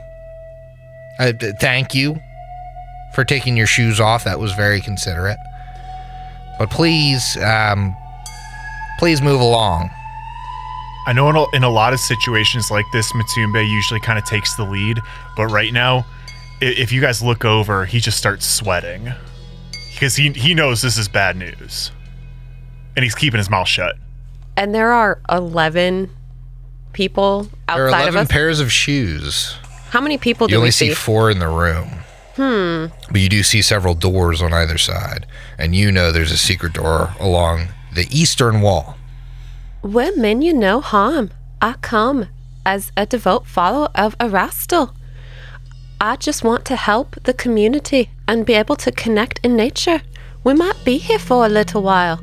Uh, 1.22 1.32
th- 1.34 1.55
thank 1.59 1.93
you 1.93 2.19
for 3.13 3.24
taking 3.24 3.55
your 3.55 3.67
shoes 3.67 3.99
off. 3.99 4.24
That 4.24 4.39
was 4.39 4.53
very 4.53 4.82
considerate. 4.82 5.38
But 6.57 6.72
please, 6.72 7.38
um, 7.38 7.95
please 8.97 9.22
move 9.22 9.39
along. 9.39 9.91
I 11.05 11.13
know 11.13 11.30
in 11.30 11.36
a, 11.36 11.45
in 11.55 11.63
a 11.63 11.69
lot 11.69 11.93
of 11.93 11.99
situations 11.99 12.72
like 12.72 12.86
this, 12.91 13.11
Matumbe 13.13 13.69
usually 13.69 13.99
kind 13.99 14.17
of 14.17 14.26
takes 14.26 14.55
the 14.55 14.63
lead, 14.63 14.99
but 15.38 15.47
right 15.47 15.72
now, 15.72 16.05
if 16.59 16.91
you 16.91 17.01
guys 17.01 17.22
look 17.22 17.45
over, 17.45 17.86
he 17.86 17.99
just 17.99 18.17
starts 18.17 18.45
sweating 18.45 19.11
because 19.93 20.15
he 20.15 20.32
he 20.32 20.53
knows 20.53 20.82
this 20.82 20.97
is 20.97 21.07
bad 21.07 21.36
news, 21.36 21.91
and 22.95 23.03
he's 23.03 23.15
keeping 23.15 23.38
his 23.39 23.49
mouth 23.49 23.67
shut. 23.67 23.95
And 24.57 24.74
there 24.74 24.91
are 24.91 25.19
11 25.32 26.09
people 26.93 27.47
outside 27.67 27.78
of 27.78 27.78
him. 27.78 27.78
There 27.78 27.86
are 27.86 27.88
outside 27.88 28.07
of 28.07 28.13
11 28.13 28.22
us. 28.22 28.28
pairs 28.32 28.59
of 28.59 28.72
shoes. 28.72 29.55
How 29.92 30.00
many 30.02 30.18
people 30.18 30.48
do 30.48 30.54
You 30.54 30.60
only 30.60 30.72
see 30.72 30.89
see? 30.89 30.94
four 30.96 31.30
in 31.30 31.39
the 31.39 31.50
room. 31.50 31.89
Hmm. 32.36 32.86
But 33.12 33.20
you 33.20 33.28
do 33.28 33.44
see 33.44 33.62
several 33.62 33.94
doors 33.94 34.42
on 34.42 34.54
either 34.54 34.78
side. 34.78 35.26
And 35.58 35.76
you 35.76 35.92
know 35.92 36.12
there's 36.12 36.32
a 36.32 36.38
secret 36.38 36.74
door 36.74 37.14
along 37.20 37.68
the 37.94 38.08
eastern 38.10 38.62
wall. 38.62 38.96
We 39.82 40.12
mean 40.16 40.42
you 40.42 40.54
no 40.54 40.80
harm. 40.80 41.32
I 41.62 41.74
come 41.82 42.28
as 42.66 42.92
a 42.96 43.06
devout 43.06 43.46
follower 43.48 43.89
of 43.94 44.18
Erastil. 44.20 44.94
I 46.00 46.16
just 46.16 46.44
want 46.44 46.64
to 46.66 46.76
help 46.78 47.18
the 47.24 47.34
community 47.34 48.10
and 48.30 48.46
be 48.46 48.54
able 48.54 48.78
to 48.78 48.92
connect 48.94 49.42
in 49.44 49.58
nature. 49.58 50.02
We 50.44 50.54
might 50.54 50.84
be 50.86 50.98
here 51.00 51.20
for 51.20 51.46
a 51.46 51.50
little 51.50 51.84
while. 51.84 52.22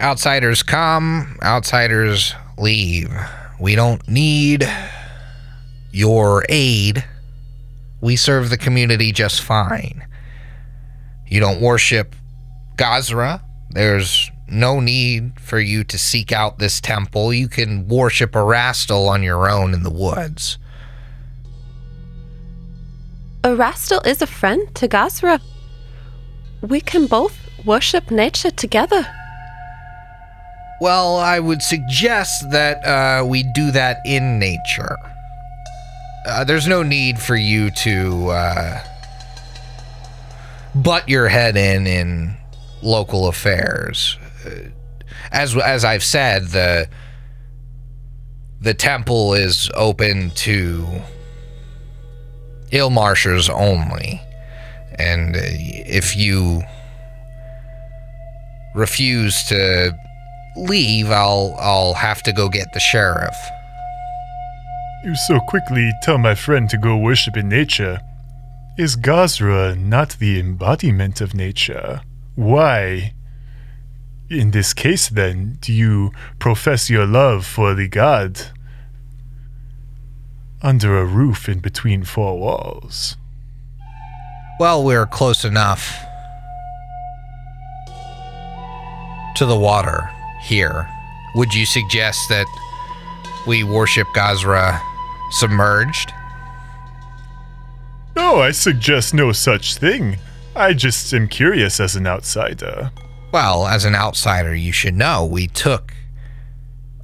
Outsiders 0.00 0.62
come, 0.62 1.38
outsiders 1.42 2.34
leave. 2.58 3.10
We 3.58 3.74
don't 3.74 4.06
need 4.08 4.68
your 5.92 6.44
aid. 6.48 7.04
We 8.00 8.16
serve 8.16 8.50
the 8.50 8.58
community 8.58 9.12
just 9.12 9.42
fine. 9.42 10.06
You 11.26 11.40
don't 11.40 11.60
worship 11.60 12.14
Gozreh. 12.76 13.40
There's 13.70 14.30
no 14.48 14.80
need 14.80 15.40
for 15.40 15.58
you 15.58 15.84
to 15.84 15.98
seek 15.98 16.32
out 16.32 16.58
this 16.58 16.80
temple. 16.80 17.32
You 17.32 17.48
can 17.48 17.88
worship 17.88 18.32
Erastil 18.32 19.08
on 19.08 19.22
your 19.22 19.50
own 19.50 19.74
in 19.74 19.82
the 19.82 19.90
woods. 19.90 20.58
Erastil 23.42 24.06
is 24.06 24.22
a 24.22 24.26
friend 24.26 24.74
to 24.74 24.88
Gozreh. 24.88 25.40
We 26.60 26.80
can 26.80 27.06
both 27.06 27.38
worship 27.64 28.10
nature 28.10 28.50
together. 28.50 29.06
Well, 30.80 31.16
I 31.16 31.40
would 31.40 31.62
suggest 31.62 32.50
that 32.50 32.84
uh, 32.84 33.24
we 33.24 33.42
do 33.42 33.70
that 33.70 34.00
in 34.04 34.38
nature. 34.38 34.96
Uh, 36.26 36.44
there's 36.44 36.66
no 36.66 36.82
need 36.82 37.18
for 37.18 37.36
you 37.36 37.70
to 37.70 38.28
uh, 38.28 38.84
butt 40.74 41.08
your 41.08 41.28
head 41.28 41.56
in 41.56 41.86
in 41.86 42.36
local 42.82 43.28
affairs. 43.28 44.18
Uh, 44.44 44.68
as 45.32 45.56
as 45.56 45.84
I've 45.84 46.04
said, 46.04 46.48
the 46.48 46.88
the 48.60 48.74
temple 48.74 49.32
is 49.34 49.70
open 49.74 50.30
to 50.30 50.86
Illmarshers 52.70 53.48
only, 53.48 54.20
and 54.98 55.36
uh, 55.36 55.40
if 55.42 56.16
you 56.16 56.62
refuse 58.74 59.44
to 59.44 59.96
leave, 60.56 61.10
I'll 61.10 61.56
I'll 61.58 61.94
have 61.94 62.22
to 62.24 62.32
go 62.32 62.48
get 62.48 62.72
the 62.72 62.80
sheriff. 62.80 63.36
You 65.04 65.14
so 65.14 65.38
quickly 65.40 65.92
tell 66.02 66.18
my 66.18 66.34
friend 66.34 66.68
to 66.70 66.78
go 66.78 66.96
worship 66.96 67.36
in 67.36 67.48
nature. 67.48 68.00
Is 68.78 68.96
Gozreh 68.96 69.78
not 69.78 70.16
the 70.18 70.40
embodiment 70.40 71.20
of 71.20 71.34
nature? 71.34 72.00
Why, 72.34 73.14
in 74.28 74.50
this 74.50 74.74
case, 74.74 75.08
then, 75.08 75.58
do 75.60 75.72
you 75.72 76.12
profess 76.38 76.90
your 76.90 77.06
love 77.06 77.46
for 77.46 77.74
the 77.74 77.88
god 77.88 78.40
under 80.62 80.98
a 80.98 81.06
roof 81.06 81.48
in 81.48 81.60
between 81.60 82.04
four 82.04 82.38
walls? 82.38 83.16
Well, 84.58 84.82
we're 84.82 85.06
close 85.06 85.44
enough 85.44 85.96
to 89.36 89.46
the 89.46 89.56
water 89.56 90.10
here. 90.46 90.88
Would 91.34 91.52
you 91.52 91.66
suggest 91.66 92.28
that 92.28 92.46
we 93.46 93.62
worship 93.64 94.06
Gozreh 94.14 94.80
submerged? 95.32 96.12
No, 98.14 98.40
I 98.40 98.52
suggest 98.52 99.12
no 99.12 99.32
such 99.32 99.76
thing. 99.76 100.16
I 100.54 100.72
just 100.72 101.12
am 101.12 101.28
curious 101.28 101.80
as 101.80 101.96
an 101.96 102.06
outsider. 102.06 102.90
Well, 103.32 103.66
as 103.66 103.84
an 103.84 103.94
outsider, 103.94 104.54
you 104.54 104.72
should 104.72 104.94
know 104.94 105.26
we 105.26 105.48
took 105.48 105.92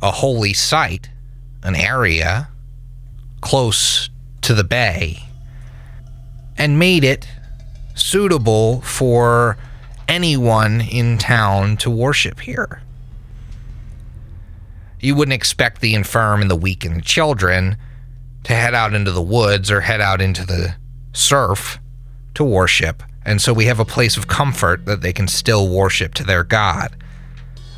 a 0.01 0.11
holy 0.11 0.55
site, 0.55 1.11
an 1.63 1.77
area 1.77 2.49
close 3.43 4.09
to 4.41 4.55
the 4.55 4.65
bay, 4.65 5.19
and 6.57 6.79
made 6.79 7.05
it 7.05 7.29
suitable 7.95 8.81
for 8.81 9.59
anyone 10.09 10.81
in 10.81 11.19
town 11.19 11.77
to 11.77 11.91
worship 11.91 12.41
here. 12.41 12.83
You 15.03 15.17
wouldn't 15.17 15.35
expect 15.35 15.81
the 15.81 15.95
infirm 15.95 16.41
and 16.41 16.51
the 16.51 16.57
weak 16.57 16.85
and 16.85 16.97
the 16.97 17.03
children 17.03 17.77
to 18.45 18.55
head 18.55 18.73
out 18.73 18.95
into 18.95 19.11
the 19.11 19.23
woods 19.23 19.71
or 19.71 19.81
head 19.81 20.01
out 20.01 20.23
into 20.23 20.47
the 20.47 20.77
surf 21.13 21.79
to 22.35 22.45
worship, 22.45 23.03
and 23.25 23.43
so 23.43 23.53
we 23.53 23.67
have 23.67 23.81
a 23.81 23.85
place 23.85 24.17
of 24.17 24.29
comfort 24.29 24.87
that 24.87 25.03
they 25.03 25.13
can 25.13 25.29
still 25.29 25.69
worship 25.69 26.15
to 26.15 26.25
their 26.25 26.45
God. 26.45 26.97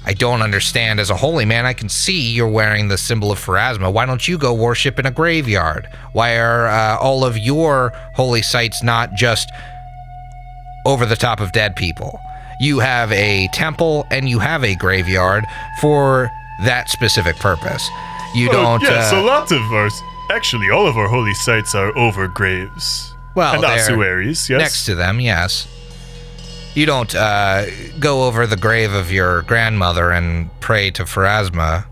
I 0.06 0.12
don't 0.12 0.42
understand. 0.42 1.00
As 1.00 1.08
a 1.08 1.16
holy 1.16 1.46
man, 1.46 1.64
I 1.64 1.72
can 1.72 1.88
see 1.88 2.30
you're 2.30 2.48
wearing 2.48 2.88
the 2.88 2.98
symbol 2.98 3.32
of 3.32 3.38
Pharasma. 3.38 3.90
Why 3.90 4.04
don't 4.04 4.28
you 4.28 4.36
go 4.36 4.52
worship 4.52 4.98
in 4.98 5.06
a 5.06 5.10
graveyard? 5.10 5.88
Why 6.12 6.36
are 6.36 6.68
uh, 6.68 6.98
all 6.98 7.24
of 7.24 7.38
your 7.38 7.90
holy 8.14 8.42
sites 8.42 8.82
not 8.82 9.14
just 9.14 9.48
over 10.84 11.06
the 11.06 11.16
top 11.16 11.40
of 11.40 11.52
dead 11.52 11.74
people? 11.74 12.20
You 12.60 12.80
have 12.80 13.10
a 13.12 13.48
temple 13.54 14.06
and 14.10 14.28
you 14.28 14.38
have 14.40 14.62
a 14.62 14.76
graveyard 14.76 15.44
for 15.80 16.30
that 16.64 16.90
specific 16.90 17.36
purpose. 17.36 17.88
You 18.34 18.48
Well, 18.48 18.78
don't. 18.78 18.82
yes, 18.82 19.12
uh, 19.12 19.16
a 19.16 19.22
lot 19.22 19.50
of 19.52 19.62
our. 19.72 19.88
Actually, 20.30 20.70
all 20.70 20.86
of 20.86 20.96
our 20.96 21.08
holy 21.08 21.34
sites 21.34 21.74
are 21.74 21.96
over 21.96 22.26
graves. 22.28 23.12
Well, 23.34 23.54
and 23.56 23.64
ossuaries, 23.64 24.48
yes. 24.48 24.58
next 24.60 24.86
to 24.86 24.94
them, 24.94 25.20
yes. 25.20 25.66
You 26.74 26.86
don't 26.86 27.14
uh, 27.14 27.66
go 28.00 28.24
over 28.24 28.46
the 28.46 28.56
grave 28.56 28.92
of 28.92 29.12
your 29.12 29.42
grandmother 29.42 30.10
and 30.10 30.48
pray 30.60 30.90
to 30.92 31.04
Pharasma. 31.04 31.84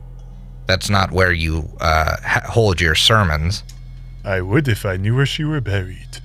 That's 0.67 0.89
not 0.89 1.11
where 1.13 1.33
you 1.33 1.69
uh, 1.81 2.17
ha- 2.25 2.43
hold 2.49 2.81
your 2.81 2.95
sermons. 2.95 3.63
I 4.25 4.41
would 4.41 4.67
if 4.69 4.87
I 4.87 4.97
knew 4.97 5.15
where 5.17 5.27
she 5.27 5.45
were 5.45 5.61
buried. 5.61 6.19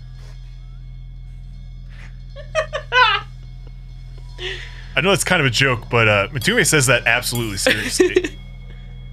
I 4.97 5.01
know 5.01 5.11
it's 5.11 5.23
kind 5.23 5.39
of 5.39 5.45
a 5.45 5.49
joke, 5.51 5.89
but 5.89 6.07
uh, 6.07 6.27
Matumbe 6.29 6.65
says 6.65 6.87
that 6.87 7.05
absolutely 7.07 7.57
seriously. 7.57 8.37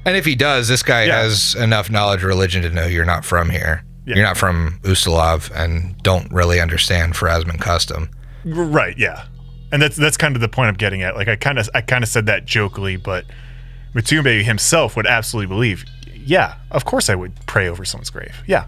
And 0.07 0.19
if 0.19 0.27
he 0.27 0.35
does, 0.35 0.69
this 0.69 0.83
guy 0.83 1.05
Yeah. 1.05 1.23
has 1.23 1.55
enough 1.55 1.89
knowledge 1.89 2.23
of 2.23 2.29
religion 2.29 2.61
to 2.63 2.69
know 2.69 2.85
you're 2.85 3.07
not 3.07 3.25
from 3.25 3.49
here. 3.49 3.83
Yeah. 4.05 4.17
You're 4.17 4.25
not 4.27 4.37
from 4.37 4.79
Ustalav 4.83 5.51
and 5.57 5.97
don't 6.03 6.31
really 6.31 6.61
understand 6.61 7.15
Pharasman 7.15 7.59
custom. 7.59 8.11
right? 8.45 8.99
Yeah, 8.99 9.25
and 9.73 9.81
that's 9.81 9.97
that's 9.97 10.19
kind 10.19 10.37
of 10.37 10.43
the 10.43 10.49
point 10.49 10.69
I'm 10.69 10.75
getting 10.75 11.03
at. 11.03 11.17
Like 11.17 11.29
I 11.29 11.37
kind 11.37 11.59
of 11.59 11.71
I 11.75 11.81
kind 11.81 12.05
of 12.05 12.11
said 12.11 12.27
that 12.27 12.45
jokingly, 12.45 12.97
but 12.97 13.25
Matumbe 13.95 14.45
himself 14.45 14.95
would 14.95 15.07
absolutely 15.07 15.47
believe. 15.49 15.87
Yeah, 16.15 16.57
of 16.71 16.85
course 16.85 17.09
I 17.09 17.15
would 17.15 17.33
pray 17.47 17.67
over 17.67 17.87
someone's 17.87 18.11
grave. 18.11 18.43
Yeah, 18.47 18.67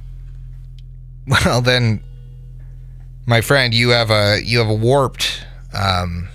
Well, 1.27 1.61
then, 1.61 2.03
my 3.27 3.43
friend, 3.43 3.75
you 3.75 3.91
have 3.91 4.11
a 4.11 4.41
you 4.43 4.59
have 4.59 4.69
a 4.71 4.75
warped. 4.75 5.45
Um, 5.75 6.29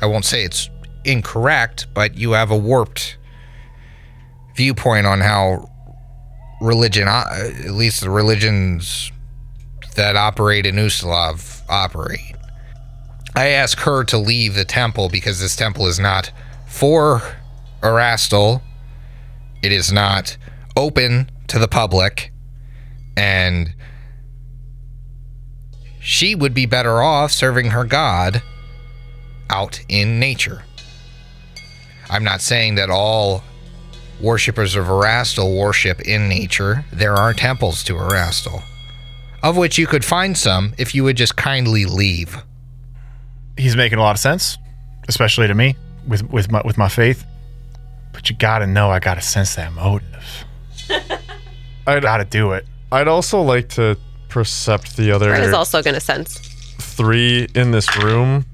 I 0.00 0.06
won't 0.06 0.24
say 0.24 0.44
it's 0.44 0.70
incorrect, 1.04 1.86
but 1.94 2.16
you 2.16 2.32
have 2.32 2.50
a 2.50 2.56
warped 2.56 3.16
viewpoint 4.54 5.06
on 5.06 5.20
how 5.20 5.70
religion, 6.60 7.08
uh, 7.08 7.24
at 7.64 7.72
least 7.72 8.00
the 8.00 8.10
religions 8.10 9.12
that 9.96 10.16
operate 10.16 10.66
in 10.66 10.76
Ustalav, 10.76 11.62
operate. 11.68 12.36
I 13.34 13.48
ask 13.48 13.78
her 13.80 14.04
to 14.04 14.18
leave 14.18 14.54
the 14.54 14.64
temple 14.64 15.08
because 15.08 15.40
this 15.40 15.54
temple 15.56 15.86
is 15.86 15.98
not 15.98 16.32
for 16.66 17.22
Erastil. 17.82 18.60
It 19.62 19.72
is 19.72 19.92
not 19.92 20.36
open 20.76 21.30
to 21.48 21.58
the 21.58 21.68
public, 21.68 22.32
and 23.16 23.74
she 26.00 26.34
would 26.34 26.54
be 26.54 26.66
better 26.66 27.02
off 27.02 27.30
serving 27.30 27.70
her 27.70 27.84
God 27.84 28.42
out 29.50 29.80
in 29.88 30.18
nature. 30.18 30.62
I'm 32.08 32.24
not 32.24 32.40
saying 32.40 32.76
that 32.76 32.90
all 32.90 33.42
worshippers 34.20 34.76
of 34.76 34.86
Erastil 34.86 35.56
worship 35.58 36.00
in 36.00 36.28
nature. 36.28 36.84
There 36.92 37.14
are 37.14 37.32
temples 37.32 37.82
to 37.84 37.94
Erastil, 37.94 38.62
of 39.42 39.56
which 39.56 39.78
you 39.78 39.86
could 39.86 40.04
find 40.04 40.36
some 40.36 40.74
if 40.78 40.94
you 40.94 41.04
would 41.04 41.16
just 41.16 41.36
kindly 41.36 41.84
leave. 41.84 42.36
he's 43.56 43.76
making 43.76 43.98
a 43.98 44.02
lot 44.02 44.12
of 44.16 44.20
sense, 44.20 44.56
especially 45.08 45.46
to 45.46 45.54
me 45.54 45.76
with 46.06 46.22
with 46.30 46.50
my 46.50 46.62
with 46.64 46.78
my 46.78 46.88
faith. 46.88 47.24
But 48.12 48.28
you 48.28 48.36
gotta 48.36 48.66
know, 48.66 48.90
I 48.90 48.98
gotta 48.98 49.20
sense 49.20 49.54
that 49.56 49.72
motive. 49.72 50.44
I'd, 51.86 52.02
Gotta 52.02 52.24
do 52.24 52.52
it. 52.52 52.66
I'd 52.92 53.08
also 53.08 53.40
like 53.40 53.68
to 53.70 53.96
percept 54.28 54.96
the 54.96 55.12
other 55.12 55.30
Fred 55.30 55.44
is 55.44 55.54
also 55.54 55.82
going 55.82 55.94
to 55.94 56.00
sense. 56.00 56.38
three 56.78 57.46
in 57.54 57.70
this 57.70 57.96
room. 57.96 58.44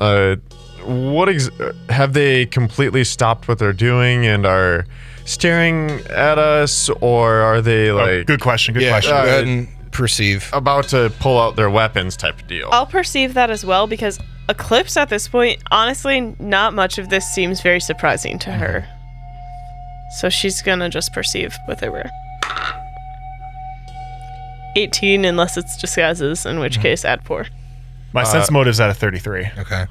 Uh, 0.00 0.36
what 0.84 1.28
ex- 1.28 1.50
have 1.88 2.12
they 2.12 2.46
completely 2.46 3.02
stopped 3.04 3.48
what 3.48 3.58
they're 3.58 3.72
doing 3.72 4.24
and 4.26 4.46
are 4.46 4.84
staring 5.24 5.90
at 6.10 6.38
us, 6.38 6.88
or 7.00 7.36
are 7.40 7.60
they 7.60 7.90
Oh, 7.90 7.96
like 7.96 8.26
good 8.26 8.40
question. 8.40 8.74
Good 8.74 8.82
Yeah, 8.84 8.90
question. 8.90 9.12
go 9.12 9.18
uh, 9.18 9.24
ahead 9.24 9.44
and 9.44 9.68
perceive. 9.90 10.48
about 10.52 10.88
to 10.88 11.10
pull 11.18 11.40
out 11.40 11.56
their 11.56 11.70
weapons 11.70 12.16
type 12.16 12.40
of 12.40 12.46
deal? 12.46 12.68
I'll 12.70 12.86
perceive 12.86 13.34
that 13.34 13.50
as 13.50 13.64
well 13.64 13.86
because 13.86 14.18
Eclipse 14.48 14.96
at 14.96 15.08
this 15.08 15.26
point, 15.26 15.60
honestly, 15.72 16.20
not 16.38 16.72
much 16.74 16.98
of 16.98 17.08
this 17.08 17.26
seems 17.34 17.60
very 17.62 17.80
surprising 17.80 18.38
to 18.40 18.50
her. 18.52 18.86
So 20.20 20.28
she's 20.28 20.62
gonna 20.62 20.88
just 20.88 21.12
perceive 21.12 21.56
with 21.66 21.80
her. 21.80 22.08
18 24.76 25.24
unless 25.24 25.56
it's 25.56 25.76
disguises, 25.78 26.44
in 26.46 26.60
which 26.60 26.80
case 26.80 27.04
add 27.04 27.24
4. 27.24 27.46
My 28.16 28.24
sense 28.24 28.50
motive's 28.50 28.80
out 28.80 28.90
of 28.90 28.96
thirty-three. 28.96 29.48
Okay. 29.58 29.86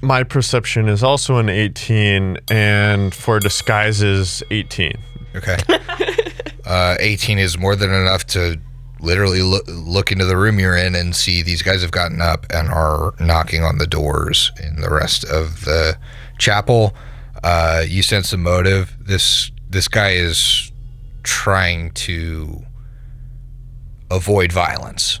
My 0.00 0.22
perception 0.22 0.88
is 0.88 1.02
also 1.02 1.38
an 1.38 1.48
18, 1.48 2.38
and 2.48 3.12
for 3.12 3.40
disguises, 3.40 4.44
18. 4.52 4.92
Okay. 5.34 5.56
uh, 6.66 6.96
18 7.00 7.38
is 7.38 7.58
more 7.58 7.74
than 7.74 7.90
enough 7.90 8.24
to 8.28 8.60
literally 9.00 9.42
look, 9.42 9.64
look 9.66 10.12
into 10.12 10.24
the 10.24 10.36
room 10.36 10.58
you're 10.58 10.76
in 10.76 10.94
and 10.94 11.14
see 11.14 11.42
these 11.42 11.62
guys 11.62 11.82
have 11.82 11.90
gotten 11.90 12.20
up 12.20 12.46
and 12.50 12.68
are 12.68 13.14
knocking 13.20 13.62
on 13.62 13.78
the 13.78 13.86
doors 13.86 14.52
in 14.62 14.80
the 14.80 14.90
rest 14.90 15.24
of 15.24 15.64
the 15.64 15.98
chapel. 16.38 16.94
Uh, 17.42 17.84
you 17.86 18.02
sense 18.02 18.32
a 18.32 18.36
motive. 18.36 18.96
This 19.00 19.50
this 19.70 19.86
guy 19.86 20.10
is 20.10 20.72
trying 21.22 21.90
to 21.92 22.64
avoid 24.10 24.52
violence. 24.52 25.20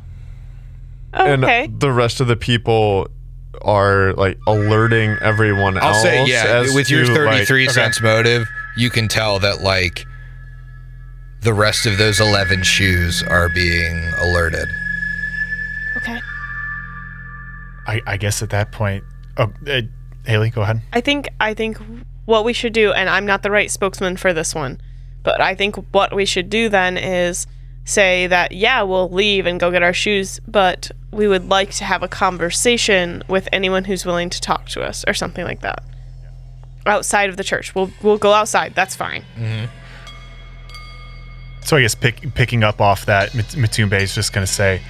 Okay. 1.14 1.64
And 1.64 1.80
the 1.80 1.92
rest 1.92 2.20
of 2.20 2.26
the 2.26 2.36
people 2.36 3.08
are 3.62 4.12
like 4.14 4.38
alerting 4.46 5.16
everyone 5.22 5.78
I'll 5.78 5.94
else. 5.94 6.02
say, 6.02 6.26
yeah, 6.26 6.44
as 6.46 6.74
with 6.74 6.90
your 6.90 7.04
to, 7.04 7.14
33 7.14 7.66
like, 7.66 7.74
cents 7.74 8.00
motive, 8.00 8.46
you 8.76 8.90
can 8.90 9.08
tell 9.08 9.38
that 9.40 9.62
like 9.62 10.04
the 11.40 11.54
rest 11.54 11.86
of 11.86 11.98
those 11.98 12.20
11 12.20 12.62
shoes 12.62 13.22
are 13.22 13.48
being 13.48 14.04
alerted. 14.18 14.68
okay. 15.96 16.20
I, 17.86 18.02
I 18.06 18.16
guess 18.18 18.42
at 18.42 18.50
that 18.50 18.70
point. 18.70 19.02
Oh, 19.38 19.52
uh, 19.66 19.80
Haley, 20.26 20.50
go 20.50 20.60
ahead. 20.62 20.82
I 20.92 21.00
think 21.00 21.28
I 21.40 21.54
think 21.54 21.78
what 22.26 22.44
we 22.44 22.52
should 22.52 22.74
do, 22.74 22.92
and 22.92 23.08
I'm 23.08 23.24
not 23.24 23.42
the 23.42 23.50
right 23.50 23.70
spokesman 23.70 24.18
for 24.18 24.34
this 24.34 24.54
one, 24.54 24.78
but 25.22 25.40
I 25.40 25.54
think 25.54 25.76
what 25.92 26.14
we 26.14 26.26
should 26.26 26.50
do 26.50 26.68
then 26.68 26.98
is 26.98 27.46
say 27.88 28.26
that 28.26 28.52
yeah, 28.52 28.82
we'll 28.82 29.08
leave 29.08 29.46
and 29.46 29.58
go 29.58 29.70
get 29.70 29.82
our 29.82 29.92
shoes, 29.94 30.40
but 30.46 30.90
we 31.12 31.26
would 31.26 31.48
like 31.48 31.70
to 31.72 31.84
have 31.84 32.02
a 32.02 32.08
conversation 32.08 33.22
with 33.28 33.48
anyone 33.52 33.84
who's 33.84 34.04
willing 34.04 34.28
to 34.30 34.40
talk 34.40 34.68
to 34.68 34.82
us 34.82 35.04
or 35.08 35.14
something 35.14 35.44
like 35.44 35.60
that. 35.62 35.82
Outside 36.86 37.30
of 37.30 37.36
the 37.36 37.44
church, 37.44 37.74
we'll 37.74 37.90
we'll 38.02 38.18
go 38.18 38.32
outside. 38.32 38.74
That's 38.74 38.94
fine. 38.94 39.24
So 41.64 41.76
I 41.76 41.82
guess 41.82 41.94
pick, 41.94 42.34
picking 42.34 42.64
up 42.64 42.80
off 42.80 43.04
that, 43.06 43.34
Mat- 43.34 43.54
Matumbe 43.56 44.00
is 44.00 44.14
just 44.14 44.32
going 44.32 44.46
to 44.46 44.52
say, 44.52 44.80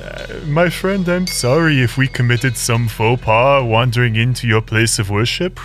Uh, 0.00 0.26
my 0.46 0.70
friend, 0.70 1.08
I'm 1.08 1.26
sorry 1.26 1.82
if 1.82 1.96
we 1.98 2.06
committed 2.06 2.56
some 2.56 2.86
faux 2.88 3.20
pas 3.22 3.64
wandering 3.64 4.14
into 4.16 4.46
your 4.46 4.62
place 4.62 4.98
of 5.00 5.10
worship. 5.10 5.58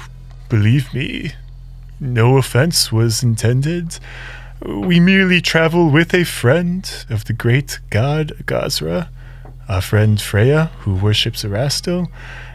Believe 0.50 0.92
me, 0.94 1.34
no 2.00 2.38
offense 2.38 2.92
was 2.92 3.22
intended. 3.24 4.00
We 4.68 5.00
merely 5.00 5.42
travel 5.42 5.92
with 5.92 6.12
a 6.16 6.24
friend 6.24 6.92
of 7.12 7.26
the 7.26 7.34
great 7.34 7.80
god 7.92 8.32
Gozreh, 8.46 9.08
our 9.70 9.82
friend 9.82 10.20
Freya, 10.20 10.72
who 10.80 10.96
worships 10.96 11.44
Erastil. 11.44 12.08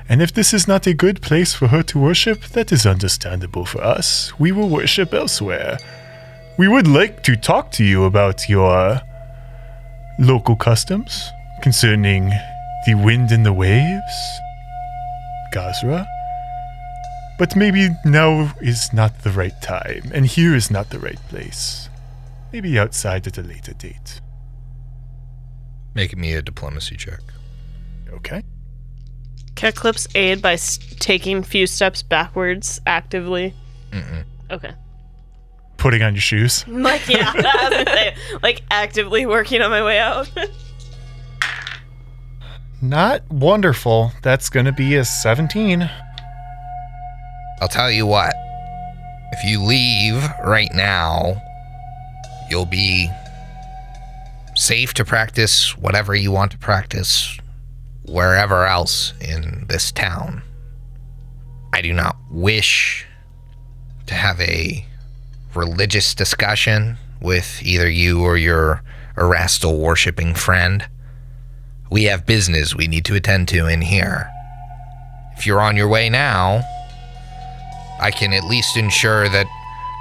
And 0.08 0.20
if 0.20 0.34
this 0.34 0.52
is 0.52 0.66
not 0.66 0.88
a 0.88 0.92
good 0.92 1.22
place 1.22 1.54
for 1.54 1.68
her 1.68 1.84
to 1.84 2.00
worship, 2.00 2.46
that 2.46 2.72
is 2.72 2.84
understandable 2.84 3.64
for 3.64 3.80
us. 3.80 4.32
We 4.40 4.50
will 4.50 4.68
worship 4.68 5.14
elsewhere. 5.14 5.78
We 6.58 6.66
would 6.66 6.88
like 6.88 7.22
to 7.24 7.36
talk 7.36 7.70
to 7.72 7.84
you 7.84 8.02
about 8.02 8.48
your 8.48 9.00
local 10.18 10.56
customs 10.56 11.30
concerning 11.62 12.30
the 12.86 12.94
wind 12.94 13.30
and 13.30 13.46
the 13.46 13.52
waves, 13.52 14.40
Gozreh. 15.52 16.08
But 17.38 17.54
maybe 17.54 17.90
now 18.04 18.52
is 18.60 18.92
not 18.92 19.16
the 19.20 19.30
right 19.30 19.62
time, 19.62 20.10
and 20.12 20.26
here 20.26 20.56
is 20.56 20.72
not 20.72 20.90
the 20.90 20.98
right 20.98 21.20
place. 21.28 21.89
Maybe 22.52 22.78
outside 22.78 23.26
at 23.26 23.38
a 23.38 23.42
later 23.42 23.72
date. 23.74 24.20
Making 25.94 26.20
me 26.20 26.32
a 26.34 26.42
diplomacy 26.42 26.96
check. 26.96 27.20
Okay. 28.10 28.42
Can 29.54 29.68
Eclipse 29.70 30.08
aid 30.14 30.40
by 30.40 30.54
s- 30.54 30.78
taking 30.98 31.38
a 31.38 31.42
few 31.42 31.66
steps 31.66 32.02
backwards 32.02 32.80
actively? 32.86 33.54
Mm-mm. 33.90 34.24
Okay. 34.50 34.72
Putting 35.76 36.02
on 36.02 36.14
your 36.14 36.20
shoes. 36.20 36.66
Like, 36.68 37.08
yeah, 37.08 37.32
I 37.34 37.68
was 37.68 37.84
gonna 37.84 37.96
say, 37.96 38.14
like 38.42 38.62
actively 38.70 39.26
working 39.26 39.62
on 39.62 39.70
my 39.70 39.82
way 39.84 39.98
out. 39.98 40.30
Not 42.82 43.22
wonderful. 43.30 44.12
That's 44.22 44.48
going 44.48 44.66
to 44.66 44.72
be 44.72 44.96
a 44.96 45.04
17. 45.04 45.88
I'll 47.60 47.68
tell 47.68 47.90
you 47.90 48.06
what. 48.06 48.34
If 49.32 49.44
you 49.44 49.62
leave 49.62 50.22
right 50.44 50.72
now, 50.72 51.40
you'll 52.50 52.66
be 52.66 53.08
safe 54.56 54.92
to 54.94 55.04
practice 55.04 55.76
whatever 55.78 56.14
you 56.14 56.32
want 56.32 56.52
to 56.52 56.58
practice 56.58 57.38
wherever 58.04 58.66
else 58.66 59.14
in 59.20 59.66
this 59.68 59.92
town. 59.92 60.42
I 61.72 61.80
do 61.80 61.92
not 61.92 62.16
wish 62.30 63.06
to 64.06 64.14
have 64.14 64.40
a 64.40 64.84
religious 65.54 66.14
discussion 66.14 66.96
with 67.20 67.62
either 67.62 67.88
you 67.88 68.22
or 68.22 68.36
your 68.36 68.82
Erastil 69.16 69.78
worshipping 69.78 70.34
friend. 70.34 70.86
We 71.90 72.04
have 72.04 72.26
business 72.26 72.74
we 72.74 72.88
need 72.88 73.04
to 73.06 73.14
attend 73.14 73.48
to 73.48 73.66
in 73.66 73.82
here. 73.82 74.30
If 75.36 75.46
you're 75.46 75.60
on 75.60 75.76
your 75.76 75.88
way 75.88 76.08
now, 76.08 76.62
I 78.00 78.10
can 78.10 78.32
at 78.32 78.44
least 78.44 78.76
ensure 78.76 79.28
that 79.28 79.46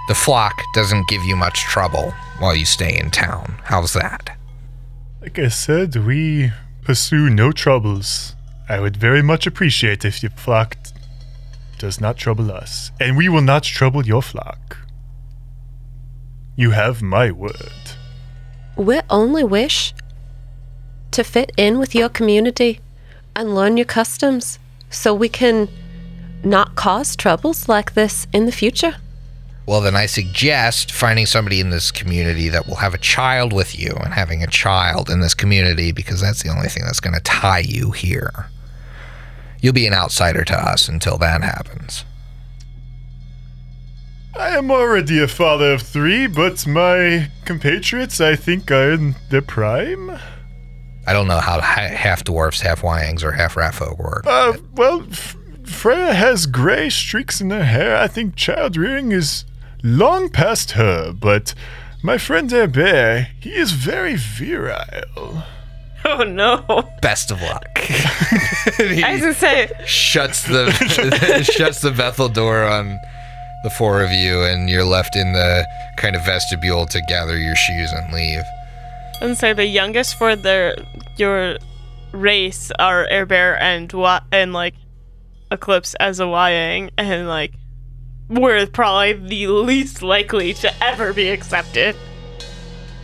the 0.08 0.16
flock 0.16 0.54
doesn't 0.74 1.08
give 1.08 1.24
you 1.24 1.36
much 1.36 1.62
trouble 1.62 2.14
while 2.40 2.56
you 2.56 2.66
stay 2.66 2.98
in 2.98 3.12
town. 3.12 3.60
How's 3.66 3.94
that? 3.94 4.38
Like 5.22 5.38
I 5.38 5.50
said, 5.50 5.96
we 5.96 6.52
pursue 6.82 7.30
no 7.30 7.52
troubles. 7.52 8.36
I 8.68 8.80
would 8.80 8.98
very 8.98 9.22
much 9.22 9.46
appreciate 9.46 10.06
if 10.06 10.24
your 10.24 10.32
flock 10.32 10.78
d- 10.84 10.92
does 11.78 12.00
not 12.00 12.18
trouble 12.18 12.52
us, 12.52 12.92
and 13.00 13.18
we 13.18 13.30
will 13.30 13.42
not 13.42 13.64
trouble 13.64 14.06
your 14.06 14.22
flock. 14.22 14.78
You 16.56 16.72
have 16.72 17.02
my 17.02 17.32
word. 17.32 17.96
We 18.76 19.02
only 19.10 19.44
wish 19.44 19.94
to 21.12 21.24
fit 21.24 21.52
in 21.58 21.80
with 21.80 21.94
your 21.94 22.10
community 22.10 22.80
and 23.36 23.56
learn 23.56 23.78
your 23.78 23.86
customs 23.86 24.60
so 24.90 25.14
we 25.14 25.30
can 25.30 25.68
not 26.44 26.76
cause 26.76 27.16
troubles 27.16 27.68
like 27.68 27.94
this 27.94 28.28
in 28.32 28.46
the 28.46 28.52
future. 28.52 28.96
Well, 29.70 29.82
then 29.82 29.96
I 29.96 30.08
suggest 30.08 30.92
finding 30.92 31.28
somebody 31.28 31.60
in 31.60 31.70
this 31.70 31.92
community 31.92 32.50
that 32.50 32.66
will 32.66 32.78
have 32.78 32.96
a 32.96 32.98
child 32.98 33.54
with 33.54 33.80
you 33.80 33.96
and 34.04 34.12
having 34.12 34.42
a 34.42 34.48
child 34.48 35.12
in 35.12 35.20
this 35.20 35.36
community 35.36 35.92
because 35.92 36.20
that's 36.20 36.42
the 36.42 36.50
only 36.50 36.70
thing 36.70 36.82
that's 36.86 37.00
going 37.00 37.14
to 37.14 37.20
tie 37.20 37.60
you 37.60 37.92
here. 37.92 38.50
You'll 39.62 39.74
be 39.74 39.86
an 39.86 39.94
outsider 39.94 40.44
to 40.44 40.56
us 40.56 40.90
until 40.90 41.20
that 41.20 41.44
happens. 41.44 42.04
I 44.36 44.58
am 44.58 44.72
already 44.72 45.22
a 45.22 45.28
father 45.28 45.74
of 45.74 45.84
three, 45.84 46.26
but 46.26 46.66
my 46.66 47.30
compatriots, 47.46 48.20
I 48.20 48.36
think, 48.36 48.72
are 48.72 48.94
in 48.94 49.18
their 49.30 49.44
prime. 49.44 50.18
I 51.06 51.14
don't 51.14 51.28
know 51.28 51.42
how 51.42 51.62
half 51.62 52.24
dwarfs, 52.24 52.62
half 52.62 52.82
Wayangs, 52.82 53.24
or 53.24 53.34
half 53.34 53.56
rat 53.56 53.76
folk 53.76 54.00
work. 54.00 54.26
Uh, 54.26 54.54
well, 54.74 55.04
F- 55.12 55.38
Freya 55.64 56.16
has 56.16 56.48
gray 56.48 56.90
streaks 56.90 57.40
in 57.40 57.52
her 57.52 57.66
hair. 57.66 57.98
I 57.98 58.08
think 58.08 58.36
child 58.36 58.76
rearing 58.76 59.12
is 59.12 59.46
long 59.84 60.30
past 60.30 60.72
her, 60.72 61.12
but 61.14 61.54
my 62.04 62.18
friend 62.18 62.50
Herbert, 62.52 63.28
he 63.40 63.54
is 63.56 63.72
very 63.72 64.16
virile. 64.16 65.44
oh 66.06 66.24
no! 66.24 66.90
Best 67.02 67.32
of 67.32 67.42
luck. 67.42 67.68
I 67.78 69.12
was 69.14 69.22
gonna 69.22 69.34
say, 69.34 69.70
shuts 69.86 70.44
the 70.44 70.72
shuts 71.58 71.82
the 71.82 71.92
Bethel 71.92 72.30
door 72.30 72.64
on 72.64 72.98
the 73.64 73.70
four 73.70 74.02
of 74.02 74.12
you, 74.12 74.42
and 74.44 74.70
you're 74.70 74.86
left 74.86 75.16
in 75.16 75.34
the 75.34 75.68
kind 75.98 76.16
of 76.16 76.24
vestibule 76.26 76.86
to 76.86 77.02
gather 77.10 77.38
your 77.38 77.56
shoes 77.56 77.92
and 77.92 78.14
leave. 78.14 78.40
I 78.40 78.46
was 79.12 79.20
gonna 79.22 79.36
say 79.36 79.54
the 79.54 79.66
youngest 79.66 80.18
for 80.18 80.36
their 80.36 80.76
your 81.18 81.58
race 82.14 82.72
are 82.80 83.06
Air 83.08 83.26
Bear 83.26 83.62
and 83.62 83.92
Wa- 83.92 84.22
and 84.32 84.54
like 84.54 84.76
Eclipse 85.52 85.96
as 85.96 86.20
a 86.22 86.24
Wayang, 86.24 86.92
and 86.98 87.28
like 87.28 87.52
we're 88.30 88.66
probably 88.68 89.14
the 89.14 89.48
least 89.48 90.02
likely 90.02 90.54
to 90.56 90.72
ever 90.84 91.14
be 91.14 91.30
accepted. 91.30 91.96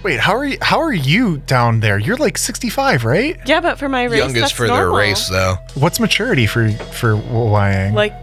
Wait, 0.03 0.19
how 0.19 0.35
are 0.35 0.45
you 0.45 0.57
how 0.61 0.79
are 0.79 0.93
you 0.93 1.37
down 1.47 1.79
there? 1.79 1.97
You're 1.97 2.17
like 2.17 2.37
65, 2.37 3.05
right? 3.05 3.37
Yeah, 3.47 3.59
but 3.59 3.79
for 3.79 3.89
my 3.89 4.03
race, 4.03 4.19
Youngest 4.19 4.39
that's 4.39 4.51
for 4.51 4.67
normal. 4.67 4.95
their 4.95 5.07
race, 5.09 5.27
though. 5.29 5.55
What's 5.73 5.99
maturity 5.99 6.45
for 6.45 6.69
for 6.71 7.15
Wayang? 7.15 7.93
Like, 7.93 8.13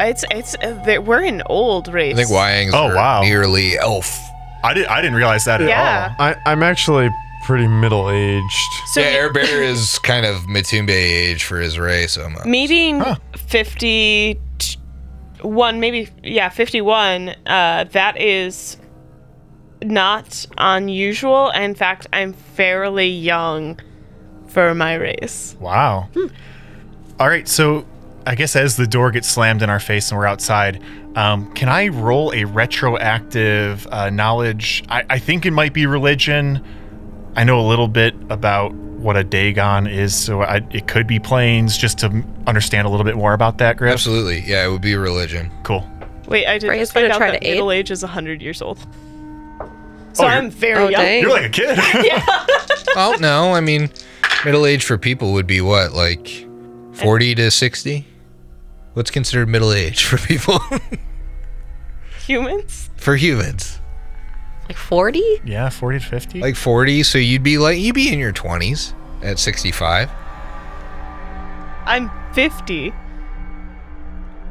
it's 0.00 0.24
it's 0.30 0.54
uh, 0.56 1.02
we're 1.04 1.22
an 1.24 1.42
old 1.46 1.88
race. 1.92 2.14
I 2.14 2.24
think 2.24 2.30
Wayangs 2.30 2.70
Oh, 2.72 2.94
wow. 2.94 3.20
nearly 3.20 3.76
elf. 3.78 4.18
I 4.64 4.72
didn't 4.72 4.90
I 4.90 5.02
didn't 5.02 5.16
realize 5.16 5.44
that 5.44 5.60
at 5.60 5.68
all. 5.68 6.16
I, 6.26 6.36
I'm 6.46 6.62
actually 6.62 7.10
pretty 7.44 7.68
middle 7.68 8.08
aged. 8.10 8.54
So 8.92 9.00
yeah, 9.00 9.06
Air 9.08 9.30
Bear 9.32 9.62
is 9.62 9.98
kind 9.98 10.24
of 10.24 10.36
Matumbe 10.46 10.88
age 10.90 11.44
for 11.44 11.60
his 11.60 11.78
race 11.78 12.16
almost. 12.16 12.46
me 12.46 12.66
being 12.66 13.00
Huh. 13.00 13.16
51 15.36 15.80
maybe 15.80 16.08
yeah 16.22 16.48
51 16.48 17.28
uh 17.46 17.84
that 17.92 18.20
is 18.20 18.76
not 19.82 20.46
unusual 20.58 21.50
in 21.50 21.74
fact 21.74 22.06
i'm 22.12 22.32
fairly 22.32 23.08
young 23.08 23.78
for 24.48 24.74
my 24.74 24.94
race 24.94 25.56
Wow. 25.60 26.08
All 27.18 27.28
right, 27.28 27.48
so 27.48 27.86
I 28.26 28.34
guess 28.34 28.56
as 28.56 28.76
the 28.76 28.86
door 28.86 29.10
gets 29.10 29.26
slammed 29.28 29.62
in 29.62 29.70
our 29.70 29.80
face 29.80 30.10
and 30.10 30.18
we're 30.18 30.26
outside, 30.26 30.82
um, 31.14 31.50
can 31.54 31.68
I 31.70 31.88
roll 31.88 32.32
a 32.34 32.44
retroactive 32.44 33.86
uh, 33.90 34.10
knowledge? 34.10 34.84
I, 34.90 35.04
I 35.08 35.18
think 35.18 35.46
it 35.46 35.52
might 35.52 35.72
be 35.72 35.86
religion. 35.86 36.62
I 37.34 37.44
know 37.44 37.58
a 37.58 37.66
little 37.66 37.88
bit 37.88 38.14
about 38.28 38.72
what 39.06 39.16
a 39.16 39.24
Dagon 39.24 39.86
is, 39.86 40.14
so 40.14 40.42
I, 40.42 40.56
it 40.70 40.86
could 40.88 41.06
be 41.06 41.18
planes, 41.18 41.78
just 41.78 41.98
to 42.00 42.22
understand 42.46 42.86
a 42.86 42.90
little 42.90 43.04
bit 43.04 43.16
more 43.16 43.32
about 43.32 43.56
that, 43.58 43.76
Griff. 43.78 43.92
Absolutely, 43.92 44.40
yeah, 44.40 44.66
it 44.66 44.70
would 44.70 44.82
be 44.82 44.92
a 44.92 44.98
religion. 44.98 45.50
Cool. 45.62 45.88
wait 46.26 46.46
i 46.46 46.58
did 46.58 46.66
Freya's 46.66 46.88
just 46.88 46.92
find 46.92 47.04
gonna 47.04 47.14
out 47.14 47.18
try 47.18 47.30
that 47.30 47.40
to 47.40 47.46
aid? 47.46 47.52
middle 47.54 47.70
age 47.70 47.90
is 47.92 48.02
100 48.02 48.42
years 48.42 48.60
old 48.60 48.78
oh, 49.60 49.70
so 50.12 50.24
Oh, 50.24 50.26
i'm 50.26 50.50
very 50.50 50.82
Oh, 50.84 50.88
young 50.88 51.00
dang. 51.02 51.22
You're 51.22 51.30
like 51.30 51.46
a 51.46 51.48
kid. 51.48 51.78
Oh 52.98 53.14
no, 53.20 53.52
I 53.54 53.60
mean, 53.60 53.90
middle 54.44 54.64
age 54.66 54.82
for 54.84 54.96
people 54.98 55.32
would 55.34 55.46
be 55.46 55.60
what, 55.60 55.92
like 55.92 56.46
forty 56.92 57.34
to 57.34 57.50
sixty? 57.50 58.06
What's 58.94 59.10
considered 59.10 59.48
middle 59.48 59.72
age 59.72 60.04
for 60.04 60.16
people? 60.18 60.58
humans 62.26 62.88
for 62.96 63.16
humans, 63.16 63.80
Like 64.68 64.76
40? 64.76 65.22
yeah, 65.44 65.68
40 65.68 65.98
to 66.00 66.04
50. 66.04 66.40
like 66.40 66.56
forty. 66.56 67.02
So 67.02 67.18
you'd 67.18 67.42
be 67.42 67.58
like 67.58 67.78
you'd 67.78 67.94
be 67.94 68.12
in 68.12 68.18
your 68.18 68.32
twenties 68.32 68.94
at 69.22 69.38
sixty-five. 69.38 70.10
i'm 71.86 72.10
50 72.34 72.92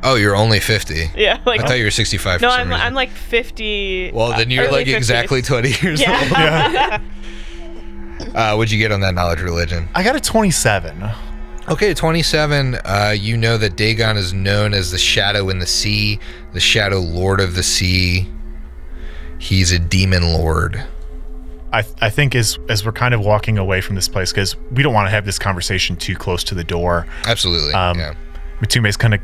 Oh, 0.04 0.16
you're 0.16 0.36
only 0.36 0.60
fifty. 0.60 1.10
yeah 1.16 1.42
like 1.46 1.62
I 1.62 1.68
thought 1.68 1.78
you 1.80 1.84
were 1.86 1.92
sixty-five. 1.92 2.40
no 2.40 2.50
for 2.50 2.52
some 2.54 2.62
i'm, 2.62 2.70
reason. 2.70 2.86
I'm 2.86 2.94
like 2.94 3.10
50 3.10 4.12
Well, 4.14 4.30
then 4.38 4.52
you're 4.52 4.66
early 4.66 4.86
like 4.86 4.88
exactly 4.88 5.42
20 5.42 5.70
years 5.82 6.00
old. 6.02 6.10
yeah, 6.32 7.02
Uh, 8.34 8.54
what'd 8.56 8.72
you 8.72 8.80
get 8.80 8.92
on 8.92 9.00
that 9.02 9.14
knowledge 9.14 9.42
religion? 9.42 9.88
I 9.96 10.04
got 10.04 10.16
a 10.16 10.20
27. 10.22 11.04
Okay, 11.70 11.94
27. 11.94 12.76
Uh, 12.86 13.14
you 13.18 13.36
know 13.38 13.58
that 13.58 13.76
Dagon 13.76 14.16
is 14.18 14.34
known 14.34 14.74
as 14.74 14.92
the 14.92 14.98
Shadow 14.98 15.50
in 15.50 15.60
the 15.60 15.66
Sea, 15.66 16.20
the 16.54 16.60
Shadow 16.60 17.00
Lord 17.00 17.40
of 17.42 17.56
the 17.56 17.64
Sea. 17.64 18.28
He's 19.40 19.72
a 19.72 19.80
demon 19.80 20.24
lord. 20.24 20.84
I, 21.74 21.84
I 22.00 22.10
think 22.10 22.36
as 22.36 22.58
as 22.70 22.86
we're 22.86 22.94
kind 22.94 23.14
of 23.14 23.20
walking 23.20 23.58
away 23.58 23.82
from 23.82 23.96
this 23.96 24.08
place 24.08 24.32
because 24.32 24.56
we 24.72 24.82
don't 24.82 24.94
want 24.94 25.08
to 25.08 25.12
have 25.12 25.26
this 25.26 25.38
conversation 25.38 25.98
too 25.98 26.16
close 26.16 26.44
to 26.46 26.56
the 26.56 26.64
door. 26.64 27.06
Absolutely. 27.26 27.74
Um, 27.74 28.00
yeah. 28.00 28.14
Matumbe's 28.62 28.96
kind 28.96 29.14
of 29.14 29.22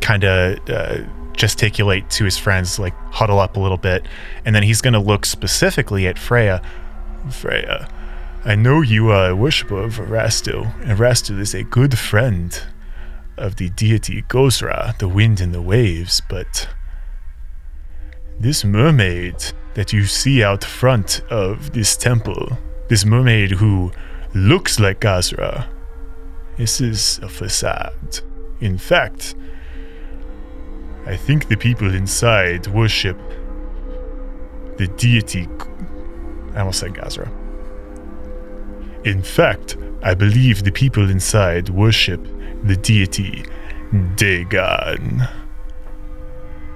kind 0.00 0.24
of 0.24 0.58
uh, 0.68 0.98
gesticulate 1.32 2.08
to 2.10 2.24
his 2.24 2.38
friends, 2.38 2.78
like 2.78 2.94
huddle 3.10 3.40
up 3.40 3.56
a 3.56 3.60
little 3.60 3.76
bit, 3.76 4.06
and 4.44 4.54
then 4.54 4.62
he's 4.62 4.80
going 4.80 4.92
to 4.92 5.00
look 5.00 5.26
specifically 5.26 6.06
at 6.06 6.18
Freya. 6.18 6.62
Freya, 7.30 7.88
I 8.44 8.54
know 8.54 8.80
you 8.80 9.10
are 9.10 9.30
a 9.30 9.36
worshiper 9.36 9.82
of 9.82 9.96
Erastil, 9.96 10.72
and 10.82 10.98
Erastil 10.98 11.38
is 11.38 11.54
a 11.54 11.62
good 11.62 11.98
friend 11.98 12.62
of 13.36 13.56
the 13.56 13.70
deity 13.70 14.22
Gozreh, 14.22 14.98
the 14.98 15.08
wind 15.08 15.40
and 15.40 15.54
the 15.54 15.62
waves, 15.62 16.20
but 16.28 16.68
this 18.42 18.64
mermaid 18.64 19.36
that 19.74 19.92
you 19.92 20.04
see 20.04 20.42
out 20.42 20.64
front 20.64 21.20
of 21.30 21.72
this 21.72 21.96
temple, 21.96 22.58
this 22.88 23.04
mermaid 23.04 23.52
who 23.52 23.92
looks 24.34 24.80
like 24.80 25.00
Gozreh, 25.00 25.68
this 26.56 26.80
is 26.80 27.20
a 27.22 27.28
facade. 27.28 28.20
In 28.60 28.78
fact, 28.78 29.36
I 31.06 31.16
think 31.16 31.48
the 31.48 31.56
people 31.56 31.94
inside 31.94 32.66
worship 32.66 33.16
the 34.76 34.88
deity. 34.96 35.48
I 36.54 36.60
almost 36.60 36.80
said 36.80 36.94
Gozreh. 36.94 37.30
In 39.04 39.22
fact, 39.22 39.76
I 40.02 40.14
believe 40.14 40.64
the 40.64 40.72
people 40.72 41.08
inside 41.10 41.68
worship 41.68 42.20
the 42.64 42.76
deity 42.76 43.44
Dagon. 44.16 45.22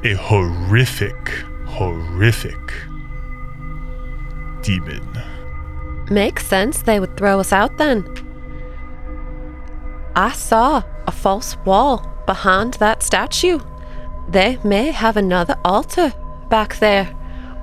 A 0.05 0.15
horrific, 0.15 1.45
horrific 1.77 2.73
demon. 4.63 5.07
Makes 6.11 6.47
sense 6.47 6.81
they 6.81 6.99
would 6.99 7.19
throw 7.19 7.39
us 7.39 7.53
out 7.53 7.77
then. 7.77 8.03
I 10.15 10.33
saw 10.33 10.83
a 11.07 11.13
false 11.13 11.55
wall 11.67 11.99
behind 12.25 12.75
that 12.75 13.03
statue. 13.03 13.59
They 14.27 14.59
may 14.65 14.91
have 14.91 15.19
another 15.19 15.57
altar 15.67 16.15
back 16.49 16.79
there 16.79 17.05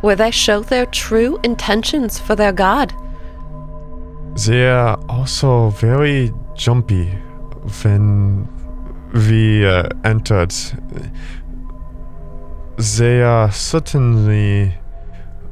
where 0.02 0.16
they 0.16 0.30
show 0.30 0.62
their 0.62 0.86
true 0.86 1.40
intentions 1.44 2.20
for 2.20 2.36
their 2.36 2.54
god. 2.54 2.94
They 4.46 4.68
are 4.68 5.00
also 5.10 5.70
very 5.70 6.32
jumpy 6.54 7.06
when 7.82 8.48
we 9.14 9.66
uh, 9.66 9.90
entered. 10.04 10.54
They 12.84 13.22
are 13.24 13.50
certainly 13.50 14.76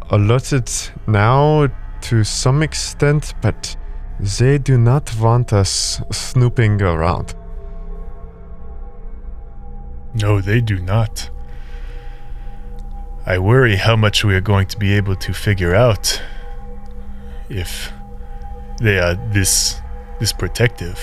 alerted 0.10 0.70
now 1.08 1.70
to 2.02 2.26
some 2.26 2.62
extent, 2.62 3.34
but 3.42 3.78
they 4.20 4.58
do 4.58 4.78
not 4.78 5.16
want 5.18 5.54
us 5.54 6.02
snooping 6.12 6.82
around. 6.82 7.34
No, 10.14 10.42
they 10.42 10.60
do 10.60 10.82
not. 10.82 11.30
I 13.26 13.40
worry 13.40 13.78
how 13.78 13.96
much 13.96 14.26
we 14.26 14.36
are 14.36 14.42
going 14.42 14.68
to 14.68 14.78
be 14.78 14.94
able 14.94 15.16
to 15.16 15.34
figure 15.34 15.74
out 15.74 16.22
if 17.48 17.94
they 18.82 19.00
are 19.00 19.16
this 19.32 19.80
this 20.20 20.34
protective. 20.34 21.00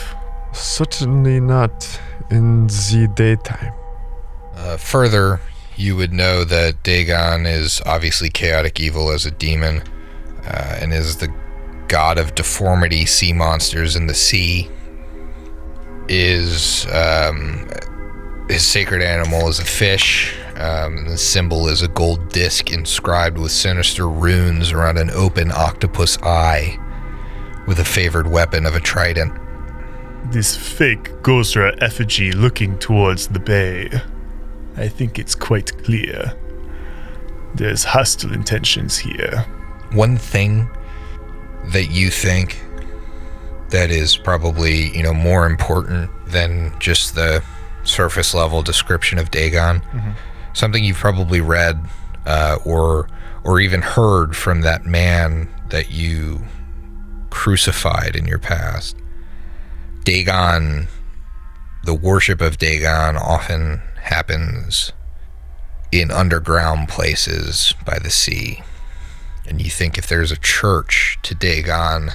Certainly 0.53 1.41
not 1.41 2.01
in 2.31 2.66
the 2.66 3.11
daytime. 3.14 3.72
Uh, 4.55 4.76
further, 4.76 5.41
you 5.79 5.95
would 5.95 6.12
know 6.12 6.43
that 6.43 6.83
Dagon 6.83 7.47
is 7.47 7.81
obviously 7.87 8.29
chaotic 8.29 8.81
evil 8.81 9.11
as 9.11 9.24
a 9.24 9.31
demon 9.31 9.81
uh, 10.45 10.79
and 10.81 10.93
is 10.93 11.18
the 11.18 11.33
god 11.87 12.18
of 12.18 12.35
deformity, 12.35 13.07
sea 13.07 13.33
monsters, 13.33 13.95
and 13.95 14.11
the 14.11 14.14
sea. 14.14 14.68
Is 16.09 16.87
um, 16.87 17.68
his 18.49 18.66
sacred 18.66 19.03
animal 19.03 19.49
is 19.49 19.61
a 19.61 19.64
fish. 19.64 20.35
Um, 20.57 21.07
the 21.07 21.18
symbol 21.18 21.68
is 21.68 21.83
a 21.83 21.89
gold 21.89 22.31
disc 22.31 22.72
inscribed 22.72 23.39
with 23.39 23.53
sinister 23.53 24.09
runes 24.09 24.72
around 24.72 24.99
an 24.99 25.11
open 25.11 25.53
octopus 25.53 26.18
eye, 26.22 26.76
with 27.68 27.79
a 27.79 27.85
favored 27.85 28.26
weapon 28.26 28.66
of 28.66 28.74
a 28.74 28.81
trident. 28.81 29.33
This 30.33 30.57
fake 30.57 31.11
Gozreh 31.22 31.81
effigy 31.81 32.33
looking 32.33 32.79
towards 32.79 33.29
the 33.29 33.39
bay. 33.39 33.91
I 34.79 34.89
think 34.89 35.18
it's 35.18 35.35
quite 35.35 35.76
clear. 35.85 36.33
There's 37.55 37.85
hostile 37.85 38.33
intentions 38.33 38.99
here. 38.99 39.45
one 39.93 40.16
thing 40.18 40.68
that 41.72 41.91
you 41.91 42.11
think 42.11 42.61
that 43.70 43.91
is 43.91 44.16
probably 44.16 44.91
you 44.97 45.03
know 45.03 45.12
more 45.14 45.47
important 45.47 46.11
than 46.26 46.72
just 46.79 47.14
the 47.14 47.43
surface 47.85 48.35
level 48.35 48.62
description 48.62 49.18
of 49.18 49.31
Dagon 49.31 49.83
something 50.53 50.85
you've 50.85 50.99
probably 50.99 51.41
read 51.41 51.79
uh, 52.26 52.59
or 52.64 53.09
or 53.45 53.61
even 53.61 53.81
heard 53.83 54.37
from 54.37 54.61
that 54.62 54.85
man 54.87 55.49
that 55.70 55.91
you 55.91 56.43
crucified 57.31 58.14
in 58.16 58.26
your 58.26 58.39
past 58.39 58.97
Dagon 60.05 60.89
the 61.85 61.95
worship 61.95 62.41
of 62.41 62.59
Dagon 62.59 63.16
often 63.16 63.81
happens 64.09 64.92
in 65.90 66.11
underground 66.11 66.88
places 66.88 67.74
by 67.84 67.98
the 67.98 68.11
sea 68.11 68.62
and 69.48 69.62
you 69.62 69.70
think 69.70 69.96
if 69.96 70.06
there's 70.06 70.30
a 70.30 70.36
church 70.36 71.18
to 71.22 71.34
Dagon, 71.34 72.11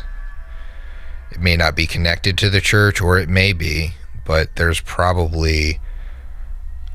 it 1.32 1.40
may 1.40 1.58
not 1.58 1.76
be 1.76 1.88
connected 1.88 2.38
to 2.38 2.50
the 2.50 2.62
church, 2.62 3.02
or 3.02 3.18
it 3.18 3.28
may 3.28 3.54
be, 3.54 3.94
but 4.24 4.56
there's 4.56 4.80
probably 4.80 5.80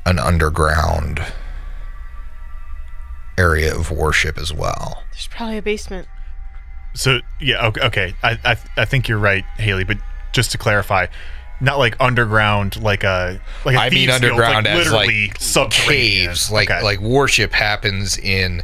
an 0.07 0.19
underground 0.19 1.21
area 3.37 3.75
of 3.75 3.91
worship 3.91 4.39
as 4.39 4.53
well. 4.53 5.03
There's 5.13 5.29
probably 5.29 5.59
a 5.59 5.63
basement. 5.63 6.07
So 6.95 7.19
yeah, 7.41 7.67
okay, 7.67 7.81
okay. 7.83 8.15
I, 8.23 8.39
I 8.45 8.57
I 8.77 8.85
think 8.85 9.09
you're 9.09 9.19
right, 9.19 9.45
Haley. 9.57 9.85
But 9.85 9.99
just 10.33 10.53
to 10.53 10.59
clarify, 10.59 11.07
not 11.61 11.79
like 11.79 11.97
underground, 12.01 12.81
like 12.83 13.05
a 13.05 13.41
like 13.65 13.77
a 13.77 13.81
I 13.81 13.91
mean 13.91 14.09
thieves' 14.09 14.21
guild, 14.21 14.33
underground 14.33 14.67
like 14.67 14.75
as 14.75 14.79
literally 14.87 15.27
like 15.29 15.41
subterranean. 15.41 16.27
caves, 16.27 16.51
like 16.51 16.71
Okay. 16.71 16.83
like 16.83 17.01
worship 17.01 17.53
happens 17.53 18.17
in 18.19 18.63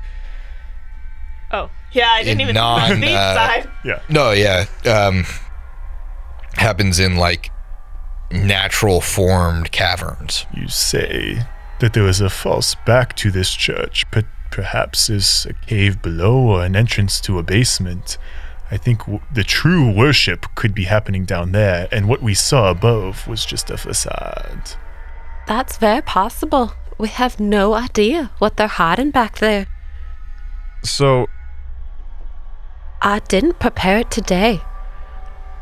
Oh, 1.51 1.70
yeah, 1.92 2.11
I 2.12 2.22
didn't 2.24 2.40
even 2.40 2.55
non, 2.55 2.88
think 2.88 3.01
the 3.03 3.12
uh, 3.14 3.62
yeah. 3.84 4.01
no 4.09 4.32
yeah 4.32 4.66
um 4.86 5.24
happens 6.55 6.99
in 6.99 7.16
like 7.16 7.51
natural 8.30 9.01
formed 9.01 9.70
caverns. 9.72 10.47
You 10.53 10.68
say 10.68 11.42
that 11.80 11.92
there 11.92 12.03
was 12.03 12.20
a 12.20 12.30
false 12.30 12.74
back 12.86 13.14
to 13.16 13.30
this 13.30 13.53
church, 13.55 14.05
but 14.11 14.24
perhaps 14.51 15.09
there's 15.09 15.47
a 15.47 15.53
cave 15.66 16.01
below 16.01 16.36
or 16.36 16.64
an 16.64 16.76
entrance 16.76 17.20
to 17.22 17.38
a 17.38 17.42
basement. 17.42 18.18
I 18.71 18.77
think 18.77 19.01
w- 19.01 19.21
the 19.33 19.45
true 19.45 19.91
worship 19.91 20.47
could 20.55 20.75
be 20.75 20.85
happening 20.85 21.25
down 21.25 21.53
there, 21.53 21.89
and 21.93 22.09
what 22.09 22.23
we 22.23 22.35
saw 22.35 22.71
above 22.71 23.27
was 23.29 23.45
just 23.45 23.71
a 23.71 23.77
facade. 23.77 24.73
That's 25.47 25.77
very 25.77 26.03
possible. 26.03 26.73
We 26.99 27.09
have 27.09 27.39
no 27.41 27.75
idea 27.75 28.31
what 28.39 28.57
they're 28.57 28.67
hiding 28.67 29.11
back 29.11 29.39
there. 29.39 29.67
So, 30.83 31.27
I 33.03 33.19
didn't 33.29 33.59
prepare 33.59 33.99
it 33.99 34.11
today. 34.11 34.61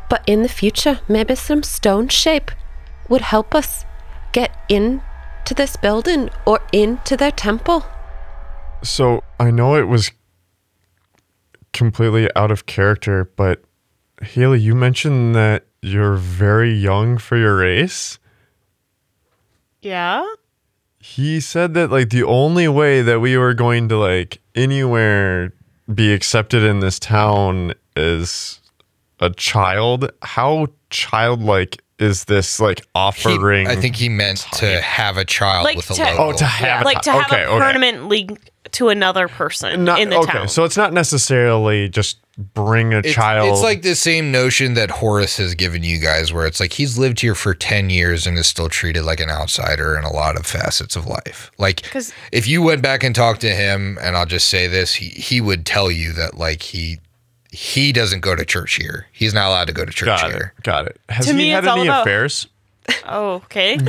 But 0.09 0.23
in 0.27 0.43
the 0.43 0.49
future, 0.49 1.01
maybe 1.07 1.35
some 1.35 1.63
stone 1.63 2.07
shape 2.07 2.51
would 3.09 3.21
help 3.21 3.53
us 3.55 3.85
get 4.31 4.51
into 4.69 5.53
this 5.55 5.75
building 5.75 6.29
or 6.45 6.59
into 6.71 7.17
their 7.17 7.31
temple. 7.31 7.83
so 8.83 9.23
I 9.39 9.49
know 9.51 9.75
it 9.75 9.87
was 9.87 10.11
completely 11.73 12.29
out 12.35 12.51
of 12.51 12.65
character, 12.65 13.29
but 13.35 13.63
Haley, 14.21 14.59
you 14.61 14.73
mentioned 14.75 15.35
that 15.35 15.65
you're 15.81 16.15
very 16.15 16.71
young 16.73 17.17
for 17.17 17.35
your 17.35 17.57
race. 17.57 18.19
Yeah? 19.81 20.25
He 20.99 21.39
said 21.41 21.73
that 21.73 21.91
like 21.91 22.09
the 22.09 22.23
only 22.23 22.67
way 22.69 23.01
that 23.01 23.19
we 23.19 23.37
were 23.37 23.53
going 23.53 23.89
to 23.89 23.97
like 23.97 24.39
anywhere 24.55 25.53
be 25.93 26.13
accepted 26.13 26.63
in 26.63 26.79
this 26.79 26.97
town 26.99 27.73
is 27.97 28.61
a 29.19 29.29
child. 29.31 30.09
How 30.21 30.67
childlike 30.89 31.83
is 31.99 32.25
this 32.25 32.59
like 32.61 32.79
He- 32.79 32.85
offering? 32.95 33.67
I 33.67 33.75
think 33.75 33.97
he 33.97 34.07
meant 34.07 34.45
to 34.53 34.81
have 34.81 35.17
a 35.17 35.25
child 35.25 35.65
Like 35.65 35.75
with 35.75 35.89
a 35.91 35.95
to- 35.95 36.03
logo. 36.03 36.23
Oh, 36.23 36.31
to 36.37 36.45
have 36.45 36.85
like 36.85 37.01
to 37.01 37.11
have 37.11 37.25
okay, 37.29 37.43
a 37.43 37.47
okay. 37.49 38.37
Permanent 38.73 38.85
link 38.85 38.89
to 38.89 38.89
another 38.89 39.27
person 39.27 39.83
Not, 39.83 39.99
in 39.99 40.09
the 40.09 40.17
okay, 40.17 40.31
town. 40.31 40.47
so 40.49 40.63
it's 40.63 40.77
not 40.77 40.93
necessarily 40.93 41.89
just 41.89 42.17
bring 42.53 42.93
a 42.93 42.97
It's, 42.99 43.13
child. 43.13 43.49
it's 43.49 43.61
like 43.61 43.83
the 43.83 43.95
same 43.95 44.31
notion 44.31 44.73
that 44.73 44.89
Horace 44.89 45.37
has 45.37 45.53
given 45.53 45.83
you 45.83 45.99
guys, 45.99 46.33
where 46.33 46.47
it's 46.47 46.59
like 46.59 46.73
he's 46.73 46.97
lived 46.97 47.19
here 47.19 47.35
for 47.35 47.53
10 47.53 47.89
years 47.91 48.25
and 48.25 48.37
is 48.37 48.47
still 48.47 48.69
treated 48.69 49.03
like 49.03 49.19
an 49.19 49.29
outsider 49.29 49.95
in 49.97 50.03
a 50.03 50.11
lot 50.11 50.35
of 50.35 50.45
facets 50.45 50.95
of 50.95 51.05
life. 51.05 51.51
Like, 51.59 51.83
'Cause- 51.91 52.11
if 52.31 52.47
you 52.47 52.61
went 52.63 52.81
back 52.81 53.03
and 53.03 53.13
talked 53.13 53.41
to 53.41 53.53
him, 53.53 53.97
and 54.01 54.17
I'll 54.17 54.25
just 54.25 54.47
say 54.47 54.65
this, 54.67 54.95
he, 54.95 55.09
he 55.09 55.41
would 55.41 55.65
tell 55.65 55.91
you 55.91 56.11
that, 56.13 56.37
like, 56.37 56.61
he 56.63 56.99
he 57.55 57.91
doesn't 57.91 58.21
go 58.21 58.35
to 58.35 58.43
church 58.43 58.77
here. 58.81 59.05
He's 59.11 59.31
not 59.31 59.47
allowed 59.49 59.65
to 59.67 59.73
go 59.73 59.85
to 59.85 59.91
church 59.91 60.07
Got 60.07 60.31
here. 60.31 60.53
it. 60.57 60.63
Got 60.63 60.87
it. 60.87 60.99
Has 61.09 61.27
To 61.27 61.33
he 61.33 61.37
me, 61.37 61.49
had 61.49 61.63
it's 61.65 61.69
all 61.71 61.77
any 61.77 61.87
about- 61.87 62.01
affairs? 62.01 62.47
Oh, 63.05 63.35
okay. 63.45 63.75
um, 63.77 63.85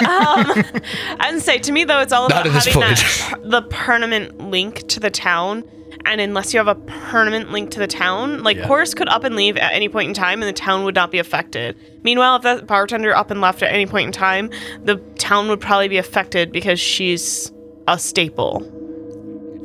I 0.00 1.30
would 1.32 1.42
say 1.42 1.58
to 1.58 1.72
me 1.72 1.84
though, 1.84 2.00
it's 2.00 2.12
all 2.12 2.28
Not 2.28 2.46
about 2.46 2.46
at 2.46 2.52
this 2.52 2.66
having 2.66 2.80
that 2.80 3.50
the 3.50 3.62
permanent 3.62 4.38
link 4.50 4.86
to 4.88 5.00
the 5.00 5.10
town. 5.10 5.64
And 6.04 6.20
unless 6.20 6.52
you 6.52 6.58
have 6.58 6.66
a 6.66 6.74
permanent 6.74 7.52
link 7.52 7.70
to 7.72 7.78
the 7.78 7.86
town, 7.86 8.42
like 8.42 8.58
Horace 8.58 8.92
could 8.92 9.08
up 9.08 9.22
and 9.22 9.36
leave 9.36 9.56
at 9.56 9.72
any 9.72 9.88
point 9.88 10.08
in 10.08 10.14
time, 10.14 10.42
and 10.42 10.48
the 10.48 10.52
town 10.52 10.84
would 10.84 10.96
not 10.96 11.12
be 11.12 11.18
affected. 11.18 11.76
Meanwhile, 12.02 12.36
if 12.36 12.42
that 12.42 12.66
bartender 12.66 13.14
up 13.14 13.30
and 13.30 13.40
left 13.40 13.62
at 13.62 13.72
any 13.72 13.86
point 13.86 14.06
in 14.06 14.12
time, 14.12 14.50
the 14.82 14.96
town 15.18 15.48
would 15.48 15.60
probably 15.60 15.86
be 15.86 15.98
affected 15.98 16.50
because 16.50 16.80
she's 16.80 17.52
a 17.86 18.00
staple. 18.00 18.60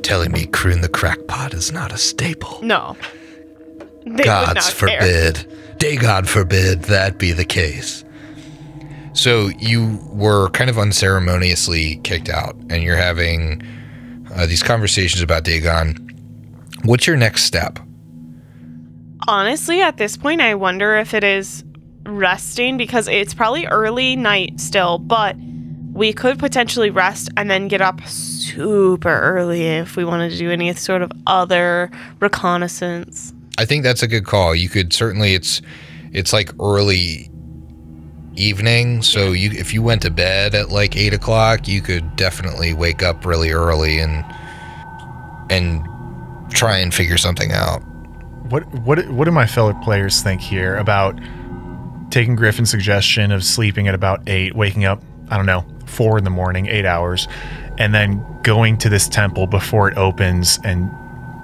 Telling 0.02 0.30
me 0.30 0.46
Kroon 0.46 0.80
the 0.80 0.88
Crackpot 0.88 1.54
is 1.54 1.72
not 1.72 1.92
a 1.92 1.98
staple. 1.98 2.60
No, 2.62 2.96
they 4.04 4.12
would 4.12 4.24
Gods 4.24 4.54
not 4.54 4.88
care. 4.88 5.00
forbid. 5.00 5.78
Day 5.78 5.96
God 5.96 6.28
forbid 6.28 6.82
that 6.84 7.18
be 7.18 7.32
the 7.32 7.44
case. 7.44 8.04
So 9.18 9.48
you 9.58 9.98
were 10.12 10.48
kind 10.50 10.70
of 10.70 10.78
unceremoniously 10.78 11.96
kicked 12.04 12.28
out, 12.28 12.54
and 12.70 12.84
you're 12.84 12.96
having 12.96 13.66
uh, 14.32 14.46
these 14.46 14.62
conversations 14.62 15.20
about 15.20 15.42
Dagon. 15.42 15.96
What's 16.84 17.04
your 17.04 17.16
next 17.16 17.42
step? 17.42 17.80
Honestly, 19.26 19.80
at 19.80 19.96
this 19.96 20.16
point, 20.16 20.40
I 20.40 20.54
wonder 20.54 20.96
if 20.96 21.14
it 21.14 21.24
is 21.24 21.64
resting 22.06 22.76
because 22.76 23.08
it's 23.08 23.34
probably 23.34 23.66
early 23.66 24.14
night 24.14 24.60
still, 24.60 24.98
but 24.98 25.34
we 25.92 26.12
could 26.12 26.38
potentially 26.38 26.90
rest 26.90 27.28
and 27.36 27.50
then 27.50 27.66
get 27.66 27.80
up 27.80 28.06
super 28.06 29.18
early 29.18 29.66
if 29.66 29.96
we 29.96 30.04
wanted 30.04 30.30
to 30.30 30.38
do 30.38 30.52
any 30.52 30.72
sort 30.74 31.02
of 31.02 31.10
other 31.26 31.90
reconnaissance. 32.20 33.34
I 33.58 33.64
think 33.64 33.82
that's 33.82 34.04
a 34.04 34.06
good 34.06 34.26
call. 34.26 34.54
You 34.54 34.68
could 34.68 34.92
certainly 34.92 35.34
it's 35.34 35.60
it's 36.12 36.32
like 36.32 36.52
early 36.60 37.27
evening, 38.38 39.02
so 39.02 39.32
you 39.32 39.50
if 39.50 39.74
you 39.74 39.82
went 39.82 40.02
to 40.02 40.10
bed 40.10 40.54
at 40.54 40.70
like 40.70 40.96
eight 40.96 41.12
o'clock, 41.12 41.68
you 41.68 41.80
could 41.80 42.16
definitely 42.16 42.72
wake 42.72 43.02
up 43.02 43.24
really 43.24 43.50
early 43.50 43.98
and 43.98 44.24
and 45.50 45.86
try 46.50 46.78
and 46.78 46.94
figure 46.94 47.18
something 47.18 47.52
out. 47.52 47.80
What 48.50 48.66
what 48.80 49.08
what 49.10 49.24
do 49.24 49.30
my 49.30 49.46
fellow 49.46 49.74
players 49.82 50.22
think 50.22 50.40
here 50.40 50.76
about 50.76 51.18
taking 52.10 52.36
Griffin's 52.36 52.70
suggestion 52.70 53.32
of 53.32 53.44
sleeping 53.44 53.88
at 53.88 53.94
about 53.94 54.22
eight, 54.26 54.54
waking 54.54 54.84
up, 54.84 55.02
I 55.30 55.36
don't 55.36 55.46
know, 55.46 55.66
four 55.86 56.16
in 56.16 56.24
the 56.24 56.30
morning, 56.30 56.66
eight 56.66 56.86
hours, 56.86 57.28
and 57.78 57.94
then 57.94 58.24
going 58.42 58.78
to 58.78 58.88
this 58.88 59.08
temple 59.08 59.46
before 59.46 59.90
it 59.90 59.98
opens 59.98 60.58
and 60.64 60.90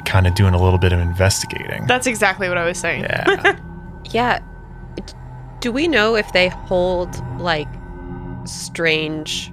kind 0.06 0.26
of 0.26 0.34
doing 0.34 0.54
a 0.54 0.62
little 0.62 0.78
bit 0.78 0.92
of 0.92 1.00
investigating. 1.00 1.86
That's 1.86 2.06
exactly 2.06 2.48
what 2.48 2.58
I 2.58 2.64
was 2.64 2.78
saying. 2.78 3.02
Yeah. 3.02 3.58
Yeah. 4.10 4.40
D- 5.64 5.68
Do 5.68 5.72
we 5.72 5.88
know 5.88 6.14
if 6.14 6.32
they 6.32 6.48
hold 6.48 7.08
like 7.40 7.68
strange 8.44 9.50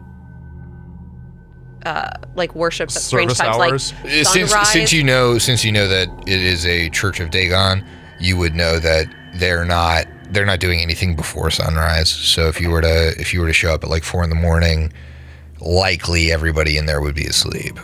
uh 1.85 2.09
like 2.35 2.53
worship 2.53 2.89
at 2.89 2.91
strange 2.91 3.33
times 3.37 3.57
hours? 3.57 3.93
like 3.93 4.05
Uh, 4.05 4.23
Since 4.23 4.49
sunrise? 4.51 4.71
since 4.71 4.93
you 4.93 5.03
know 5.03 5.37
since 5.37 5.63
you 5.65 5.71
know 5.71 5.87
that 5.87 6.09
it 6.27 6.41
is 6.41 6.65
a 6.65 6.89
Church 6.89 7.19
of 7.19 7.31
Dagon, 7.31 7.83
you 8.19 8.37
would 8.37 8.53
know 8.55 8.77
that 8.79 9.07
they're 9.35 9.65
not 9.65 10.05
they're 10.31 10.45
not 10.45 10.59
doing 10.59 10.79
anything 10.81 11.15
before 11.15 11.49
sunrise. 11.49 12.09
So 12.09 12.47
if 12.47 12.61
you 12.61 12.69
were 12.69 12.81
to 12.81 13.15
if 13.19 13.33
you 13.33 13.39
were 13.41 13.47
to 13.47 13.53
show 13.53 13.73
up 13.73 13.83
at 13.83 13.89
like 13.89 14.03
four 14.03 14.23
in 14.23 14.29
the 14.29 14.35
morning, 14.35 14.91
likely 15.59 16.31
everybody 16.31 16.77
in 16.77 16.85
there 16.85 17.01
would 17.01 17.15
be 17.15 17.25
asleep. 17.25 17.79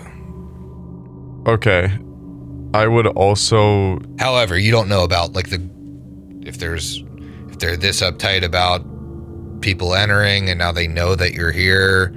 Okay. 1.47 1.91
I 2.73 2.87
would 2.87 3.07
also 3.07 3.99
However, 4.19 4.57
you 4.59 4.71
don't 4.71 4.89
know 4.89 5.03
about 5.03 5.33
like 5.33 5.49
the 5.49 5.61
if 6.45 6.57
there's 6.59 6.97
if 6.97 7.06
they're 7.59 7.77
this 7.77 8.01
uptight 8.01 8.43
about 8.43 8.81
people 9.61 9.95
entering 9.95 10.49
and 10.49 10.59
now 10.59 10.71
they 10.71 10.87
know 10.87 11.15
that 11.15 11.33
you're 11.33 11.51
here. 11.51 12.15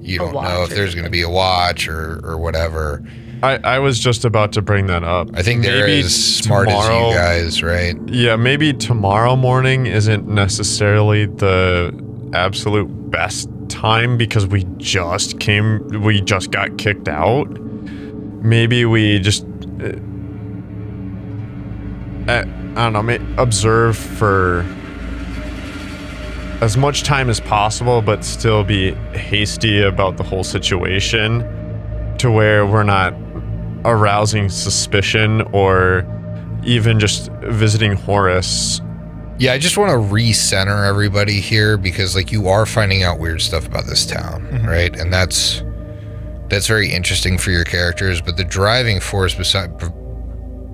You 0.00 0.18
don't 0.18 0.34
know 0.34 0.62
if 0.62 0.70
there's 0.70 0.94
going 0.94 1.04
to 1.04 1.10
be 1.10 1.22
a 1.22 1.28
watch 1.28 1.88
or 1.88 2.20
or 2.24 2.38
whatever. 2.38 3.04
I, 3.42 3.58
I 3.64 3.78
was 3.78 3.98
just 3.98 4.24
about 4.24 4.52
to 4.52 4.62
bring 4.62 4.86
that 4.88 5.02
up. 5.02 5.30
I 5.34 5.42
think 5.42 5.62
they're 5.62 5.86
Maybe 5.86 6.00
as 6.00 6.14
smart 6.14 6.68
as 6.68 6.84
you 6.84 7.14
guys, 7.14 7.62
right? 7.62 7.96
Yeah, 8.06 8.36
maybe 8.36 8.72
tomorrow 8.72 9.34
morning 9.34 9.86
isn't 9.86 10.28
necessarily 10.28 11.26
the 11.26 11.98
absolute 12.34 12.88
best 13.10 13.48
time 13.68 14.18
because 14.18 14.46
we 14.46 14.64
just 14.76 15.40
came, 15.40 16.02
we 16.02 16.20
just 16.20 16.50
got 16.50 16.76
kicked 16.76 17.08
out. 17.08 17.48
Maybe 18.42 18.84
we 18.84 19.18
just, 19.20 19.46
uh, 22.28 22.44
I 22.76 22.90
don't 22.90 23.06
know, 23.06 23.42
observe 23.42 23.96
for 23.96 24.64
as 26.60 26.76
much 26.76 27.02
time 27.02 27.30
as 27.30 27.40
possible, 27.40 28.02
but 28.02 28.24
still 28.24 28.64
be 28.64 28.92
hasty 29.12 29.82
about 29.82 30.16
the 30.16 30.22
whole 30.22 30.44
situation 30.44 31.40
to 32.18 32.30
where 32.30 32.66
we're 32.66 32.82
not 32.82 33.14
arousing 33.84 34.48
suspicion 34.50 35.40
or 35.52 36.06
even 36.64 37.00
just 37.00 37.30
visiting 37.44 37.92
Horace. 37.92 38.82
Yeah, 39.38 39.54
I 39.54 39.58
just 39.58 39.78
want 39.78 39.90
to 39.90 40.14
recenter 40.14 40.86
everybody 40.86 41.40
here 41.40 41.78
because 41.78 42.14
like 42.14 42.30
you 42.30 42.48
are 42.48 42.66
finding 42.66 43.02
out 43.02 43.18
weird 43.18 43.40
stuff 43.40 43.66
about 43.66 43.86
this 43.86 44.04
town, 44.04 44.46
right? 44.66 44.94
And 45.00 45.10
that's 45.10 45.62
that's 46.48 46.66
very 46.66 46.92
interesting 46.92 47.38
for 47.38 47.50
your 47.50 47.64
characters, 47.64 48.20
but 48.20 48.36
the 48.36 48.44
driving 48.44 49.00
force 49.00 49.34
beside 49.34 49.78
b- 49.78 49.86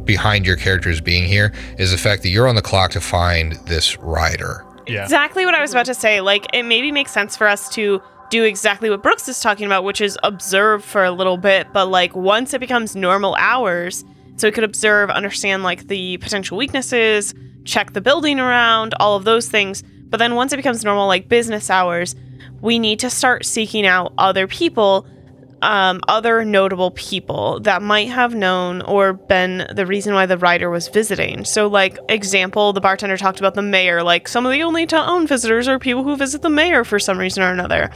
behind 0.06 0.46
your 0.46 0.56
characters 0.56 1.00
being 1.00 1.24
here 1.24 1.52
is 1.78 1.90
the 1.90 1.98
fact 1.98 2.22
that 2.22 2.30
you're 2.30 2.48
on 2.48 2.54
the 2.54 2.62
clock 2.62 2.92
to 2.92 3.00
find 3.00 3.52
this 3.66 3.98
rider. 3.98 4.64
yeah. 4.86 5.02
Exactly 5.02 5.44
what 5.44 5.54
I 5.54 5.60
was 5.60 5.72
about 5.72 5.86
to 5.86 5.94
say. 5.94 6.20
Like, 6.20 6.46
it 6.54 6.62
maybe 6.62 6.92
makes 6.92 7.12
sense 7.12 7.36
for 7.36 7.46
us 7.46 7.68
to 7.70 8.00
do 8.30 8.44
exactly 8.44 8.88
what 8.90 9.02
Brooks 9.02 9.28
is 9.28 9.40
talking 9.40 9.66
about, 9.66 9.84
which 9.84 10.00
is 10.00 10.18
observe 10.22 10.84
for 10.84 11.04
a 11.04 11.10
little 11.10 11.36
bit. 11.36 11.72
But, 11.72 11.86
like, 11.86 12.14
once 12.16 12.54
it 12.54 12.60
becomes 12.60 12.96
normal 12.96 13.34
hours, 13.38 14.04
so 14.36 14.48
we 14.48 14.52
could 14.52 14.64
observe, 14.64 15.10
understand, 15.10 15.62
like, 15.62 15.88
the 15.88 16.16
potential 16.18 16.56
weaknesses, 16.56 17.34
check 17.64 17.92
the 17.92 18.00
building 18.00 18.38
around, 18.38 18.94
all 19.00 19.16
of 19.16 19.24
those 19.24 19.48
things. 19.48 19.82
But 20.08 20.18
then 20.18 20.34
once 20.36 20.52
it 20.52 20.56
becomes 20.56 20.84
normal, 20.84 21.08
like 21.08 21.28
business 21.28 21.68
hours, 21.68 22.14
we 22.60 22.78
need 22.78 23.00
to 23.00 23.10
start 23.10 23.44
seeking 23.44 23.86
out 23.86 24.12
other 24.18 24.46
people 24.46 25.06
um, 25.66 26.00
other 26.06 26.44
notable 26.44 26.92
people 26.92 27.58
that 27.60 27.82
might 27.82 28.08
have 28.08 28.34
known 28.34 28.82
or 28.82 29.14
been 29.14 29.66
the 29.74 29.84
reason 29.84 30.14
why 30.14 30.24
the 30.24 30.38
rider 30.38 30.70
was 30.70 30.86
visiting. 30.86 31.44
So, 31.44 31.66
like, 31.66 31.98
example, 32.08 32.72
the 32.72 32.80
bartender 32.80 33.16
talked 33.16 33.40
about 33.40 33.54
the 33.54 33.62
mayor. 33.62 34.04
Like, 34.04 34.28
some 34.28 34.46
of 34.46 34.52
the 34.52 34.62
only 34.62 34.86
town 34.86 35.26
visitors 35.26 35.66
are 35.66 35.80
people 35.80 36.04
who 36.04 36.16
visit 36.16 36.42
the 36.42 36.50
mayor 36.50 36.84
for 36.84 37.00
some 37.00 37.18
reason 37.18 37.42
or 37.42 37.50
another. 37.50 37.90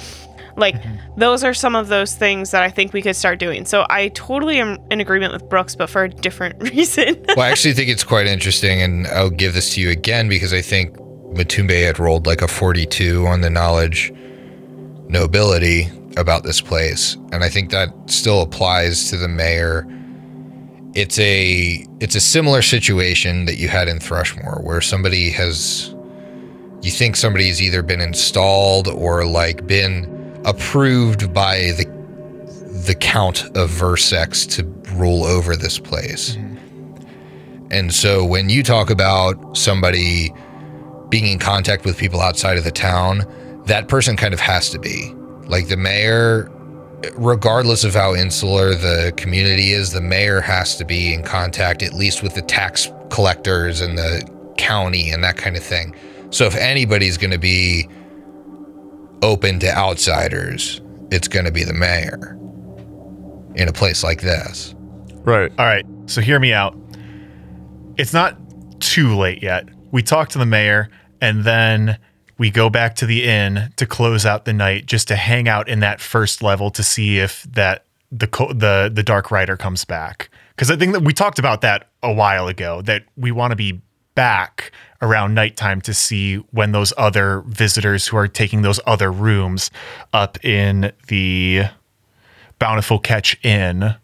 Like, 0.57 0.75
those 1.17 1.45
are 1.45 1.55
some 1.55 1.77
of 1.77 1.87
those 1.87 2.17
things 2.17 2.51
that 2.51 2.65
I 2.65 2.71
think 2.71 2.93
we 2.93 3.03
could 3.03 3.15
start 3.15 3.39
doing. 3.39 3.65
So, 3.65 3.87
I 3.89 4.09
totally 4.09 4.59
am 4.59 4.79
in 4.91 5.01
agreement 5.01 5.33
with 5.33 5.49
Brooks, 5.49 5.77
but 5.77 5.89
for 5.89 6.03
a 6.03 6.09
different 6.09 6.61
reason. 6.73 7.25
Well, 7.29 7.47
I 7.47 7.51
actually 7.51 7.75
think 7.75 7.89
it's 7.89 8.05
quite 8.05 8.27
interesting, 8.27 8.83
and 8.83 9.07
I'll 9.07 9.31
give 9.31 9.55
this 9.55 9.75
to 9.75 9.81
you 9.81 9.91
again 9.91 10.29
because 10.29 10.53
I 10.53 10.61
think 10.61 10.97
Matumbe 10.97 11.87
had 11.87 12.01
rolled 12.01 12.27
like 12.27 12.43
a 12.43 12.49
42 12.49 13.29
on 13.29 13.43
the 13.43 13.51
knowledge 13.51 14.13
nobility 15.09 15.89
about 16.17 16.43
this 16.43 16.61
place, 16.61 17.17
and 17.33 17.45
I 17.45 17.49
think 17.49 17.71
that 17.71 17.93
still 18.07 18.43
applies 18.43 19.11
to 19.11 19.17
the 19.17 19.29
mayor. 19.29 19.87
It's 20.95 21.19
a 21.19 21.87
it's 22.01 22.15
a 22.15 22.21
similar 22.21 22.63
situation 22.63 23.45
that 23.45 23.57
you 23.59 23.69
had 23.69 23.89
in 23.89 23.99
Thrushmore, 23.99 24.63
where 24.65 24.81
somebody 24.81 25.31
has 25.31 25.95
you 26.83 26.91
think 26.91 27.17
somebody's 27.17 27.61
either 27.61 27.83
been 27.83 28.01
installed 28.01 28.89
or 28.89 29.25
like 29.25 29.67
been 29.67 30.41
approved 30.45 31.33
by 31.33 31.73
the 31.77 31.85
the 32.87 32.95
count 32.95 33.45
of 33.57 33.69
Versex 33.69 34.47
to 34.47 34.65
rule 34.95 35.25
over 35.25 35.57
this 35.57 35.79
place. 35.79 36.37
Mm-hmm. 36.37 36.57
And 37.71 37.95
so 37.95 38.25
when 38.25 38.49
you 38.49 38.63
talk 38.63 38.91
about 38.91 39.57
somebody 39.57 40.33
being 41.09 41.27
in 41.27 41.39
contact 41.39 41.85
with 41.85 41.97
people 41.99 42.21
outside 42.21 42.57
of 42.57 42.65
the 42.65 42.73
town, 42.73 43.25
that 43.67 43.89
person 43.89 44.17
kind 44.17 44.35
of 44.35 44.41
has 44.41 44.71
to 44.71 44.79
be. 44.79 45.15
Like 45.51 45.69
the 45.69 45.77
mayor, 45.77 46.49
regardless 47.15 47.85
of 47.85 47.93
how 47.95 48.15
insular 48.15 48.75
the 48.75 49.13
community 49.17 49.73
is, 49.73 49.93
the 49.93 50.01
mayor 50.01 50.41
has 50.41 50.77
to 50.77 50.85
be 50.85 51.13
in 51.13 51.23
contact 51.23 51.83
at 51.83 51.93
least 51.93 52.23
with 52.23 52.35
the 52.35 52.43
tax 52.43 52.89
collectors 53.11 53.81
and 53.81 53.99
the 53.99 54.23
county 54.57 55.11
and 55.11 55.25
that 55.25 55.37
kind 55.37 55.57
of 55.57 55.63
thing. 55.63 55.95
So 56.31 56.45
if 56.45 56.55
anybody's 56.55 57.17
going 57.17 57.33
to 57.33 57.39
be 57.39 57.89
open 59.23 59.59
to 59.61 59.77
outsiders, 59.77 60.81
it's 61.11 61.27
going 61.27 61.45
to 61.45 61.51
be 61.51 61.65
the 61.65 61.75
mayor 61.75 62.39
in 63.57 63.69
a 63.69 63.73
place 63.73 64.05
like 64.05 64.21
this. 64.21 64.75
Right. 65.25 65.53
All 65.59 65.67
right. 65.67 65.85
So 66.07 66.21
hear 66.21 66.39
me 66.39 66.53
out. 66.53 66.77
It's 67.97 68.13
not 68.13 68.37
too 68.81 69.17
late 69.17 69.43
yet. 69.43 69.69
We 69.91 70.03
talk 70.03 70.29
to 70.31 70.39
the 70.39 70.47
mayor 70.47 70.89
and 71.21 71.45
then 71.45 71.99
we 72.41 72.51
go 72.51 72.71
back 72.71 72.95
to 72.95 73.05
the 73.05 73.25
inn 73.25 73.71
to 73.77 73.85
close 73.85 74.25
out 74.25 74.47
the 74.47 74.53
night 74.55 74.87
just 74.87 75.07
to 75.09 75.15
hang 75.15 75.47
out 75.47 75.69
in 75.69 75.81
that 75.81 76.01
first 76.01 76.43
level 76.43 76.71
to 76.71 76.83
see 76.83 77.19
if 77.19 77.43
that 77.43 77.85
the 78.11 78.27
the 78.55 78.91
the 78.93 79.03
dark 79.03 79.31
rider 79.31 79.59
comes 79.59 79.85
back. 79.85 80.31
Cuz 80.57 80.71
I 80.71 80.77
think 80.77 80.95
that 80.95 81.03
we 81.03 81.13
talked 81.13 81.39
about 81.39 81.61
that 81.61 81.89
a 82.03 82.11
while 82.11 82.49
ago 82.49 82.81
that 82.81 83.05
we 83.15 83.31
want 83.31 83.51
to 83.51 83.57
be 83.57 83.83
back 84.15 84.73
around 85.03 85.35
nighttime 85.35 85.83
to 85.83 85.93
see 85.93 86.37
when 86.51 86.73
those 86.73 86.95
other 86.97 87.43
visitors 87.47 88.07
who 88.07 88.17
are 88.17 88.27
taking 88.27 88.63
those 88.63 88.81
other 88.87 89.13
rooms 89.13 89.71
up 90.15 90.43
in 90.43 90.93
the 91.09 91.65
Bountiful 92.59 92.99
Catch 92.99 93.39
Inn. 93.45 93.97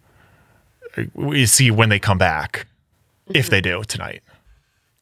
We 1.15 1.47
see 1.47 1.71
when 1.71 1.89
they 1.89 1.99
come 1.99 2.19
back, 2.19 2.67
if 3.29 3.49
they 3.49 3.63
mm-hmm. 3.63 3.81
do 3.81 3.85
tonight. 3.85 4.23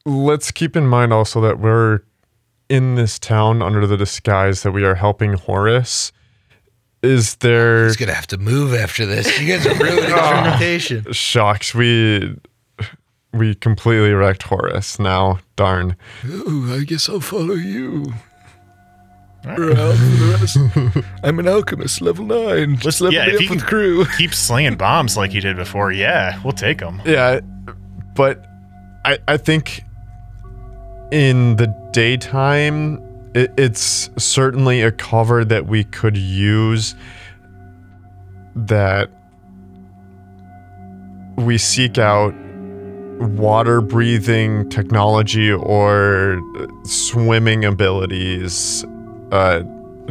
Let's 0.05 0.53
keep 0.53 0.76
in 0.76 0.87
mind 0.87 1.12
also 1.12 1.41
that 1.41 1.59
we're 1.59 2.03
in 2.69 2.95
this 2.95 3.19
town 3.19 3.62
under 3.62 3.87
the 3.87 3.97
disguise 3.97 4.62
that 4.62 4.73
we 4.73 4.85
are 4.85 4.95
helping 4.95 5.35
Horace. 5.35 6.12
Is 7.03 7.37
there 7.37 7.85
He's 7.85 7.97
gonna 7.97 8.15
have 8.15 8.27
to 8.29 8.39
move 8.39 8.73
after 8.73 9.05
this. 9.05 9.39
You 9.39 9.49
guys 9.49 9.67
are 9.67 9.75
ruining 9.75 10.05
his 10.05 10.12
reputation. 10.12 11.12
shocks? 11.12 11.75
We 11.75 12.37
we 13.35 13.55
completely 13.55 14.12
wrecked 14.12 14.45
Horace 14.45 14.99
now. 14.99 15.41
Darn. 15.57 15.97
Ooh, 16.25 16.75
I 16.75 16.85
guess 16.85 17.09
I'll 17.09 17.21
follow 17.21 17.55
you. 17.55 18.15
We're 19.45 19.73
out 19.73 19.97
for 19.97 20.05
the 20.05 20.39
rest. 20.41 21.05
I'm 21.23 21.39
an 21.39 21.47
alchemist, 21.47 22.01
level 22.01 22.25
nine. 22.25 22.79
Just 22.79 23.03
level 23.03 23.15
yeah, 23.15 23.27
me 23.27 23.33
if 23.33 23.37
up 23.37 23.43
you 23.43 23.51
with 23.51 23.67
crew. 23.67 24.07
Keep 24.17 24.33
slinging 24.33 24.77
bombs 24.77 25.19
like 25.19 25.35
you 25.35 25.43
did 25.43 25.57
before. 25.57 25.93
Yeah, 25.93 26.41
we'll 26.43 26.55
take 26.55 26.79
them. 26.79 27.03
Yeah, 27.05 27.41
but 28.17 28.43
I 29.05 29.19
I 29.29 29.37
think 29.37 29.83
in 31.15 31.55
the 31.55 31.69
daytime 31.93 33.01
it, 33.37 33.53
it's 33.57 34.11
certainly 34.17 34.83
a 34.83 34.91
cover 34.91 35.45
that 35.45 35.67
we 35.67 35.85
could 35.85 36.17
use 36.17 36.97
that 38.57 39.09
we 41.37 41.57
seek 41.57 41.99
out 41.99 42.35
water 43.21 43.81
breathing 43.81 44.69
technology 44.71 45.53
or 45.53 46.41
swimming 46.85 47.65
abilities 47.65 48.85
uh, 49.31 49.62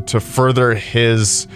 to 0.06 0.22
further 0.22 0.74
his 0.74 1.50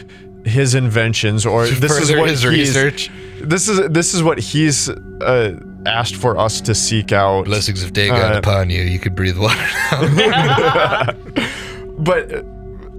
his 0.43 0.76
inventions 0.76 1.45
or 1.45 1.68
this 1.68 1.98
is 1.98 2.12
what 2.12 2.30
his 2.30 2.45
research. 2.45 3.10
this 3.39 3.70
is 3.70 3.88
this 3.91 4.14
is 4.14 4.22
what 4.22 4.39
he's 4.39 4.89
uh, 4.89 5.58
asked 5.88 6.16
for 6.16 6.38
us 6.38 6.62
to 6.62 6.76
seek 6.76 7.12
out. 7.12 7.46
Blessings 7.46 7.84
of 7.84 7.94
Dagon 7.94 8.34
Uh, 8.34 8.38
upon 8.38 8.70
you. 8.70 8.82
You 8.84 9.00
could 9.00 9.16
breathe 9.16 9.38
water 9.38 9.56
now. 9.90 11.14
But 12.00 12.46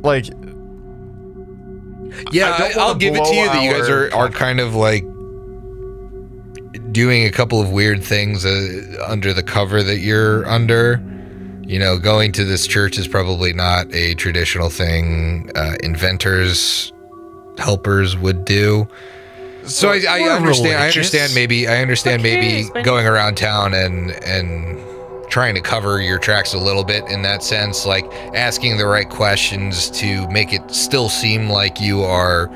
like, 0.03 0.27
Yeah, 2.33 2.57
I 2.59 2.73
I'll 2.79 2.95
give 2.97 3.15
it 3.15 3.25
to 3.25 3.35
you 3.35 3.47
that 3.47 3.63
you 3.63 3.71
guys 3.73 3.89
are, 3.89 4.13
are 4.15 4.29
kind 4.29 4.59
of 4.59 4.75
like 4.75 5.05
doing 6.93 7.25
a 7.25 7.31
couple 7.31 7.61
of 7.61 7.71
weird 7.71 8.03
things 8.03 8.45
uh, 8.45 9.05
under 9.07 9.33
the 9.33 9.43
cover 9.43 9.83
that 9.83 9.99
you're 9.99 10.47
under. 10.49 11.01
You 11.65 11.79
know, 11.79 11.99
going 11.99 12.33
to 12.33 12.45
this 12.45 12.67
church 12.67 12.99
is 12.99 13.07
probably 13.07 13.53
not 13.53 13.93
a 13.95 14.15
traditional 14.15 14.71
thing 14.71 15.51
uh, 15.55 15.77
inventors, 15.83 16.93
helpers 17.59 18.17
would 18.17 18.45
do. 18.45 18.89
So 19.69 19.91
I, 19.91 20.03
I 20.09 20.21
We're 20.21 20.31
understand. 20.33 20.83
I 20.83 20.87
understand. 20.89 21.35
Maybe 21.35 21.69
I 21.69 21.81
understand. 21.83 22.23
Who 22.23 22.29
Maybe 22.29 22.69
cares, 22.71 22.85
going 22.85 23.07
around 23.07 23.37
town 23.37 23.75
and 23.75 24.11
and 24.25 24.79
trying 25.31 25.55
to 25.55 25.61
cover 25.61 26.01
your 26.01 26.19
tracks 26.19 26.55
a 26.55 26.59
little 26.59 26.85
bit 26.85 27.05
in 27.11 27.21
that 27.23 27.43
sense, 27.43 27.85
like 27.85 28.05
asking 28.35 28.79
the 28.79 28.87
right 28.87 29.09
questions 29.09 29.91
to 29.91 30.27
make 30.29 30.53
it 30.55 30.71
still 30.71 31.09
seem 31.11 31.51
like 31.51 31.81
you 31.81 32.03
are 32.03 32.47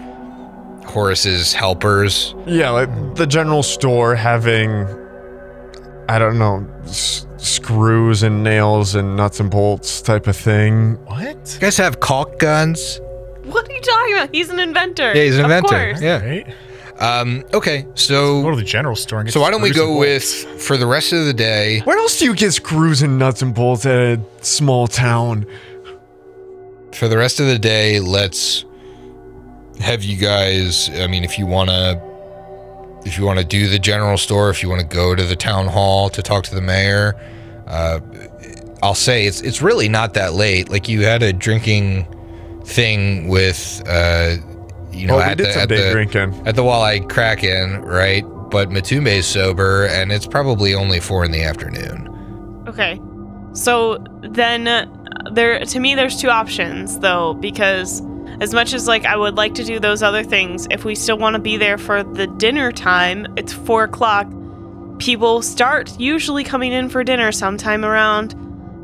Horace's 0.87 1.53
helpers. 1.53 2.35
yeah, 2.47 2.71
like 2.71 3.15
the 3.15 3.27
general 3.27 3.63
store 3.63 4.15
having, 4.15 4.87
I 6.09 6.19
don't 6.19 6.39
know, 6.39 6.67
s- 6.85 7.27
screws 7.37 8.23
and 8.23 8.43
nails 8.43 8.95
and 8.95 9.17
nuts 9.17 9.39
and 9.41 9.51
bolts 9.51 10.01
type 10.03 10.27
of 10.27 10.37
thing. 10.37 10.95
What? 11.07 11.53
You 11.55 11.61
guys 11.61 11.77
have 11.77 12.01
caulk 12.01 12.39
guns. 12.39 13.01
What 13.45 13.69
are 13.69 13.73
you 13.73 13.81
talking 13.81 14.15
about? 14.15 14.29
He's 14.35 14.49
an 14.51 14.59
inventor. 14.59 15.13
Yeah, 15.15 15.25
he's 15.25 15.39
an 15.39 15.45
Of 15.45 15.51
inventor. 15.51 15.85
course. 15.93 16.03
Yeah. 16.03 16.25
Right? 16.25 16.47
Um. 17.03 17.43
Okay. 17.53 17.87
So 17.95 18.43
go 18.43 18.51
So 18.51 18.51
to 18.51 18.57
the 18.57 18.63
general 18.63 18.97
store 18.97 19.21
and 19.21 19.27
get 19.27 19.33
so 19.33 19.41
why 19.41 19.51
don't 19.51 19.61
we 19.63 19.71
screws 19.71 19.81
and 19.89 19.95
go 19.95 19.99
with 19.99 20.63
for 20.63 20.77
the 20.77 20.87
rest 20.87 21.13
of 21.13 21.27
the 21.27 21.35
day? 21.35 21.81
Where 21.81 21.99
else 21.99 22.19
do 22.19 22.25
you 22.27 22.35
get 22.35 22.53
screws 22.53 23.03
and 23.03 23.19
nuts 23.19 23.43
and 23.43 23.53
bolts 23.55 23.85
at 23.87 23.99
a 23.99 24.21
small 24.41 24.87
town? 24.87 25.47
for 26.95 27.09
the 27.09 27.17
rest 27.17 27.41
of 27.41 27.47
the 27.47 27.59
day, 27.59 28.01
let's 28.01 28.65
have 29.81 30.05
you 30.05 30.17
guys. 30.17 30.91
I 31.01 31.07
mean, 31.07 31.25
if 31.25 31.39
you 31.39 31.47
want 31.47 31.71
to, 31.71 32.01
if 33.05 33.19
you 33.19 33.25
want 33.25 33.39
to 33.39 33.45
do 33.45 33.67
the 33.69 33.79
general 33.79 34.17
store, 34.19 34.51
if 34.51 34.63
you 34.63 34.69
want 34.69 34.83
to 34.83 34.87
go 34.87 35.15
to 35.15 35.25
the 35.25 35.37
town 35.37 35.67
hall 35.67 36.09
to 36.11 36.23
talk 36.23 36.45
to 36.45 36.55
the 36.55 36.61
mayor, 36.61 37.15
uh, 37.67 38.01
I'll 38.83 38.95
say 38.95 39.27
it's 39.27 39.41
it's 39.41 39.63
really 39.63 39.89
not 39.89 40.15
that 40.15 40.35
late. 40.35 40.69
Like 40.69 40.89
you 40.89 41.03
had 41.05 41.23
a 41.23 41.33
drinking 41.33 42.07
thing 42.65 43.29
with, 43.29 43.83
uh, 43.89 44.37
you 44.93 45.07
know, 45.07 45.15
oh, 45.15 45.19
we 45.19 45.23
at 45.25 45.39
did 45.39 45.47
the 45.47 45.53
some 45.53 45.63
at 45.63 45.69
day 45.69 45.87
the 45.87 45.93
drinking. 45.93 46.47
at 46.47 46.55
the 46.57 46.63
Walleye 46.63 47.09
Kraken, 47.09 47.83
right? 47.83 48.23
But 48.51 48.69
Matumbe's 48.71 49.27
sober, 49.27 49.87
and 49.87 50.13
it's 50.13 50.27
probably 50.27 50.75
only 50.75 51.01
four 51.01 51.25
in 51.25 51.31
the 51.31 51.43
afternoon. 51.43 52.65
Okay. 52.69 53.01
So 53.55 53.99
then 54.21 54.67
uh, 54.69 54.87
there 55.33 55.65
to 55.65 55.81
me 55.81 55.95
there's 55.95 56.21
two 56.21 56.31
options 56.31 56.99
though 56.99 57.35
because 57.35 58.01
as 58.41 58.55
much 58.55 58.73
as 58.73 58.89
like 58.89 59.05
I 59.05 59.17
would 59.17 59.35
like 59.37 59.55
to 59.55 59.65
do 59.65 59.79
those 59.79 60.03
other 60.03 60.23
things, 60.23 60.67
if 60.71 60.85
we 60.85 60.95
still 60.95 61.19
want 61.19 61.35
to 61.35 61.41
be 61.41 61.57
there 61.57 61.79
for 61.79 62.03
the 62.03 62.27
dinner 62.27 62.73
time, 62.73 63.27
it's 63.37 63.53
four 63.53 63.85
o'clock. 63.85 64.27
People 64.99 65.43
start 65.43 65.99
usually 65.99 66.45
coming 66.45 66.73
in 66.73 66.89
for 66.89 67.03
dinner 67.05 67.33
sometime 67.33 67.85
around 67.85 68.35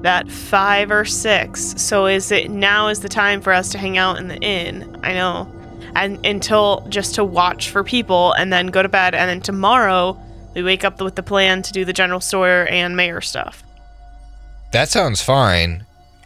that 0.03 0.31
five 0.31 0.91
or 0.91 1.05
six. 1.05 1.75
So 1.77 2.07
is 2.07 2.31
it 2.31 2.51
now 2.51 2.89
is 2.89 3.01
the 3.01 3.09
time 3.09 3.41
for 3.41 3.53
us 3.53 3.71
to 3.71 3.79
hang 3.79 3.99
out 3.99 4.19
in 4.19 4.29
the 4.29 4.37
inn? 4.39 5.01
I 5.03 5.13
know. 5.15 5.53
And 5.95 6.25
until 6.25 6.87
just 6.89 7.15
to 7.17 7.25
watch 7.25 7.71
for 7.71 7.83
people 7.85 8.33
and 8.35 8.53
then 8.53 8.69
go 8.69 8.83
to 8.83 8.89
bed 8.89 9.15
and 9.15 9.29
then 9.29 9.41
tomorrow 9.41 10.19
we 10.55 10.63
wake 10.63 10.85
up 10.85 11.01
with 11.01 11.15
the 11.15 11.23
plan 11.23 11.63
to 11.63 11.73
do 11.73 11.85
the 11.85 11.93
general 11.93 12.21
store 12.21 12.67
and 12.71 12.97
mayor 12.97 13.21
stuff. 13.21 13.63
That 14.73 14.89
sounds 14.89 15.23
fine. 15.23 15.85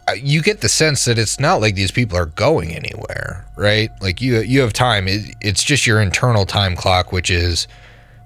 Uh, 0.08 0.12
You 0.12 0.42
get 0.42 0.60
the 0.60 0.68
sense 0.68 1.04
that 1.04 1.18
it's 1.18 1.38
not 1.38 1.60
like 1.60 1.74
these 1.74 1.92
people 1.92 2.18
are 2.18 2.26
going 2.26 2.72
anywhere, 2.72 3.44
right? 3.56 3.90
Like 4.00 4.20
you 4.20 4.40
you 4.40 4.60
have 4.60 4.72
time. 4.72 5.06
It, 5.06 5.34
it's 5.40 5.62
just 5.62 5.86
your 5.86 6.00
internal 6.00 6.44
time 6.44 6.74
clock, 6.74 7.12
which 7.12 7.30
is, 7.30 7.68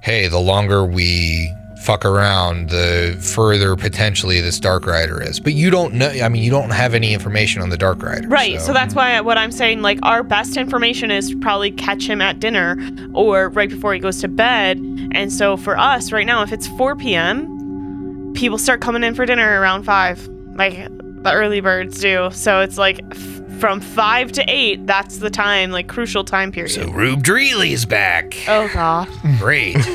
hey, 0.00 0.28
the 0.28 0.38
longer 0.40 0.84
we 0.86 1.52
fuck 1.86 2.04
around, 2.04 2.70
the 2.70 3.16
further 3.20 3.76
potentially 3.76 4.40
this 4.40 4.58
Dark 4.58 4.84
Rider 4.86 5.22
is. 5.22 5.38
But 5.40 5.52
you 5.54 5.70
don't 5.70 5.94
know. 5.94 6.08
I 6.08 6.28
mean, 6.28 6.42
you 6.42 6.50
don't 6.50 6.70
have 6.70 6.94
any 6.94 7.14
information 7.14 7.62
on 7.62 7.68
the 7.70 7.76
Dark 7.78 8.02
Rider, 8.02 8.26
Right. 8.28 8.60
So. 8.60 8.72
that's 8.72 8.94
why 8.94 9.20
what 9.20 9.38
I'm 9.38 9.52
saying, 9.52 9.82
like, 9.82 9.98
our 10.02 10.22
best 10.24 10.56
information 10.56 11.10
is 11.12 11.30
to 11.30 11.38
probably 11.38 11.70
catch 11.70 12.06
him 12.08 12.20
at 12.20 12.40
dinner 12.40 12.76
or 13.14 13.50
right 13.50 13.70
before 13.70 13.94
he 13.94 14.00
goes 14.00 14.20
to 14.22 14.28
bed. 14.28 14.78
And 15.12 15.32
so 15.32 15.56
for 15.56 15.78
us 15.78 16.10
right 16.12 16.26
now, 16.26 16.42
if 16.42 16.52
it's 16.52 16.66
4 16.76 16.96
p.m., 16.96 18.32
people 18.34 18.58
start 18.58 18.80
coming 18.80 19.04
in 19.04 19.14
for 19.14 19.24
dinner 19.24 19.60
around 19.60 19.84
5, 19.84 20.28
like 20.56 20.74
the 21.22 21.32
early 21.32 21.60
birds 21.60 22.00
do. 22.00 22.30
So 22.32 22.60
it's 22.60 22.76
like 22.78 23.00
f- 23.12 23.60
from 23.60 23.80
5 23.80 24.32
to 24.32 24.44
8, 24.48 24.86
that's 24.86 25.18
the 25.18 25.30
time, 25.30 25.70
like, 25.70 25.88
crucial 25.88 26.24
time 26.24 26.50
period. 26.52 26.72
So 26.72 26.88
Rube 26.90 27.22
Dreeley's 27.22 27.86
back. 27.86 28.36
oh, 28.48 28.68
God. 28.74 29.08
Great. 29.38 29.76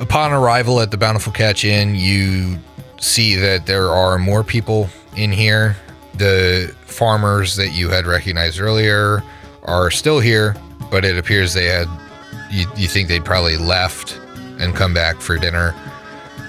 Upon 0.00 0.32
arrival 0.32 0.80
at 0.80 0.90
the 0.90 0.96
Bountiful 0.96 1.30
Catch 1.30 1.64
Inn, 1.64 1.94
you 1.94 2.58
see 2.98 3.36
that 3.36 3.66
there 3.66 3.90
are 3.90 4.18
more 4.18 4.42
people 4.42 4.88
in 5.14 5.30
here. 5.30 5.76
The 6.14 6.74
farmers 6.86 7.54
that 7.56 7.68
you 7.68 7.90
had 7.90 8.06
recognized 8.06 8.60
earlier 8.60 9.22
are 9.62 9.90
still 9.90 10.18
here, 10.18 10.56
but 10.90 11.04
it 11.04 11.18
appears 11.18 11.52
they 11.52 11.66
had. 11.66 11.86
You, 12.50 12.66
you 12.76 12.88
think 12.88 13.08
they'd 13.08 13.24
probably 13.24 13.58
left 13.58 14.18
and 14.58 14.74
come 14.74 14.94
back 14.94 15.20
for 15.20 15.36
dinner. 15.36 15.74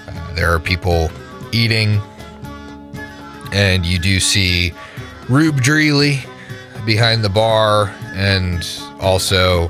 Uh, 0.08 0.34
there 0.34 0.52
are 0.52 0.58
people 0.58 1.10
eating, 1.52 2.00
and 3.52 3.84
you 3.84 3.98
do 3.98 4.18
see 4.18 4.72
Rube 5.28 5.60
Dreeley 5.60 6.26
behind 6.86 7.22
the 7.22 7.28
bar 7.28 7.88
and 8.14 8.66
also 8.98 9.68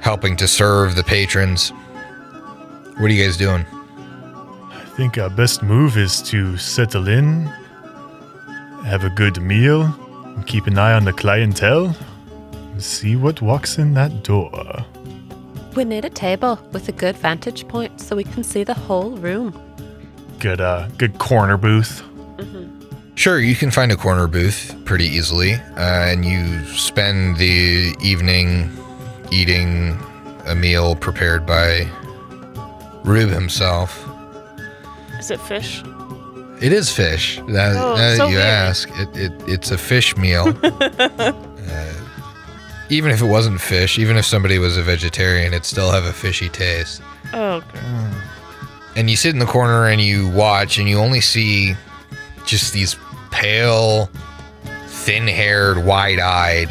helping 0.00 0.36
to 0.36 0.48
serve 0.48 0.96
the 0.96 1.04
patrons. 1.04 1.72
What 2.98 3.12
are 3.12 3.14
you 3.14 3.22
guys 3.22 3.36
doing? 3.36 3.64
I 4.72 4.84
think 4.96 5.18
our 5.18 5.30
best 5.30 5.62
move 5.62 5.96
is 5.96 6.20
to 6.22 6.56
settle 6.56 7.06
in, 7.06 7.44
have 8.84 9.04
a 9.04 9.10
good 9.10 9.40
meal, 9.40 9.82
and 10.24 10.44
keep 10.48 10.66
an 10.66 10.76
eye 10.78 10.94
on 10.94 11.04
the 11.04 11.12
clientele, 11.12 11.94
and 12.52 12.82
see 12.82 13.14
what 13.14 13.40
walks 13.40 13.78
in 13.78 13.94
that 13.94 14.24
door. 14.24 14.84
We 15.76 15.84
need 15.84 16.06
a 16.06 16.10
table 16.10 16.58
with 16.72 16.88
a 16.88 16.92
good 16.92 17.16
vantage 17.16 17.68
point 17.68 18.00
so 18.00 18.16
we 18.16 18.24
can 18.24 18.42
see 18.42 18.64
the 18.64 18.74
whole 18.74 19.12
room. 19.18 19.52
good 20.40 20.60
uh 20.60 20.88
good 20.98 21.18
corner 21.20 21.56
booth. 21.56 22.02
Sure, 23.14 23.38
you 23.38 23.54
can 23.54 23.70
find 23.70 23.92
a 23.92 23.96
corner 23.96 24.26
booth 24.26 24.74
pretty 24.84 25.06
easily, 25.06 25.54
uh, 25.54 26.10
and 26.10 26.24
you 26.24 26.64
spend 26.66 27.36
the 27.36 27.94
evening 28.02 28.76
eating 29.30 29.96
a 30.46 30.54
meal 30.56 30.96
prepared 30.96 31.46
by 31.46 31.88
Rube 33.04 33.30
himself. 33.30 34.06
Is 35.18 35.30
it 35.30 35.40
fish? 35.40 35.82
It 36.60 36.72
is 36.72 36.90
fish. 36.92 37.38
Now, 37.46 37.72
Oh, 37.92 37.96
that 37.96 38.16
so 38.16 38.26
you 38.26 38.34
weird. 38.36 38.44
ask, 38.46 38.88
it, 38.98 39.16
it 39.16 39.32
it's 39.46 39.70
a 39.70 39.78
fish 39.78 40.16
meal. 40.16 40.54
uh, 40.62 41.32
even 42.90 43.10
if 43.10 43.20
it 43.20 43.26
wasn't 43.26 43.60
fish, 43.60 43.98
even 43.98 44.16
if 44.16 44.24
somebody 44.24 44.58
was 44.58 44.76
a 44.76 44.82
vegetarian, 44.82 45.52
it'd 45.52 45.64
still 45.64 45.90
have 45.90 46.04
a 46.04 46.12
fishy 46.12 46.48
taste. 46.48 47.02
Oh, 47.32 47.54
okay. 47.54 47.80
And 48.96 49.08
you 49.10 49.16
sit 49.16 49.32
in 49.32 49.38
the 49.38 49.46
corner 49.46 49.86
and 49.86 50.00
you 50.00 50.28
watch, 50.30 50.78
and 50.78 50.88
you 50.88 50.98
only 50.98 51.20
see 51.20 51.76
just 52.46 52.72
these 52.72 52.96
pale, 53.30 54.10
thin-haired, 54.86 55.84
wide-eyed 55.84 56.70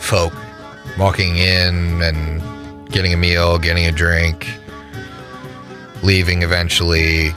folk 0.00 0.34
walking 0.98 1.36
in 1.36 2.02
and 2.02 2.90
getting 2.90 3.12
a 3.14 3.16
meal, 3.16 3.58
getting 3.58 3.86
a 3.86 3.92
drink, 3.92 4.46
leaving 6.06 6.42
eventually. 6.42 7.32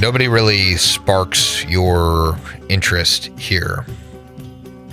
Nobody 0.00 0.28
really 0.28 0.76
sparks 0.76 1.64
your 1.64 2.38
interest 2.68 3.26
here. 3.38 3.86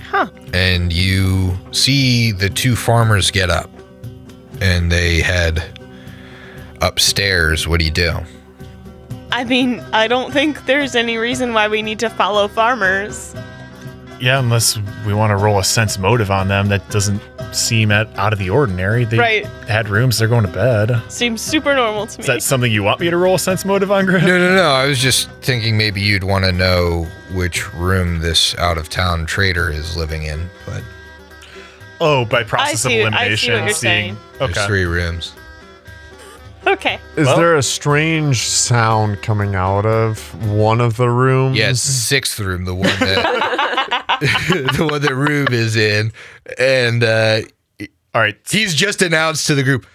Huh. 0.08 0.28
And 0.54 0.92
you 0.92 1.56
see 1.72 2.32
the 2.32 2.48
two 2.48 2.76
farmers 2.76 3.30
get 3.30 3.50
up 3.50 3.70
and 4.60 4.90
they 4.90 5.20
head 5.20 5.62
upstairs. 6.80 7.66
What 7.66 7.80
do 7.80 7.84
you 7.84 7.90
do? 7.90 8.18
I 9.32 9.44
mean, 9.44 9.80
I 9.92 10.08
don't 10.08 10.32
think 10.32 10.64
there's 10.66 10.94
any 10.94 11.18
reason 11.18 11.52
why 11.52 11.68
we 11.68 11.82
need 11.82 11.98
to 11.98 12.08
follow 12.08 12.48
farmers. 12.48 13.34
Yeah, 14.20 14.38
unless 14.40 14.78
we 15.06 15.14
want 15.14 15.30
to 15.30 15.36
roll 15.36 15.58
a 15.58 15.64
sense 15.64 15.96
motive 15.98 16.30
on 16.30 16.48
them 16.48 16.68
that 16.68 16.88
doesn't 16.90 17.22
seem 17.52 17.92
at, 17.92 18.08
out 18.18 18.32
of 18.32 18.38
the 18.38 18.50
ordinary. 18.50 19.04
They 19.04 19.16
Right. 19.18 19.46
had 19.68 19.88
rooms, 19.88 20.18
they're 20.18 20.28
going 20.28 20.44
to 20.44 20.50
bed. 20.52 21.00
Seems 21.08 21.40
super 21.40 21.74
normal 21.74 22.06
to 22.08 22.18
me. 22.18 22.22
Is 22.22 22.26
that 22.26 22.42
something 22.42 22.70
you 22.70 22.82
want 22.82 22.98
me 23.00 23.10
to 23.10 23.16
roll 23.16 23.36
a 23.36 23.38
sense 23.38 23.64
motive 23.64 23.92
on, 23.92 24.06
Griff? 24.06 24.24
No, 24.24 24.38
no, 24.38 24.54
no. 24.56 24.70
I 24.70 24.86
was 24.86 24.98
just 24.98 25.30
thinking 25.40 25.76
maybe 25.78 26.00
you'd 26.00 26.24
want 26.24 26.44
to 26.44 26.52
know 26.52 27.06
which 27.32 27.72
room 27.74 28.18
this 28.20 28.56
out 28.58 28.76
of 28.76 28.88
town 28.88 29.24
trader 29.24 29.70
is 29.70 29.96
living 29.96 30.24
in, 30.24 30.48
but 30.66 30.82
Oh, 32.00 32.24
by 32.24 32.42
process 32.44 32.82
see- 32.82 33.00
of 33.00 33.14
I 33.14 33.34
see 33.34 33.48
elimination. 33.48 33.54
what 33.54 33.64
you're 33.64 33.74
seeing. 33.74 34.16
there's 34.38 34.50
Okay. 34.50 34.66
three 34.66 34.84
rooms. 34.84 35.32
okay. 36.66 36.98
Is 37.16 37.26
Well- 37.26 37.36
there 37.36 37.56
a 37.56 37.62
strange 37.62 38.42
sound 38.42 39.22
coming 39.22 39.54
out 39.54 39.86
of 39.86 40.18
one 40.50 40.80
of 40.80 40.96
the 40.96 41.08
rooms? 41.08 41.56
Yeah, 41.56 41.70
it's 41.70 41.84
the 41.84 41.92
sixth 41.92 42.38
room, 42.40 42.64
the 42.66 42.74
one 42.74 42.90
that 43.00 43.64
the 44.20 44.88
one 44.90 45.02
that 45.02 45.14
Rube 45.14 45.52
is 45.52 45.76
in, 45.76 46.12
and 46.58 47.04
uh, 47.04 47.40
All 48.14 48.20
right. 48.20 48.36
he's 48.48 48.74
just 48.74 49.02
announced 49.02 49.46
to 49.48 49.54
the 49.54 49.62
group. 49.62 49.86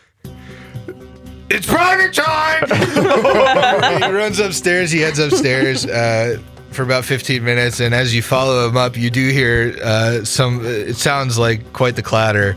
It's 1.50 1.68
private 1.68 2.14
time. 2.14 4.02
he 4.02 4.10
runs 4.12 4.40
upstairs. 4.40 4.92
He 4.92 5.00
heads 5.00 5.20
upstairs 5.20 5.86
uh, 5.86 6.40
for 6.72 6.84
about 6.84 7.06
15 7.06 7.44
minutes, 7.44 7.80
and 7.80 7.94
as 7.94 8.16
you 8.16 8.22
follow 8.22 8.68
him 8.68 8.78
up, 8.78 8.98
you 8.98 9.10
do 9.10 9.30
hear 9.30 9.76
uh, 9.84 10.24
some. 10.24 10.66
It 10.66 10.96
sounds 10.96 11.38
like 11.38 11.74
quite 11.74 11.96
the 11.96 12.04
clatter. 12.04 12.56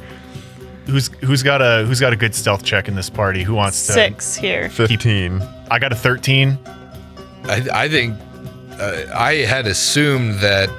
Who's 0.87 1.09
who's 1.23 1.43
got 1.43 1.63
a 1.63 1.85
who's 1.85 2.01
got 2.01 2.13
a 2.13 2.17
good 2.17 2.35
stealth 2.35 2.65
check 2.65 2.87
in 2.87 2.95
this 2.95 3.11
party? 3.11 3.43
Who 3.43 3.55
wants 3.55 3.87
to? 3.89 3.93
Six 3.93 4.37
here. 4.37 4.71
15. 4.71 5.43
I 5.71 5.79
got 5.79 5.93
a 5.93 5.97
13. 5.97 6.59
I, 7.45 7.67
I 7.73 7.89
think 7.89 8.15
uh, 8.79 9.05
I 9.15 9.35
had 9.37 9.67
assumed 9.67 10.35
that 10.41 10.71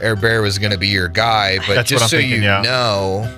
Air 0.00 0.16
Bear 0.16 0.42
was 0.42 0.58
going 0.58 0.72
to 0.72 0.78
be 0.78 0.88
your 0.88 1.08
guy, 1.08 1.58
but 1.66 1.74
That's 1.74 1.88
just 1.88 2.10
so 2.10 2.16
thinking, 2.16 2.38
you 2.42 2.42
yeah. 2.48 2.62
know, 2.62 3.32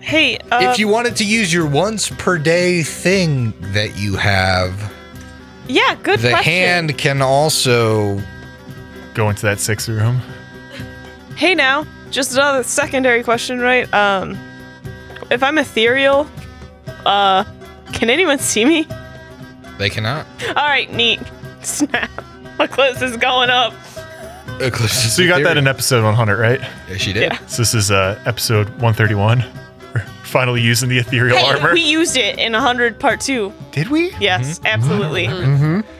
Hey, 0.00 0.38
uh, 0.50 0.70
if 0.72 0.78
you 0.78 0.88
wanted 0.88 1.16
to 1.16 1.24
use 1.24 1.52
your 1.52 1.66
once 1.66 2.08
per 2.08 2.38
day 2.38 2.82
thing 2.82 3.52
that 3.72 3.96
you 3.98 4.16
have, 4.16 4.92
yeah, 5.68 5.94
good 6.02 6.18
the 6.20 6.30
question. 6.30 6.52
hand 6.52 6.98
can 6.98 7.22
also. 7.22 8.20
Go 9.14 9.28
into 9.28 9.42
that 9.42 9.60
sixth 9.60 9.88
room. 9.88 10.20
Hey, 11.36 11.54
now, 11.54 11.86
just 12.10 12.32
another 12.32 12.62
secondary 12.62 13.22
question, 13.22 13.60
right? 13.60 13.92
Um, 13.92 14.38
if 15.30 15.42
I'm 15.42 15.58
ethereal, 15.58 16.26
uh, 17.04 17.44
can 17.92 18.08
anyone 18.10 18.38
see 18.38 18.64
me? 18.64 18.86
They 19.78 19.90
cannot. 19.90 20.26
All 20.48 20.54
right, 20.66 20.92
neat. 20.92 21.20
Snap. 21.62 22.10
My 22.58 22.66
clothes 22.66 23.00
is 23.02 23.16
going 23.16 23.50
up. 23.50 23.72
Eclipse 24.66 25.14
So 25.14 25.22
you 25.22 25.28
got 25.28 25.42
that 25.42 25.56
in 25.56 25.66
episode 25.66 26.04
100, 26.04 26.38
right? 26.38 26.60
Yeah, 26.88 26.96
she 26.96 27.12
did. 27.12 27.32
Yeah. 27.32 27.38
So 27.46 27.62
this 27.62 27.74
is 27.74 27.90
uh, 27.90 28.20
episode 28.26 28.68
131. 28.80 29.44
We're 29.94 30.00
finally 30.24 30.60
using 30.60 30.88
the 30.88 30.98
ethereal 30.98 31.36
Hey, 31.36 31.44
armor. 31.54 31.72
we 31.72 31.80
used 31.82 32.16
it 32.16 32.38
in 32.38 32.52
100 32.52 33.00
part 33.00 33.20
two. 33.20 33.52
Did 33.72 33.88
we? 33.88 34.14
Yes, 34.20 34.60
absolutely. 34.64 35.26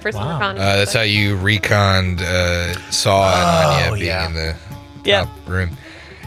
For 0.00 0.12
some 0.12 0.24
Wow. 0.24 0.38
recon. 0.38 0.58
Uh, 0.58 0.76
that's 0.76 0.92
how 0.92 1.00
you 1.02 1.36
reconned 1.36 2.20
uh, 2.20 2.74
Saw 2.90 3.32
and 3.34 3.82
Anya 3.82 3.94
being 3.94 4.06
yeah. 4.06 4.26
in 4.26 4.34
the 4.34 4.56
Yep. 5.04 5.24
top 5.26 5.48
room. 5.48 5.76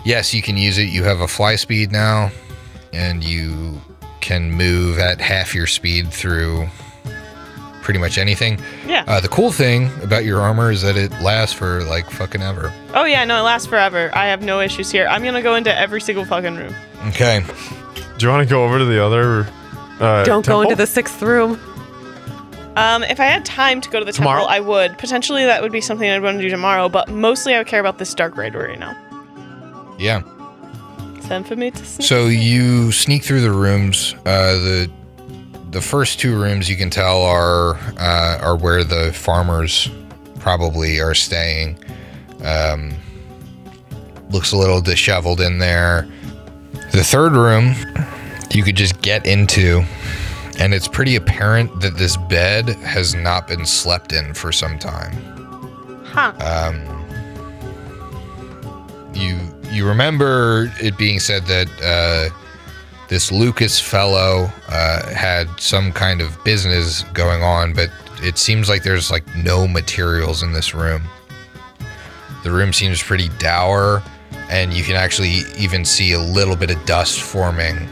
Yes, 0.04 0.34
you 0.34 0.42
can 0.42 0.58
use 0.58 0.78
it. 0.78 0.90
You 0.90 1.04
have 1.04 1.22
a 1.22 1.28
fly 1.28 1.56
speed 1.56 1.92
now, 1.92 2.32
and 2.92 3.24
you 3.24 3.80
can 4.20 4.52
move 4.52 5.00
at 5.00 5.22
half 5.22 5.54
your 5.56 5.68
speed 5.68 6.10
through 6.12 6.68
pretty 7.84 8.00
much 8.00 8.18
anything. 8.18 8.60
Yeah. 8.88 9.04
Uh, 9.08 9.20
the 9.20 9.28
cool 9.28 9.52
thing 9.52 9.92
about 10.02 10.26
your 10.26 10.42
armor 10.42 10.72
is 10.72 10.82
that 10.82 10.98
it 10.98 11.12
lasts 11.22 11.54
for 11.54 11.84
like 11.84 12.10
fucking 12.10 12.42
ever. 12.42 12.74
Oh 12.96 13.06
yeah, 13.06 13.24
no, 13.26 13.38
it 13.38 13.42
lasts 13.44 13.68
forever. 13.68 14.10
I 14.14 14.26
have 14.28 14.42
no 14.42 14.60
issues 14.62 14.90
here. 14.90 15.06
I'm 15.08 15.24
gonna 15.24 15.42
go 15.44 15.56
into 15.56 15.78
every 15.78 16.02
single 16.02 16.26
fucking 16.26 16.56
room. 16.56 16.74
Okay. 17.10 17.44
Do 18.18 18.26
you 18.26 18.32
want 18.32 18.48
to 18.48 18.52
go 18.52 18.64
over 18.64 18.80
to 18.80 18.86
the 18.86 19.04
other? 19.04 19.48
Uh, 20.00 20.24
Don't 20.24 20.46
go 20.46 20.62
into 20.62 20.76
the 20.76 20.88
sixth 20.88 21.22
room. 21.22 21.60
Um, 22.76 23.04
if 23.04 23.20
I 23.20 23.26
had 23.26 23.46
time 23.46 23.82
to 23.82 23.90
go 23.90 24.00
to 24.00 24.06
the 24.06 24.12
Tomorrow? 24.12 24.40
temple, 24.48 24.56
I 24.56 24.60
would. 24.60 24.98
Potentially, 24.98 25.46
that 25.46 25.62
would 25.62 25.72
be 25.72 25.82
something 25.82 26.10
I'd 26.10 26.24
want 26.24 26.38
to 26.38 26.42
do 26.42 26.50
tomorrow. 26.50 26.90
But 26.90 27.08
mostly, 27.10 27.54
I 27.54 27.60
would 27.60 27.68
care 27.68 27.80
about 27.80 28.00
this 28.00 28.14
dark 28.16 28.36
raider 28.36 28.60
right 28.60 28.80
now. 28.80 28.98
Yeah. 30.00 30.24
Send 31.22 31.48
for 31.48 31.56
me 31.56 31.70
to 31.72 31.86
sneak. 31.86 32.08
So 32.08 32.26
you 32.26 32.92
sneak 32.92 33.24
through 33.24 33.42
the 33.42 33.52
rooms. 33.52 34.16
Uh, 34.26 34.54
the 34.56 34.92
the 35.74 35.82
first 35.82 36.20
two 36.20 36.40
rooms 36.40 36.70
you 36.70 36.78
can 36.78 36.90
tell 36.90 37.24
are 37.24 37.76
uh, 37.98 38.38
are 38.42 38.56
where 38.56 38.84
the 38.84 39.12
farmers 39.12 39.90
probably 40.40 41.02
are 41.02 41.16
staying. 41.16 41.84
Um, 42.44 42.94
looks 44.30 44.52
a 44.52 44.58
little 44.58 44.82
disheveled 44.82 45.42
in 45.42 45.58
there. 45.58 46.08
The 46.92 47.04
third 47.04 47.34
room 47.34 47.74
you 48.52 48.64
could 48.64 48.76
just 48.76 49.02
get 49.02 49.26
into, 49.26 49.84
and 50.60 50.74
it's 50.74 50.88
pretty 50.88 51.16
apparent 51.16 51.82
that 51.82 51.98
this 51.98 52.18
bed 52.18 52.70
has 52.70 53.16
not 53.16 53.48
been 53.48 53.66
slept 53.66 54.14
in 54.14 54.34
for 54.36 54.52
some 54.52 54.78
time. 54.78 55.14
Huh. 56.06 56.34
Um, 56.40 57.04
you 59.16 59.40
you 59.72 59.88
remember 59.88 60.72
it 60.80 60.98
being 61.00 61.20
said 61.20 61.46
that 61.48 61.68
uh, 61.82 62.43
this 63.14 63.32
Lucas 63.32 63.80
fellow 63.80 64.52
uh, 64.70 65.14
had 65.14 65.48
some 65.60 65.92
kind 65.92 66.20
of 66.20 66.44
business 66.44 67.04
going 67.14 67.44
on, 67.44 67.72
but 67.72 67.92
it 68.24 68.40
seems 68.40 68.70
like 68.70 68.82
there's 68.82 69.12
like 69.12 69.24
no 69.36 69.68
materials 69.68 70.42
in 70.42 70.52
this 70.52 70.74
room. 70.74 71.04
The 72.44 72.50
room 72.50 72.74
seems 72.74 73.04
pretty 73.04 73.30
dour, 73.38 74.02
and 74.50 74.74
you 74.74 74.84
can 74.84 74.96
actually 74.96 75.44
even 75.56 75.86
see 75.86 76.14
a 76.14 76.20
little 76.20 76.56
bit 76.56 76.72
of 76.72 76.84
dust 76.88 77.22
forming. 77.22 77.88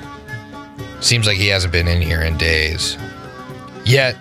Seems 1.02 1.28
like 1.28 1.38
he 1.38 1.50
hasn't 1.50 1.72
been 1.72 1.88
in 1.88 2.02
here 2.02 2.24
in 2.24 2.36
days. 2.40 2.98
Yet, 3.86 4.18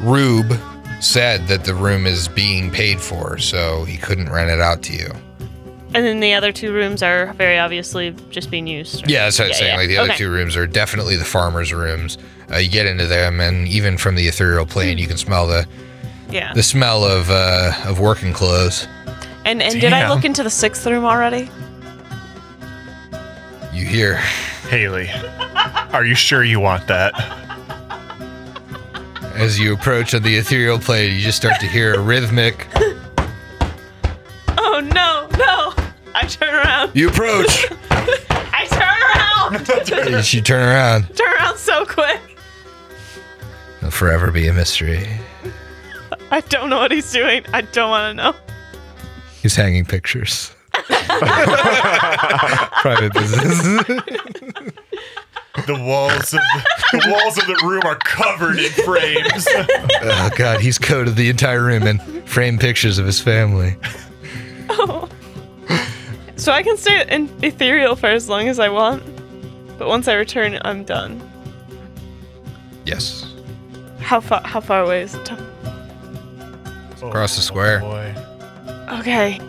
Rube 0.00 0.58
said 1.00 1.46
that 1.48 1.64
the 1.64 1.74
room 1.74 2.06
is 2.06 2.26
being 2.26 2.70
paid 2.70 3.02
for, 3.02 3.36
so 3.36 3.84
he 3.84 3.98
couldn't 3.98 4.32
rent 4.32 4.50
it 4.50 4.62
out 4.62 4.82
to 4.84 4.94
you. 4.94 5.12
And 5.94 6.06
then 6.06 6.20
the 6.20 6.32
other 6.34 6.52
two 6.52 6.72
rooms 6.72 7.02
are 7.02 7.32
very 7.34 7.58
obviously 7.58 8.14
just 8.30 8.50
being 8.50 8.66
used. 8.66 9.06
Yeah, 9.08 9.24
that's 9.24 9.38
what 9.38 9.44
I'm 9.46 9.50
Yeah, 9.50 9.56
saying. 9.56 9.70
yeah. 9.72 9.76
Like 9.76 9.88
the 9.88 9.98
other 9.98 10.08
Okay. 10.10 10.18
two 10.18 10.30
rooms 10.30 10.56
are 10.56 10.66
definitely 10.66 11.16
the 11.16 11.24
farmers' 11.24 11.72
rooms. 11.72 12.16
Uh, 12.50 12.56
you 12.56 12.68
get 12.70 12.86
into 12.86 13.06
them, 13.06 13.40
and 13.40 13.68
even 13.68 13.96
from 13.98 14.14
the 14.14 14.26
ethereal 14.26 14.64
plane, 14.66 14.98
you 14.98 15.06
can 15.06 15.16
smell 15.18 15.46
the 15.46 15.66
Yeah. 16.30 16.52
the 16.54 16.62
smell 16.62 17.04
of 17.04 17.30
uh, 17.30 17.72
of 17.84 17.98
working 18.00 18.32
clothes. 18.32 18.86
And 19.44 19.62
and 19.62 19.80
did 19.80 19.92
I 19.92 20.08
look 20.12 20.24
into 20.24 20.42
the 20.42 20.50
sixth 20.50 20.86
room 20.86 21.04
already? 21.04 21.50
You 23.72 23.86
hear 23.86 24.16
Haley, 24.68 25.10
are 25.92 26.04
you 26.04 26.14
sure 26.14 26.44
you 26.44 26.60
want 26.60 26.86
that? 26.88 27.12
as 29.34 29.58
you 29.58 29.72
approach 29.72 30.14
on 30.14 30.22
the 30.22 30.36
ethereal 30.36 30.78
plane, 30.78 31.14
you 31.14 31.20
just 31.20 31.38
start 31.38 31.58
to 31.60 31.66
hear 31.66 31.94
a 31.94 31.98
rhythmic. 32.00 32.66
Oh 34.64 34.80
no, 34.80 35.21
no! 35.21 35.21
I 36.14 36.26
turn 36.26 36.54
around. 36.54 36.92
You 36.94 37.08
approach. 37.08 37.66
I 37.90 38.66
turn 38.70 39.92
around. 39.92 40.08
as 40.14 40.32
you 40.34 40.40
turn 40.40 40.68
around, 40.68 41.14
turn 41.16 41.32
around 41.34 41.56
so 41.58 41.84
quick. 41.84 42.20
it'll 43.78 43.90
forever 43.90 44.30
be 44.30 44.46
a 44.48 44.52
mystery. 44.52 45.06
I 46.30 46.40
don't 46.40 46.70
know 46.70 46.78
what 46.78 46.92
he's 46.92 47.10
doing. 47.12 47.44
I 47.52 47.62
don't 47.62 47.90
want 47.90 48.16
to 48.18 48.22
know. 48.22 48.34
He's 49.40 49.56
hanging 49.56 49.84
pictures. 49.84 50.54
Private 50.72 53.12
business. 53.12 53.62
The 55.66 55.78
walls 55.78 56.32
of 56.32 56.40
the, 56.40 56.62
the 56.92 57.10
walls 57.10 57.36
of 57.36 57.46
the 57.46 57.60
room 57.64 57.82
are 57.84 57.96
covered 57.96 58.58
in 58.58 58.70
frames. 58.70 59.46
Oh 60.02 60.30
god, 60.36 60.60
he's 60.60 60.78
coated 60.78 61.16
the 61.16 61.28
entire 61.28 61.62
room 61.62 61.82
in 61.82 61.98
framed 62.26 62.60
pictures 62.60 62.98
of 62.98 63.04
his 63.04 63.20
family. 63.20 63.76
Oh. 64.70 65.08
So 66.42 66.50
I 66.50 66.64
can 66.64 66.76
stay 66.76 67.06
in 67.08 67.30
ethereal 67.40 67.94
for 67.94 68.06
as 68.08 68.28
long 68.28 68.48
as 68.48 68.58
I 68.58 68.68
want, 68.68 69.00
but 69.78 69.86
once 69.86 70.08
I 70.08 70.14
return, 70.14 70.58
I'm 70.64 70.82
done. 70.82 71.22
Yes. 72.84 73.32
How 74.00 74.18
far? 74.20 74.40
How 74.44 74.60
far 74.60 74.82
away 74.82 75.02
is 75.02 75.14
it? 75.14 75.30
Oh, 77.00 77.06
Across 77.06 77.36
the 77.36 77.42
square. 77.42 77.80
Oh 77.84 77.90
boy. 77.90 78.14
Okay. 78.98 79.40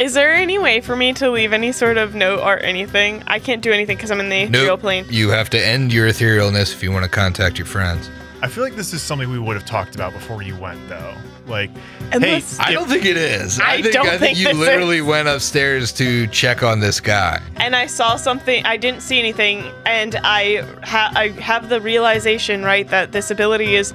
Is 0.00 0.12
there 0.12 0.34
any 0.34 0.58
way 0.58 0.82
for 0.82 0.96
me 0.96 1.14
to 1.14 1.30
leave 1.30 1.54
any 1.54 1.72
sort 1.72 1.96
of 1.96 2.14
note 2.14 2.40
or 2.40 2.58
anything? 2.58 3.22
I 3.26 3.38
can't 3.38 3.62
do 3.62 3.72
anything 3.72 3.96
because 3.96 4.10
I'm 4.10 4.20
in 4.20 4.28
the 4.28 4.42
ethereal 4.42 4.66
Nope. 4.76 4.80
plane. 4.80 5.06
You 5.08 5.30
have 5.30 5.48
to 5.48 5.66
end 5.66 5.94
your 5.94 6.08
etherealness 6.08 6.74
if 6.74 6.82
you 6.82 6.92
want 6.92 7.04
to 7.04 7.10
contact 7.10 7.56
your 7.58 7.66
friends. 7.66 8.10
I 8.42 8.48
feel 8.48 8.64
like 8.64 8.74
this 8.74 8.92
is 8.92 9.00
something 9.00 9.30
we 9.30 9.38
would 9.38 9.56
have 9.56 9.64
talked 9.64 9.94
about 9.94 10.12
before 10.12 10.42
you 10.42 10.56
went, 10.56 10.88
though. 10.88 11.14
Like, 11.46 11.70
Unless- 12.12 12.56
hey, 12.58 12.64
I 12.64 12.72
don't 12.72 12.88
think 12.88 13.04
it 13.04 13.16
is. 13.16 13.60
I 13.60 13.80
think, 13.82 13.94
don't 13.94 14.06
I 14.08 14.18
think 14.18 14.36
think 14.36 14.38
you 14.38 14.52
literally 14.58 14.98
is. 14.98 15.04
went 15.04 15.28
upstairs 15.28 15.92
to 15.92 16.26
check 16.28 16.62
on 16.62 16.80
this 16.80 17.00
guy. 17.00 17.40
and 17.56 17.74
I 17.76 17.86
saw 17.86 18.16
something. 18.16 18.64
I 18.66 18.76
didn't 18.76 19.02
see 19.02 19.18
anything, 19.18 19.64
and 19.86 20.16
I 20.24 20.62
ha- 20.82 21.12
I 21.14 21.28
have 21.40 21.68
the 21.68 21.80
realization 21.80 22.64
right 22.64 22.86
that 22.88 23.12
this 23.12 23.30
ability 23.30 23.76
is 23.76 23.94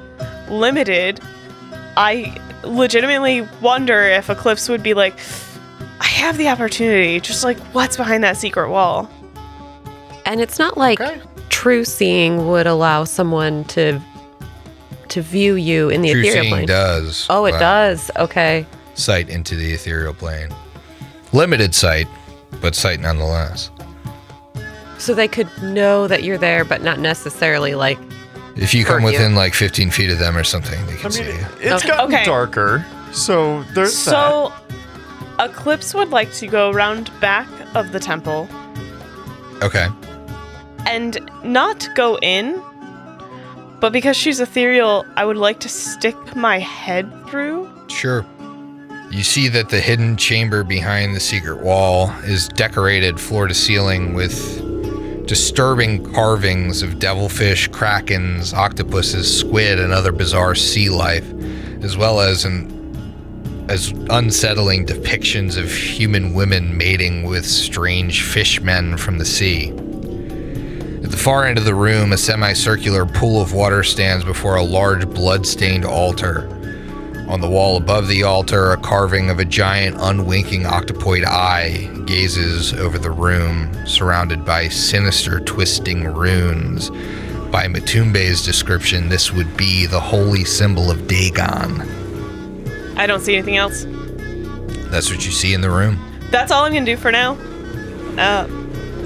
limited. 0.49 1.19
I 1.97 2.39
legitimately 2.63 3.41
wonder 3.61 4.01
if 4.03 4.29
Eclipse 4.29 4.69
would 4.69 4.83
be 4.83 4.93
like, 4.93 5.15
I 5.99 6.05
have 6.07 6.37
the 6.37 6.47
opportunity. 6.47 7.19
Just 7.19 7.43
like, 7.43 7.57
what's 7.73 7.97
behind 7.97 8.23
that 8.23 8.37
secret 8.37 8.69
wall? 8.69 9.09
And 10.25 10.39
it's 10.41 10.59
not 10.59 10.77
like 10.77 10.99
true 11.49 11.83
seeing 11.85 12.47
would 12.49 12.67
allow 12.67 13.03
someone 13.03 13.63
to 13.65 13.99
to 15.09 15.21
view 15.21 15.55
you 15.55 15.89
in 15.89 16.01
the 16.01 16.11
True 16.11 16.21
ethereal 16.21 16.43
seeing 16.43 16.53
plane. 16.53 16.67
does. 16.67 17.25
Oh, 17.29 17.45
it 17.45 17.51
allow 17.51 17.59
does. 17.59 18.11
Okay. 18.17 18.65
Sight 18.95 19.29
into 19.29 19.55
the 19.55 19.73
ethereal 19.73 20.13
plane. 20.13 20.49
Limited 21.33 21.73
sight, 21.75 22.07
but 22.61 22.73
sight 22.75 22.99
nonetheless. 22.99 23.69
So 24.97 25.13
they 25.13 25.27
could 25.27 25.49
know 25.61 26.07
that 26.07 26.23
you're 26.23 26.37
there, 26.39 26.65
but 26.65 26.81
not 26.81 26.99
necessarily 26.99 27.75
like. 27.75 27.99
If 28.55 28.73
you 28.73 28.83
come 28.85 29.01
Hurt 29.03 29.11
you. 29.11 29.17
within 29.19 29.35
like 29.35 29.53
15 29.53 29.91
feet 29.91 30.09
of 30.09 30.17
them 30.17 30.35
or 30.35 30.43
something, 30.43 30.83
they 30.87 30.95
can 30.95 31.05
I 31.07 31.09
see 31.09 31.23
you. 31.25 31.45
it's 31.59 31.83
Okay. 31.85 31.87
gotten 31.89 32.13
Okay. 32.15 32.23
darker, 32.25 32.83
so 33.11 33.61
there's 33.75 33.93
that. 34.05 34.11
So, 34.11 34.53
Eclipse 35.39 35.93
would 35.93 36.09
like 36.09 36.33
to 36.33 36.47
go 36.47 36.71
around 36.71 37.11
back 37.21 37.47
of 37.75 37.91
the 37.91 37.99
temple 37.99 38.49
Okay. 39.61 39.87
and 40.87 41.19
not 41.43 41.87
go 41.93 42.17
in, 42.23 42.59
but 43.79 43.93
because 43.93 44.17
she's 44.17 44.39
ethereal, 44.39 45.05
I 45.15 45.25
would 45.25 45.37
like 45.37 45.59
to 45.61 45.69
stick 45.69 46.35
my 46.35 46.59
head 46.59 47.11
through. 47.27 47.71
Sure. 47.89 48.25
You 49.11 49.23
see 49.23 49.47
that 49.49 49.69
the 49.69 49.79
hidden 49.79 50.17
chamber 50.17 50.63
behind 50.63 51.15
the 51.15 51.19
secret 51.19 51.61
wall 51.61 52.11
is 52.23 52.49
decorated 52.49 53.19
floor 53.19 53.47
to 53.47 53.53
ceiling 53.53 54.13
with 54.13 54.57
disturbing 55.27 56.11
carvings 56.13 56.81
of 56.81 56.99
devilfish, 56.99 57.69
krakens, 57.69 58.53
octopuses, 58.53 59.39
squid, 59.39 59.79
and 59.79 59.93
other 59.93 60.11
bizarre 60.11 60.55
sea 60.55 60.89
life, 60.89 61.29
as 61.83 61.97
well 61.97 62.19
as 62.19 62.45
an 62.45 62.75
as 63.69 63.91
unsettling 64.09 64.85
depictions 64.85 65.57
of 65.57 65.69
human 65.69 66.33
women 66.33 66.77
mating 66.77 67.23
with 67.23 67.45
strange 67.45 68.23
fishmen 68.23 68.95
from 68.97 69.17
the 69.17 69.25
sea. 69.25 69.73
At 71.07 71.11
the 71.11 71.17
far 71.17 71.45
end 71.45 71.57
of 71.57 71.63
the 71.63 71.73
room, 71.73 72.11
a 72.11 72.17
semicircular 72.17 73.05
pool 73.05 73.41
of 73.41 73.53
water 73.53 73.81
stands 73.81 74.25
before 74.25 74.57
a 74.57 74.61
large 74.61 75.07
blood-stained 75.09 75.85
altar. 75.85 76.49
On 77.29 77.39
the 77.39 77.47
wall 77.47 77.77
above 77.77 78.09
the 78.09 78.23
altar, 78.23 78.73
a 78.73 78.77
carving 78.77 79.29
of 79.29 79.39
a 79.39 79.45
giant 79.45 79.95
unwinking 80.01 80.63
octopoid 80.63 81.23
eye 81.23 81.89
gazes 82.05 82.73
over 82.73 82.99
the 82.99 83.09
room, 83.09 83.73
surrounded 83.87 84.43
by 84.43 84.67
sinister 84.67 85.39
twisting 85.39 86.03
runes. 86.13 86.89
By 87.51 87.67
Matumbe's 87.67 88.43
description, 88.43 89.07
this 89.07 89.31
would 89.31 89.55
be 89.55 89.85
the 89.85 90.01
holy 90.01 90.43
symbol 90.43 90.91
of 90.91 91.07
Dagon. 91.07 92.97
I 92.97 93.07
don't 93.07 93.21
see 93.21 93.35
anything 93.35 93.55
else. 93.55 93.85
That's 94.91 95.09
what 95.09 95.25
you 95.25 95.31
see 95.31 95.53
in 95.53 95.61
the 95.61 95.71
room. 95.71 96.03
That's 96.31 96.51
all 96.51 96.65
I'm 96.65 96.73
gonna 96.73 96.85
do 96.85 96.97
for 96.97 97.13
now. 97.13 97.35
Uh, 98.17 98.45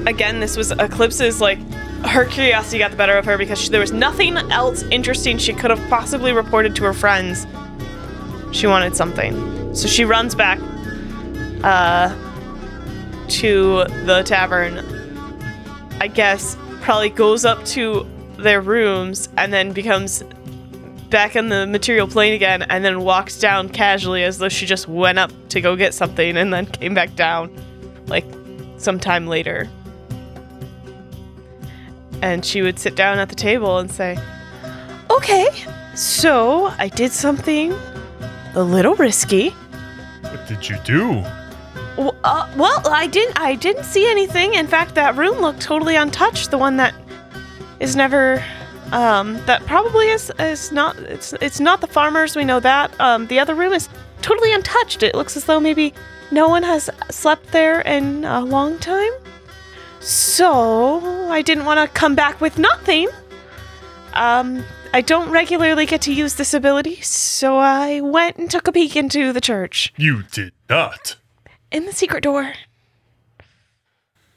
again, 0.08 0.40
this 0.40 0.58
was 0.58 0.72
Eclipse's 0.72 1.40
like 1.40 1.60
her 2.06 2.26
curiosity 2.26 2.80
got 2.80 2.92
the 2.92 2.98
better 2.98 3.18
of 3.18 3.26
her 3.26 3.38
because 3.38 3.60
she, 3.60 3.70
there 3.70 3.80
was 3.80 3.92
nothing 3.92 4.38
else 4.38 4.84
interesting 4.84 5.38
she 5.38 5.54
could 5.54 5.70
have 5.70 5.90
possibly 5.90 6.34
reported 6.34 6.76
to 6.76 6.84
her 6.84 6.94
friends. 6.94 7.46
She 8.52 8.68
wanted 8.68 8.96
something, 8.96 9.74
so 9.74 9.88
she 9.88 10.04
runs 10.04 10.36
back 10.36 10.60
uh, 11.64 12.14
to 13.30 13.86
the 14.06 14.24
tavern. 14.26 14.80
I 16.02 16.08
guess 16.08 16.58
probably 16.82 17.10
goes 17.10 17.46
up 17.46 17.64
to 17.66 18.08
their 18.38 18.60
rooms 18.60 19.30
and 19.38 19.54
then 19.54 19.72
becomes 19.72 20.24
back 21.12 21.36
in 21.36 21.50
the 21.50 21.68
material 21.68 22.08
plane 22.08 22.34
again 22.34 22.64
and 22.64 22.84
then 22.84 23.02
walks 23.02 23.38
down 23.40 23.70
casually 23.70 24.24
as 24.24 24.40
though 24.40 24.50
she 24.50 24.66
just 24.66 24.88
went 24.88 25.20
up 25.20 25.32
to 25.50 25.62
go 25.62 25.76
get 25.76 25.94
something 25.94 26.38
and 26.38 26.52
then 26.52 26.66
came 26.66 26.94
back 26.94 27.16
down 27.16 27.56
like 28.08 28.26
sometime 28.78 29.28
later. 29.28 29.70
And 32.22 32.46
she 32.46 32.62
would 32.62 32.78
sit 32.80 32.96
down 32.96 33.20
at 33.20 33.30
the 33.30 33.36
table 33.36 33.80
and 33.80 33.90
say, 33.92 34.18
Okay, 35.10 35.48
so 35.96 36.68
I 36.78 36.88
did 36.90 37.12
something 37.12 37.74
a 38.56 38.64
little 38.64 38.96
risky. 38.96 39.50
What 40.22 40.48
did 40.48 40.70
you 40.70 40.78
do? 40.86 41.24
W- 41.98 42.16
Uh, 42.24 42.48
well, 42.56 42.82
I 42.90 43.08
didn't. 43.08 43.40
I 43.40 43.56
didn't 43.56 43.84
see 43.84 44.10
anything. 44.10 44.54
In 44.54 44.68
fact, 44.68 44.96
that 44.96 45.16
room 45.18 45.40
looked 45.40 45.62
totally 45.62 45.96
untouched. 45.96 46.52
The 46.52 46.58
one 46.58 46.78
that 46.78 46.94
is 47.80 47.96
never, 47.96 48.44
um, 48.92 49.34
that 49.46 49.66
probably 49.66 50.08
is 50.10 50.32
is 50.40 50.72
not. 50.72 50.98
It's 51.00 51.34
it's 51.42 51.60
not 51.60 51.82
the 51.82 51.88
farmers. 51.88 52.36
We 52.36 52.46
know 52.46 52.60
that. 52.62 52.92
Um, 53.02 53.28
the 53.28 53.40
other 53.40 53.56
room 53.56 53.74
is 53.74 53.90
totally 54.22 54.54
untouched. 54.54 55.04
It 55.04 55.16
looks 55.16 55.36
as 55.36 55.46
though 55.46 55.60
maybe 55.60 55.94
no 56.32 56.48
one 56.48 56.64
has 56.64 56.90
slept 57.10 57.52
there 57.52 57.82
in 57.82 58.24
a 58.24 58.42
long 58.42 58.78
time. 58.80 59.12
So 60.02 61.30
I 61.30 61.42
didn't 61.42 61.66
want 61.66 61.80
to 61.80 61.88
come 62.00 62.16
back 62.16 62.42
with 62.42 62.58
nothing. 62.58 63.08
Um, 64.14 64.64
I 64.94 65.02
don't 65.02 65.32
regularly 65.32 65.86
get 65.86 66.02
to 66.02 66.14
use 66.14 66.36
this 66.36 66.54
ability, 66.54 67.00
so 67.02 67.58
I 67.58 68.02
went 68.02 68.38
and 68.38 68.50
took 68.52 68.68
a 68.68 68.72
peek 68.72 68.96
into 68.96 69.32
the 69.32 69.40
church 69.40 69.94
You 69.98 70.24
did 70.24 70.52
not. 70.70 71.16
in 71.72 71.86
the 71.86 71.94
secret 71.94 72.24
door. 72.24 72.54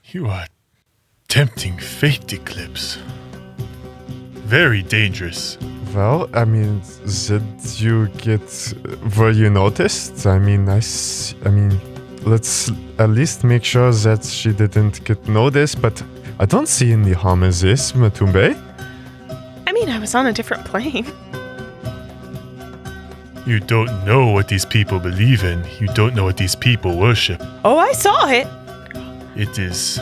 You 0.07 0.27
are 0.29 0.47
tempting 1.29 1.79
fate, 1.79 2.33
Eclipse. 2.33 2.99
Very 4.47 4.83
dangerous. 4.83 5.59
Well, 5.93 6.29
I 6.35 6.45
mean, 6.45 6.83
did 7.27 7.43
you 7.81 8.07
get? 8.19 8.75
Were 9.17 9.31
you 9.31 9.51
noticed? 9.51 10.27
I 10.27 10.39
mean, 10.39 10.69
I. 10.69 10.81
I 11.45 11.49
mean, 11.51 11.81
let's 12.25 12.71
at 12.99 13.11
least 13.11 13.45
make 13.45 13.65
sure 13.65 13.93
that 13.93 14.25
she 14.25 14.53
didn't 14.53 15.05
get 15.05 15.27
noticed. 15.29 15.81
But 15.81 16.03
I 16.39 16.47
don't 16.47 16.69
see 16.69 16.93
any 16.93 17.13
harm 17.13 17.43
in 17.43 17.51
this, 17.51 17.93
Matumbe. 17.93 18.61
I 19.67 19.73
mean, 19.73 19.89
I 19.89 19.99
was 19.99 20.15
on 20.15 20.27
a 20.27 20.33
different 20.33 20.65
plane. 20.65 21.07
You 23.47 23.61
don't 23.61 24.05
know 24.07 24.31
what 24.31 24.49
these 24.49 24.65
people 24.65 24.99
believe 24.99 25.45
in. 25.45 25.63
You 25.79 25.89
don't 25.89 26.15
know 26.15 26.25
what 26.25 26.39
these 26.39 26.55
people 26.57 26.99
worship. 26.99 27.43
Oh, 27.65 27.77
I 27.77 27.93
saw 27.93 28.29
it. 28.29 28.47
It 29.37 29.59
is 29.59 30.01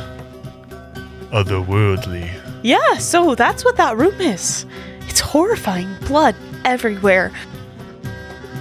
otherworldly. 1.33 2.31
Yeah, 2.63 2.99
so 2.99 3.35
that's 3.35 3.65
what 3.65 3.77
that 3.77 3.97
room 3.97 4.21
is. 4.21 4.65
It's 5.09 5.19
horrifying. 5.19 5.93
Blood 6.07 6.37
everywhere. 6.65 7.33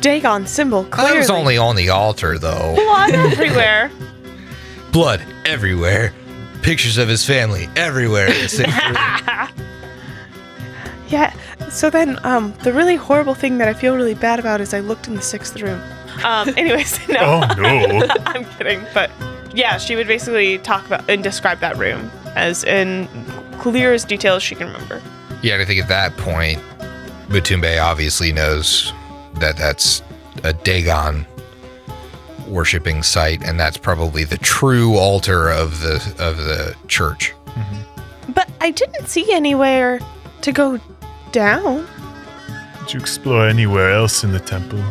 Dagon 0.02 0.45
symbol 0.48 0.84
clearly. 0.86 1.14
That 1.14 1.18
was 1.19 1.30
only 1.30 1.57
on 1.57 1.76
the 1.76 1.90
altar, 1.90 2.38
though. 2.38 2.76
blood 2.76 3.11
everywhere. 3.14 3.91
Blood 4.91 5.22
everywhere. 5.45 6.14
Pictures 6.61 6.98
of 6.98 7.07
his 7.07 7.26
family 7.26 7.69
everywhere. 7.76 8.28
in 8.28 8.34
the. 8.34 9.49
Yeah. 11.07 11.34
So 11.69 11.90
then, 11.90 12.18
um, 12.26 12.53
the 12.64 12.72
really 12.72 12.95
horrible 12.95 13.34
thing 13.36 13.57
that 13.57 13.68
I 13.68 13.73
feel 13.73 13.95
really 13.98 14.14
bad 14.14 14.40
about 14.40 14.61
is 14.61 14.73
I 14.73 14.80
looked 14.80 15.07
in 15.10 15.15
the 15.15 15.22
sixth 15.22 15.60
room. 15.61 15.82
Um, 16.23 16.49
anyways, 16.57 17.06
no. 17.10 17.41
Oh 17.49 17.53
no. 17.61 18.07
I'm 18.26 18.45
kidding, 18.56 18.82
but 18.94 19.11
yeah, 19.53 19.78
she 19.78 19.95
would 19.98 20.07
basically 20.07 20.57
talk 20.60 20.86
about 20.86 21.10
and 21.10 21.22
describe 21.22 21.60
that 21.60 21.76
room 21.78 22.10
as 22.36 22.64
in 22.64 23.10
clear 23.60 23.94
as 23.94 24.06
detail 24.06 24.36
as 24.36 24.44
she 24.44 24.56
can 24.56 24.68
remember. 24.68 25.02
yeah, 25.41 25.53
and 25.56 25.61
I 25.61 25.65
think 25.65 25.82
at 25.82 25.90
that 25.90 26.15
point, 26.15 26.61
Matumbe 27.28 27.82
obviously 27.84 28.32
knows 28.32 28.94
that 29.41 29.57
that's 29.57 30.01
a 30.43 30.53
Dagon 30.53 31.26
worshipping 32.47 33.03
site, 33.03 33.43
and 33.43 33.59
that's 33.59 33.77
probably 33.77 34.23
the 34.23 34.38
true 34.38 34.95
altar 34.95 35.49
of 35.49 35.81
the 35.81 35.95
of 36.19 36.38
the 36.38 36.76
church. 36.88 37.34
Mm-hmm. 37.45 38.31
But 38.34 38.49
I 38.61 38.72
didn't 38.72 39.07
see 39.07 39.31
anywhere 39.34 39.99
to 40.41 40.51
go 40.51 40.80
down. 41.31 41.88
Did 42.80 42.93
you 42.93 42.99
explore 42.99 43.47
anywhere 43.47 43.91
else 43.91 44.23
in 44.23 44.31
the 44.31 44.39
temple? 44.39 44.84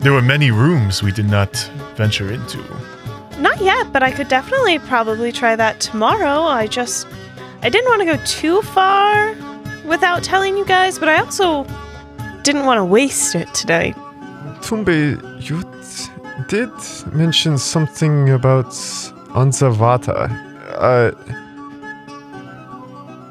There 0.00 0.12
were 0.12 0.22
many 0.22 0.50
rooms 0.50 1.02
we 1.02 1.12
did 1.12 1.28
not 1.28 1.56
venture 1.94 2.32
into. 2.32 2.58
Not 3.38 3.60
yet, 3.60 3.92
but 3.92 4.02
I 4.02 4.10
could 4.10 4.28
definitely 4.28 4.78
probably 4.78 5.32
try 5.32 5.56
that 5.56 5.80
tomorrow. 5.80 6.42
I 6.42 6.66
just 6.66 7.06
I 7.62 7.68
didn't 7.68 7.88
want 7.88 8.00
to 8.00 8.06
go 8.06 8.24
too 8.24 8.62
far 8.62 9.34
without 9.84 10.22
telling 10.22 10.56
you 10.56 10.64
guys, 10.64 10.98
but 10.98 11.08
I 11.08 11.18
also 11.18 11.64
didn't 12.42 12.64
want 12.64 12.78
to 12.78 12.84
waste 12.84 13.34
it 13.34 13.52
today. 13.54 13.94
Tumbe, 14.60 15.20
you 15.40 15.62
t- 15.62 16.10
did 16.48 16.70
mention 17.14 17.58
something 17.58 18.30
about 18.30 18.66
Anzavata. 19.34 20.28
Uh, 20.76 21.12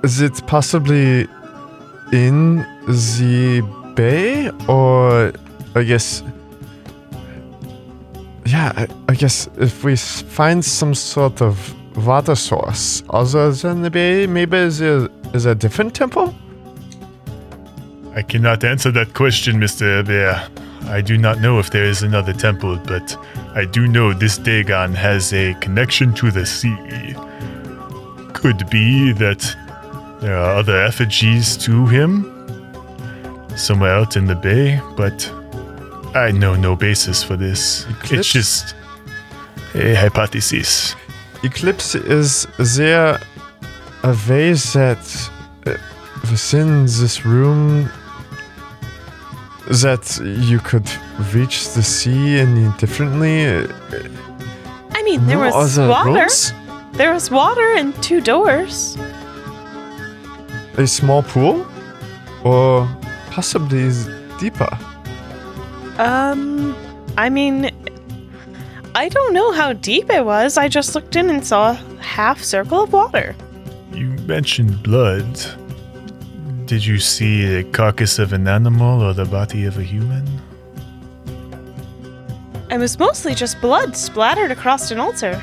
is 0.04 0.22
it 0.22 0.46
possibly 0.48 1.28
in 2.12 2.58
the 2.88 3.62
bay, 3.96 4.50
or 4.68 5.32
I 5.76 5.84
guess? 5.84 6.24
Yeah, 8.46 8.72
I, 8.76 8.88
I 9.10 9.16
guess 9.16 9.50
if 9.58 9.84
we 9.84 9.96
find 9.96 10.64
some 10.64 10.96
sort 10.96 11.42
of 11.42 11.76
water 12.06 12.36
source 12.36 13.04
other 13.10 13.52
than 13.52 13.82
the 13.82 13.92
bay, 13.92 14.26
maybe 14.26 14.58
a 14.58 15.10
is 15.34 15.46
a 15.46 15.54
different 15.54 15.94
temple. 15.94 16.34
I 18.20 18.22
cannot 18.22 18.66
answer 18.66 18.92
that 18.92 19.14
question, 19.14 19.62
Mr. 19.62 20.06
Bear. 20.06 20.46
I 20.94 21.00
do 21.00 21.18
not 21.18 21.40
know 21.40 21.58
if 21.58 21.70
there 21.70 21.86
is 21.86 22.04
another 22.04 22.34
temple, 22.34 22.76
but 22.76 23.16
I 23.56 23.64
do 23.64 23.88
know 23.88 24.12
this 24.12 24.38
Dagon 24.38 24.94
has 24.94 25.32
a 25.32 25.54
connection 25.62 26.14
to 26.16 26.30
the 26.30 26.46
sea. 26.46 26.76
Could 28.34 28.70
be 28.70 29.14
that 29.14 29.42
there 30.20 30.38
are 30.38 30.54
other 30.58 30.84
effigies 30.84 31.56
to 31.60 31.88
him 31.88 32.26
somewhere 33.56 33.94
out 33.94 34.18
in 34.18 34.26
the 34.26 34.36
bay, 34.36 34.82
but 34.98 35.18
I 36.14 36.32
know 36.32 36.56
no 36.56 36.76
basis 36.76 37.24
for 37.24 37.38
this. 37.38 37.86
Eclipse? 37.86 38.12
It's 38.12 38.34
just 38.34 38.76
a 39.76 39.96
hypothesis. 39.96 40.94
Eclipse, 41.42 41.96
is 41.96 42.48
there 42.76 43.18
a 44.04 44.10
way 44.28 44.52
that 44.52 45.32
uh, 45.66 45.78
within 46.30 46.84
this 46.84 47.26
room 47.26 47.90
that 49.70 50.20
you 50.24 50.60
could 50.60 50.90
reach 51.34 51.70
the 51.74 51.84
sea 51.84 52.40
any 52.40 52.70
differently? 52.78 53.46
Uh, 53.46 53.68
I 54.92 55.04
mean, 55.04 55.26
there 55.28 55.38
no 55.38 55.46
was 55.56 55.78
other 55.78 55.90
water. 55.90 56.12
rooms? 56.12 56.54
There 56.94 57.14
was 57.14 57.30
water 57.32 57.76
and 57.78 57.94
two 58.04 58.20
doors. 58.22 58.98
A 60.78 60.88
small 60.88 61.24
pool? 61.24 61.66
Or 62.44 62.88
possibly 63.32 63.92
deeper? 64.40 64.70
Um, 65.98 66.76
I 67.18 67.30
mean, 67.30 67.70
I 68.96 69.10
don't 69.10 69.34
know 69.34 69.52
how 69.52 69.74
deep 69.74 70.10
it 70.10 70.26
was. 70.26 70.58
I 70.58 70.68
just 70.68 70.96
looked 70.96 71.16
in 71.16 71.30
and 71.30 71.46
saw 71.46 71.72
a 71.72 71.74
half 72.02 72.42
circle 72.42 72.84
of 72.84 72.94
water. 72.94 73.36
You 73.94 74.08
mentioned 74.26 74.82
blood. 74.82 75.28
Did 76.70 76.86
you 76.86 77.00
see 77.00 77.46
a 77.56 77.64
carcass 77.64 78.20
of 78.20 78.32
an 78.32 78.48
animal 78.48 79.02
or 79.02 79.12
the 79.12 79.26
body 79.26 79.66
of 79.66 79.80
a 79.80 79.82
human? 79.82 80.24
It 82.70 82.78
was 82.78 83.00
mostly 83.00 83.34
just 83.34 83.60
blood 83.60 83.98
splattered 83.98 84.52
across 84.52 84.92
an 84.92 85.00
altar. 85.00 85.34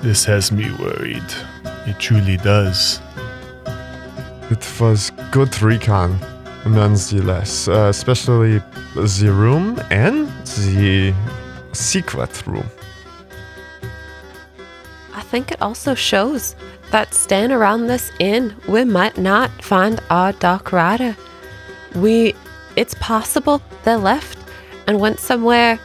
This 0.00 0.24
has 0.24 0.50
me 0.50 0.70
worried. 0.78 1.30
It 1.86 2.00
truly 2.00 2.38
does. 2.38 3.02
It 4.50 4.66
was 4.80 5.10
good 5.30 5.60
recon, 5.60 6.18
nonetheless, 6.64 7.68
uh, 7.68 7.88
especially 7.90 8.62
the 8.94 9.30
room 9.30 9.78
and 9.90 10.26
the 10.64 11.14
secret 11.72 12.46
room. 12.46 12.70
I 15.12 15.20
think 15.20 15.52
it 15.52 15.60
also 15.60 15.94
shows 15.94 16.56
that 16.90 17.14
staying 17.14 17.52
around 17.52 17.86
this 17.86 18.10
inn, 18.18 18.54
we 18.68 18.84
might 18.84 19.18
not 19.18 19.50
find 19.62 20.00
our 20.10 20.32
Dark 20.32 20.72
Rider. 20.72 21.16
We, 21.94 22.34
it's 22.76 22.94
possible 22.94 23.62
they 23.84 23.96
left 23.96 24.38
and 24.86 25.00
went 25.00 25.18
somewhere 25.18 25.78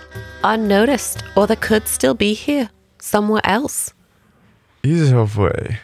unnoticed, 0.44 1.23
or 1.36 1.48
they 1.48 1.56
could 1.56 1.88
still 1.88 2.14
be 2.14 2.34
here, 2.34 2.69
somewhere 2.99 3.41
else. 3.44 3.94
Either 4.84 5.23
way, 5.23 5.80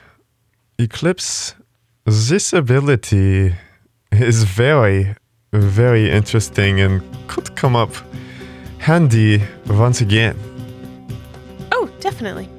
Eclipse, 0.79 1.55
this 2.05 2.53
ability 2.53 3.55
is 4.11 4.43
very, 4.43 5.15
very 5.51 6.09
interesting 6.09 6.79
and 6.79 7.01
could 7.27 7.55
come 7.55 7.75
up 7.75 7.91
handy 8.79 9.41
once 9.67 10.01
again. 10.01 10.37
Oh, 11.71 11.89
definitely. 11.99 12.49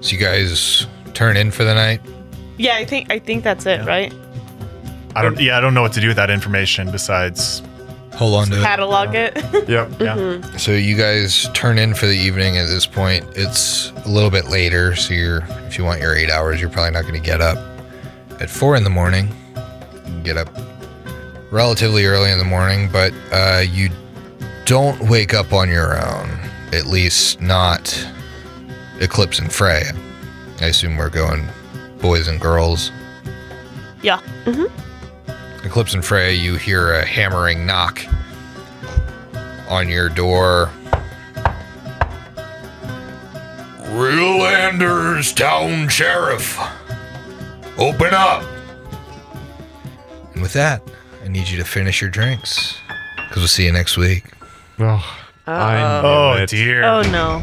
So 0.00 0.12
you 0.12 0.18
guys 0.18 0.86
turn 1.14 1.36
in 1.36 1.50
for 1.50 1.64
the 1.64 1.74
night. 1.74 2.00
Yeah, 2.56 2.76
I 2.76 2.84
think 2.84 3.10
I 3.10 3.18
think 3.18 3.42
that's 3.44 3.66
it, 3.66 3.84
right? 3.86 4.12
I 5.16 5.22
don't. 5.22 5.40
Yeah, 5.40 5.56
I 5.56 5.60
don't 5.60 5.74
know 5.74 5.82
what 5.82 5.92
to 5.94 6.00
do 6.00 6.08
with 6.08 6.16
that 6.16 6.30
information 6.30 6.90
besides. 6.90 7.62
Hold 8.14 8.34
on 8.36 8.46
to 8.48 8.58
it. 8.60 8.62
Catalog 8.62 9.14
it. 9.14 9.34
Yep. 9.68 10.00
Yeah. 10.00 10.40
So 10.56 10.70
you 10.70 10.96
guys 10.96 11.48
turn 11.52 11.78
in 11.78 11.94
for 11.94 12.06
the 12.06 12.16
evening. 12.16 12.58
At 12.58 12.66
this 12.66 12.86
point, 12.86 13.24
it's 13.34 13.90
a 14.04 14.08
little 14.08 14.30
bit 14.30 14.44
later. 14.46 14.94
So 14.94 15.14
you're, 15.14 15.42
if 15.66 15.76
you 15.78 15.84
want 15.84 16.00
your 16.00 16.14
eight 16.14 16.30
hours, 16.30 16.60
you're 16.60 16.70
probably 16.70 16.92
not 16.92 17.02
going 17.02 17.14
to 17.14 17.20
get 17.20 17.40
up 17.40 17.58
at 18.40 18.48
four 18.50 18.76
in 18.76 18.84
the 18.84 18.90
morning. 18.90 19.28
Get 20.22 20.36
up 20.36 20.48
relatively 21.50 22.04
early 22.06 22.30
in 22.30 22.38
the 22.38 22.44
morning, 22.44 22.88
but 22.92 23.12
uh, 23.32 23.64
you 23.68 23.88
don't 24.64 25.08
wake 25.08 25.34
up 25.34 25.52
on 25.52 25.68
your 25.68 25.96
own. 25.96 26.30
At 26.72 26.86
least 26.86 27.40
not 27.40 28.06
Eclipse 29.00 29.38
and 29.40 29.52
Frey. 29.52 29.82
I 30.60 30.66
assume 30.66 30.96
we're 30.96 31.10
going 31.10 31.46
boys 32.00 32.28
and 32.28 32.40
girls. 32.40 32.90
yeah. 34.02 34.20
Mm-hmm. 34.44 35.66
Eclipse 35.66 35.94
and 35.94 36.04
Freya, 36.04 36.32
you 36.32 36.56
hear 36.56 36.92
a 36.92 37.04
hammering 37.06 37.64
knock 37.64 38.00
on 39.68 39.88
your 39.88 40.08
door. 40.10 40.70
Real 43.90 44.38
Landers 44.38 45.32
Town 45.32 45.88
Sheriff, 45.88 46.58
open 47.78 48.12
up. 48.12 48.42
And 50.34 50.42
with 50.42 50.52
that, 50.54 50.82
I 51.24 51.28
need 51.28 51.48
you 51.48 51.56
to 51.58 51.64
finish 51.64 52.00
your 52.00 52.10
drinks 52.10 52.76
because 53.16 53.36
we'll 53.38 53.48
see 53.48 53.64
you 53.66 53.72
next 53.72 53.96
week. 53.96 54.24
Oh, 54.80 55.16
I 55.46 55.76
knew 56.02 56.08
Oh 56.08 56.32
it. 56.42 56.48
dear. 56.50 56.82
Oh 56.84 57.02
no. 57.02 57.42